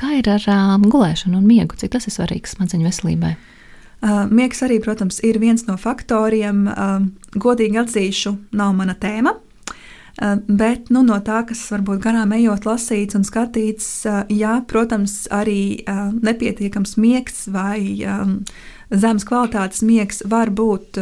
Kā 0.00 0.14
ir 0.16 0.30
ar 0.32 0.46
um, 0.48 0.86
gulēšanu 0.88 1.36
un 1.36 1.44
miegu? 1.44 1.76
Cik 1.76 1.92
tas 1.92 2.08
ir 2.08 2.14
svarīgs 2.14 2.56
smadzeņu 2.56 2.88
veselībai? 2.88 3.34
Uh, 4.00 4.24
miegs 4.32 4.62
arī, 4.64 4.78
protams, 4.80 5.18
ir 5.28 5.36
viens 5.42 5.66
no 5.68 5.76
faktoriem. 5.76 6.64
Uh, 6.72 7.02
godīgi 7.36 7.82
atzīšu, 7.82 8.32
nav 8.56 8.72
mana 8.78 8.96
tēma. 8.96 9.36
Eh, 10.18 10.36
bet 10.46 10.90
nu, 10.90 11.02
no 11.06 11.16
tā, 11.24 11.40
kas 11.48 11.62
varbūt 11.72 12.02
garām 12.02 12.34
ejot, 12.36 12.66
lasīts 12.68 13.16
un 13.16 13.24
skatīts, 13.26 13.86
eh, 14.08 14.34
jā, 14.42 14.58
protams, 14.68 15.22
arī 15.32 15.82
eh, 15.86 16.02
nepietiekams 16.12 16.96
miegs 17.00 17.46
vai 17.50 17.78
zemes 18.90 19.22
kvalitātes 19.22 19.84
miegs 19.86 20.18
var 20.26 20.50
būt 20.50 20.98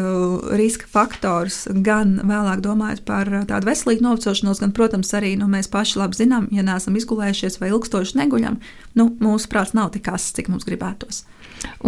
riska 0.61 0.85
faktors 0.93 1.63
gan 1.73 2.19
vēlāk 2.21 2.61
domājot 2.61 3.01
par 3.09 3.31
tādu 3.49 3.71
veselīgu 3.71 4.05
novecošanos, 4.05 4.61
gan, 4.61 4.75
protams, 4.77 5.15
arī 5.17 5.33
nu, 5.41 5.49
mēs 5.49 5.71
paši 5.73 5.97
labi 6.03 6.21
zinām, 6.21 6.51
ja 6.53 6.63
neesam 6.67 6.99
izgulējušies 7.01 7.57
vai 7.63 7.73
ilgstoši 7.73 8.21
neguļam, 8.21 8.61
nu, 9.01 9.09
mūsu 9.25 9.49
prāts 9.49 9.73
nav 9.73 9.95
tik 9.97 10.13
ass, 10.13 10.35
cik 10.37 10.53
mums 10.53 10.69
gribētos. 10.69 11.25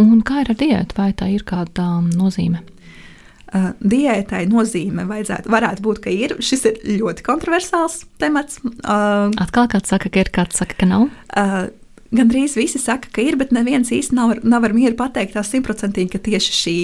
Un 0.01 0.25
kā 0.25 0.41
ir 0.41 0.55
ar 0.55 0.61
diētu, 0.64 0.97
vai 0.97 1.12
tā 1.12 1.29
ir 1.35 1.45
kāda 1.45 2.01
nozīme? 2.16 2.64
Uh, 3.51 3.72
diētai 3.82 4.44
nozīme 4.46 5.03
vajadzētu, 5.09 5.51
varētu 5.51 5.82
būt, 5.82 5.98
ka 6.05 6.12
ir. 6.14 6.36
Šis 6.38 6.68
ir 6.70 6.76
ļoti 7.01 7.24
kontroversāls 7.26 8.05
temats. 8.22 8.61
Uh, 8.62 9.32
Atkal 9.42 9.66
kāds 9.72 9.90
saka, 9.90 10.07
ka 10.07 10.22
ir, 10.22 10.30
kāds 10.30 10.61
saka, 10.61 10.76
ka 10.78 10.86
nav. 10.86 11.09
Uh, 11.34 11.66
Gan 12.14 12.30
drīz 12.30 12.57
visi 12.59 12.78
saka, 12.82 13.07
ka 13.14 13.22
ir, 13.22 13.36
bet 13.38 13.53
neviens 13.55 13.90
īsti 13.94 14.16
nav, 14.18 14.36
nav 14.42 14.64
ar 14.66 14.72
mieru 14.74 14.96
pateikt 14.98 15.36
tā 15.36 15.44
simtprocentīgi, 15.46 16.11
ka 16.11 16.22
tieši 16.26 16.55
šī. 16.61 16.76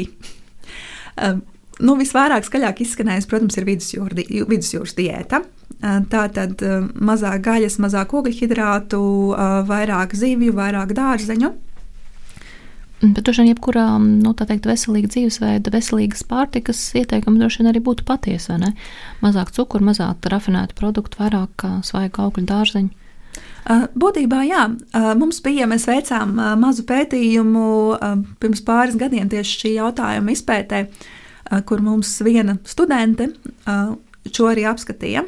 Uh, 1.19 1.39
nu, 1.87 1.97
visvairāk 1.99 2.47
skaļāk 2.47 2.83
izskanējis, 2.83 3.31
protams, 3.31 3.59
ir 3.59 3.67
vidusjūra, 3.67 4.27
vidusjūras 4.51 4.95
diēta. 4.99 5.43
Tā 5.83 6.23
tad 6.33 6.63
mazāk 6.95 7.43
gaļas, 7.45 7.75
mazāk 7.83 8.15
ogļhidrātu, 8.17 9.01
uh, 9.35 9.59
vairāk 9.69 10.15
zivju, 10.17 10.55
vairāk 10.57 10.95
dārzeņu. 10.97 11.51
Bet 13.03 13.21
droši 13.27 13.43
vien 13.43 13.51
jebkurā 13.51 13.87
nu, 14.01 14.31
teikt, 14.33 14.65
veselīga 14.65 15.11
dzīvesveida, 15.13 15.73
veselīgas 15.75 16.23
pārtikas 16.27 16.79
ieteikumi 16.97 17.43
droši 17.43 17.61
vien 17.61 17.69
arī 17.69 17.83
būtu 17.85 18.07
patiesi. 18.09 18.57
Mazāk 19.21 19.53
cukuru, 19.53 19.85
mazāk 19.91 20.25
rafinētu 20.33 20.79
produktu, 20.79 21.21
vairāk 21.21 21.67
svaigu 21.85 22.25
augļu 22.25 22.47
dārzeņu. 22.49 22.89
Būtībā, 23.99 24.41
jā, 24.47 24.63
mums 25.19 25.43
bija, 25.45 25.67
mēs 25.69 25.85
veicām 25.91 26.37
mazu 26.63 26.87
pētījumu 26.89 27.67
pirms 28.41 28.65
pāris 28.65 28.97
gadiem 28.97 29.29
tieši 29.29 29.61
šī 29.61 29.73
jautājuma 29.77 30.33
izpētē, 30.33 30.87
kur 31.69 31.85
mums 31.85 32.15
viena 32.25 32.57
studente 32.65 33.29
šo 34.33 34.49
arī 34.55 34.65
apskatīja. 34.71 35.27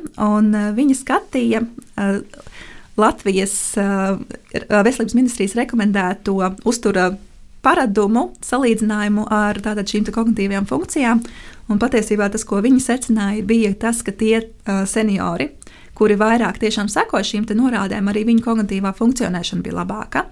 Viņa 0.79 0.99
skatīja 1.03 1.66
Latvijas 2.99 3.57
veselības 3.77 5.19
ministrijas 5.19 5.59
rekomendēto 5.59 6.39
uzturā 6.66 7.11
paradumu 7.65 8.29
salīdzinājumu 8.45 9.27
ar 9.35 9.61
tātad, 9.65 9.89
šīm 9.91 10.09
kognitīvajām 10.15 10.69
funkcijām. 10.69 11.23
Un 11.69 11.81
patiesībā 11.81 12.31
tas, 12.33 12.47
ko 12.49 12.63
viņi 12.65 12.81
secināja, 12.81 13.45
bija 13.45 13.75
tas, 13.77 14.01
ka 14.05 14.15
tie 14.17 14.39
uh, 14.41 14.85
seniori, 14.89 15.51
kuri 15.99 16.17
vairāk 16.17 16.61
tiešām 16.63 16.89
seko 16.89 17.21
šīm 17.21 17.45
norādēm, 17.59 18.09
arī 18.09 18.25
viņu 18.29 18.45
kognitīvā 18.47 18.95
funkcionēšana 18.97 19.65
bija 19.67 19.81
labāka. 19.83 20.25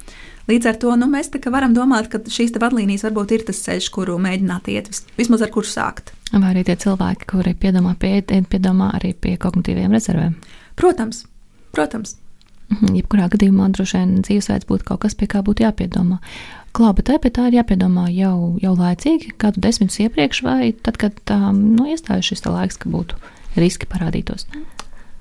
Līdz 0.46 0.68
ar 0.70 0.76
to 0.78 0.92
nu, 0.94 1.08
mēs 1.10 1.28
varam 1.50 1.74
domāt, 1.74 2.06
ka 2.08 2.20
šīs 2.22 2.54
vadlīnijas 2.54 3.02
varbūt 3.08 3.32
ir 3.34 3.46
tas 3.48 3.64
ceļš, 3.64 3.88
kuru 3.90 4.14
mēģināt 4.22 4.68
iet, 4.70 4.90
vismaz 5.18 5.42
ar 5.42 5.50
kuru 5.50 5.66
sākt. 5.66 6.12
Vai 6.30 6.52
arī 6.52 6.62
tie 6.66 6.76
cilvēki, 6.78 7.26
kuri 7.26 7.54
piedomā, 7.58 7.96
pie, 7.98 8.20
piedomā 8.22 8.92
arī 8.94 9.12
pie 9.18 9.34
kognitīviem 9.42 9.90
rezervēm? 9.96 10.38
Protams, 10.78 11.24
protams. 11.74 12.14
Mhm, 12.70 12.94
jebkurā 12.98 13.26
gadījumā 13.30 13.68
droši 13.74 13.98
vien 13.98 14.14
dzīvesveids 14.26 14.66
būtu 14.70 14.86
kaut 14.86 15.04
kas, 15.04 15.14
pie 15.18 15.28
kā 15.30 15.42
būtu 15.46 15.66
jāpiedomā. 15.66 16.18
Klā, 16.76 16.92
bet 16.92 17.08
tā, 17.08 17.16
tā 17.16 17.48
ir 17.48 17.56
jāpiedomā 17.56 18.10
jau, 18.12 18.54
jau 18.60 18.74
laicīgi, 18.76 19.32
kādu 19.40 19.62
desmitus 19.64 19.96
iepriekš, 20.04 20.42
vai 20.44 20.74
tad, 20.76 20.98
kad 21.00 21.32
um, 21.32 21.62
nu, 21.78 21.86
iestājas 21.88 22.28
šis 22.28 22.44
laiks, 22.44 22.76
ka 22.82 22.92
būtu 22.92 23.16
riski 23.56 23.88
parādītos. 23.88 24.44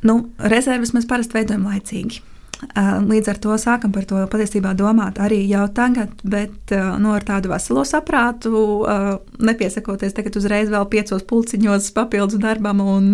Nu, 0.06 0.26
rezerves 0.52 0.92
mēs 0.92 1.08
parasti 1.08 1.40
veidojam 1.40 1.70
laicīgi. 1.70 2.20
Uh, 2.56 3.02
līdz 3.04 3.30
ar 3.34 3.40
to 3.44 3.56
sākam 3.60 3.92
par 3.96 4.06
to 4.08 4.22
patiesībā 4.32 4.72
domāt 4.80 5.20
arī 5.20 5.42
jau 5.48 5.66
tagad, 5.76 6.12
bet 6.24 6.72
uh, 6.76 6.96
no 6.96 7.12
nu, 7.12 7.24
tādu 7.24 7.52
veselo 7.52 7.84
saprātu, 7.88 8.52
uh, 8.84 9.10
nepiesakoties 9.44 10.16
tagad 10.16 10.36
uzreiz 10.40 10.72
vēl 10.72 10.88
piecos 10.92 11.24
pulciņos 11.28 11.92
papildus 11.96 12.40
darbam 12.44 12.84
un 12.84 13.12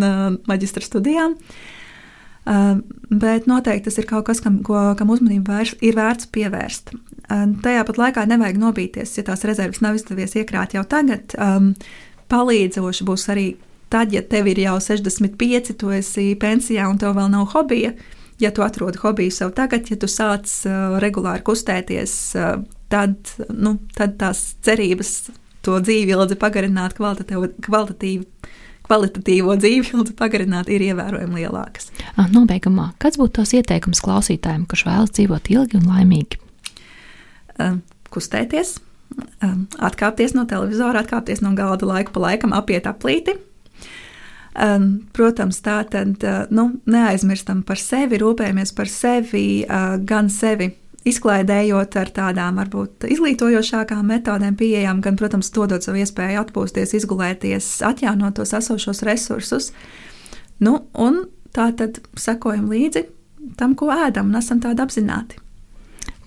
maģistra 0.49 0.85
studijām. 0.85 1.37
Bet 2.45 3.47
noteikti 3.49 3.85
tas 3.89 3.99
ir 4.01 4.07
kaut 4.09 4.25
kas, 4.29 4.41
kam, 4.41 4.61
ko, 4.65 4.79
kam 4.97 5.11
uzmanību 5.13 5.51
vērs, 5.51 5.75
ir 5.85 5.97
vērts 5.97 6.29
pievērst. 6.33 6.93
Tajā 7.63 7.83
pat 7.87 7.99
laikā 8.01 8.23
nevajag 8.27 8.57
nobīties, 8.59 9.13
ja 9.19 9.25
tās 9.27 9.45
rezerves 9.47 9.83
nav 9.83 9.99
izdevies 9.99 10.33
iekrāt 10.39 10.73
jau 10.75 10.83
tagad. 10.89 11.35
Palīdzoši 12.31 13.05
būs 13.07 13.27
arī 13.31 13.45
tad, 13.91 14.15
ja 14.15 14.23
tev 14.25 14.47
ir 14.51 14.61
jau 14.63 14.79
65, 14.81 15.75
tu 15.77 15.91
esi 15.93 16.31
pensijā 16.39 16.87
un 16.89 16.99
tev 17.01 17.15
vēl 17.19 17.29
nav 17.33 17.51
hobija. 17.53 17.93
Ja 18.41 18.49
tu 18.55 18.63
atrodi 18.65 18.97
hobiju 18.97 19.31
sev 19.35 19.51
tagad, 19.53 19.91
ja 19.91 19.99
tu 20.01 20.09
sāc 20.09 20.49
uh, 20.65 20.97
regulāri 21.03 21.43
kustēties, 21.45 22.15
uh, 22.39 22.63
tad, 22.89 23.35
nu, 23.53 23.75
tad 23.93 24.15
tās 24.21 24.55
cerības 24.65 25.29
to 25.61 25.77
dzīvi 25.77 26.15
ilgi 26.15 26.39
pagarināt, 26.41 26.95
kvalitatīvi 26.97 28.25
kvalitatīvo 28.91 29.55
dzīvi 29.55 29.93
ilgi 29.95 30.15
pagarināt, 30.19 30.69
ir 30.71 30.83
ievērojami 30.91 31.45
lielākas. 31.45 31.91
Nobeigumā, 32.33 32.91
kāds 33.01 33.19
būtu 33.21 33.39
tās 33.39 33.53
ieteikums 33.55 34.03
klausītājiem, 34.03 34.67
kurš 34.67 34.85
vēlas 34.89 35.13
dzīvot 35.15 35.51
ilgi 35.55 35.79
un 35.79 35.87
laimīgi? 35.87 36.41
Um, 37.61 37.79
kustēties, 38.11 38.75
um, 39.45 39.63
atkāpties 39.79 40.35
no 40.35 40.43
televizora, 40.49 41.05
atkāpties 41.05 41.43
no 41.45 41.53
galda 41.55 41.87
laiku 41.87 42.15
pa 42.17 42.25
laikam, 42.27 42.55
apiet 42.57 42.89
aplīti. 42.89 43.37
Um, 44.51 45.07
protams, 45.15 45.61
tā 45.63 45.77
tad 45.87 46.25
uh, 46.27 46.43
nu, 46.51 46.73
neaizmirstam 46.91 47.61
par 47.63 47.79
sevi, 47.79 48.19
rūpējamies 48.19 48.75
par 48.75 48.91
sevi, 48.91 49.45
uh, 49.63 49.95
gan 50.03 50.27
sevi 50.27 50.73
izklaidējot 51.07 51.97
ar 51.97 52.11
tādām 52.13 52.59
varbūt 52.61 53.07
izglītojošākām 53.09 54.03
metodēm, 54.13 54.57
pieejām, 54.59 55.01
gan, 55.01 55.17
protams, 55.19 55.49
dodot 55.55 55.85
savu 55.85 56.01
iespēju 56.03 56.43
atpūsties, 56.43 56.95
izgulēties, 56.99 57.69
atjaunot 57.87 58.37
tos 58.37 58.53
esošos 58.57 59.01
resursus. 59.07 59.71
Nu, 60.61 60.77
un 60.93 61.23
tā 61.55 61.71
tad 61.77 62.03
sekojam 62.19 62.69
līdzi 62.71 63.07
tam, 63.57 63.73
ko 63.75 63.89
ēdam, 63.93 64.29
un 64.29 64.41
esam 64.41 64.61
tādi 64.63 64.83
apzināti. 64.83 65.41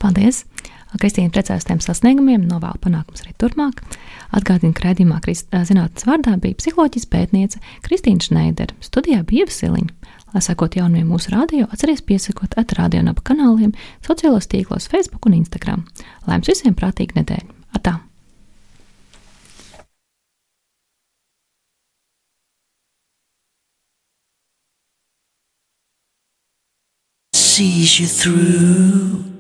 Paldies! 0.03 0.45
Kristīna 0.95 1.33
priecājas 1.35 1.67
tiem 1.67 1.81
sasniegumiem, 1.83 2.45
novēl 2.47 2.77
panākums 2.83 3.25
arī 3.25 3.33
turpmāk. 3.43 3.81
Atgādina, 4.35 4.75
ka 4.77 4.87
raidījumā 4.87 5.19
zinātnes 5.67 6.07
vārdā 6.07 6.37
bija 6.39 6.59
psiholoģijas 6.61 7.09
pētniece 7.11 7.63
Kristīna 7.83 8.23
Šneidera, 8.23 8.77
studijā 8.85 9.25
bija 9.27 9.49
Ievsiliņa. 9.49 10.04
Lai 10.35 10.43
sekot 10.43 10.75
jaunumiem 10.75 11.07
mūsu 11.07 11.31
radio, 11.31 11.69
atcerieties 11.71 12.03
piesakot 12.09 12.57
atrādio 12.59 13.05
naba 13.07 13.23
kanāliem, 13.23 13.71
sociālos 14.03 14.51
tīklos, 14.51 14.91
Facebook 14.91 15.31
un 15.31 15.39
Instagram. 15.39 15.87
Lai 16.27 16.41
jums 16.41 16.51
visiem 16.51 16.75
prātīgi 16.75 17.21
nedēļa! 17.21 17.63
Atā! 17.79 18.01
sees 27.55 28.01
you 28.01 28.07
through. 28.09 29.34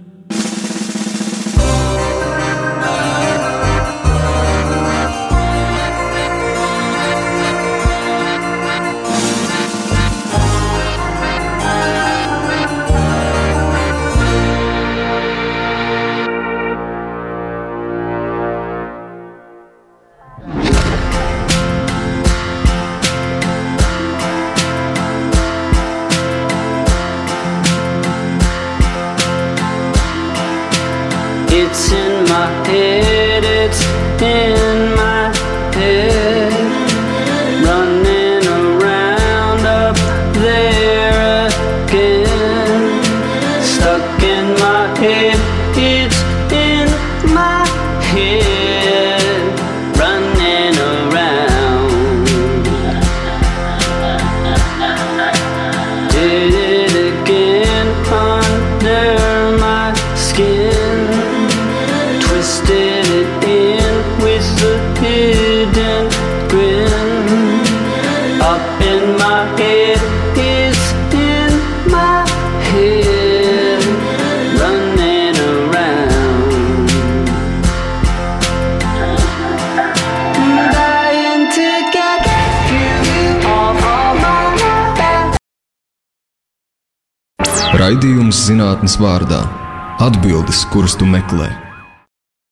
Zinātnes 88.94 89.00
vārdā- 89.00 89.42
atbildes, 90.06 90.64
kuras 90.70 90.94
tu 90.96 91.04
meklē. 91.04 91.50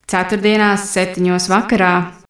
Ceturtdienās, 0.07 0.91
septiņos 0.93 1.49
vakarā 1.49 2.22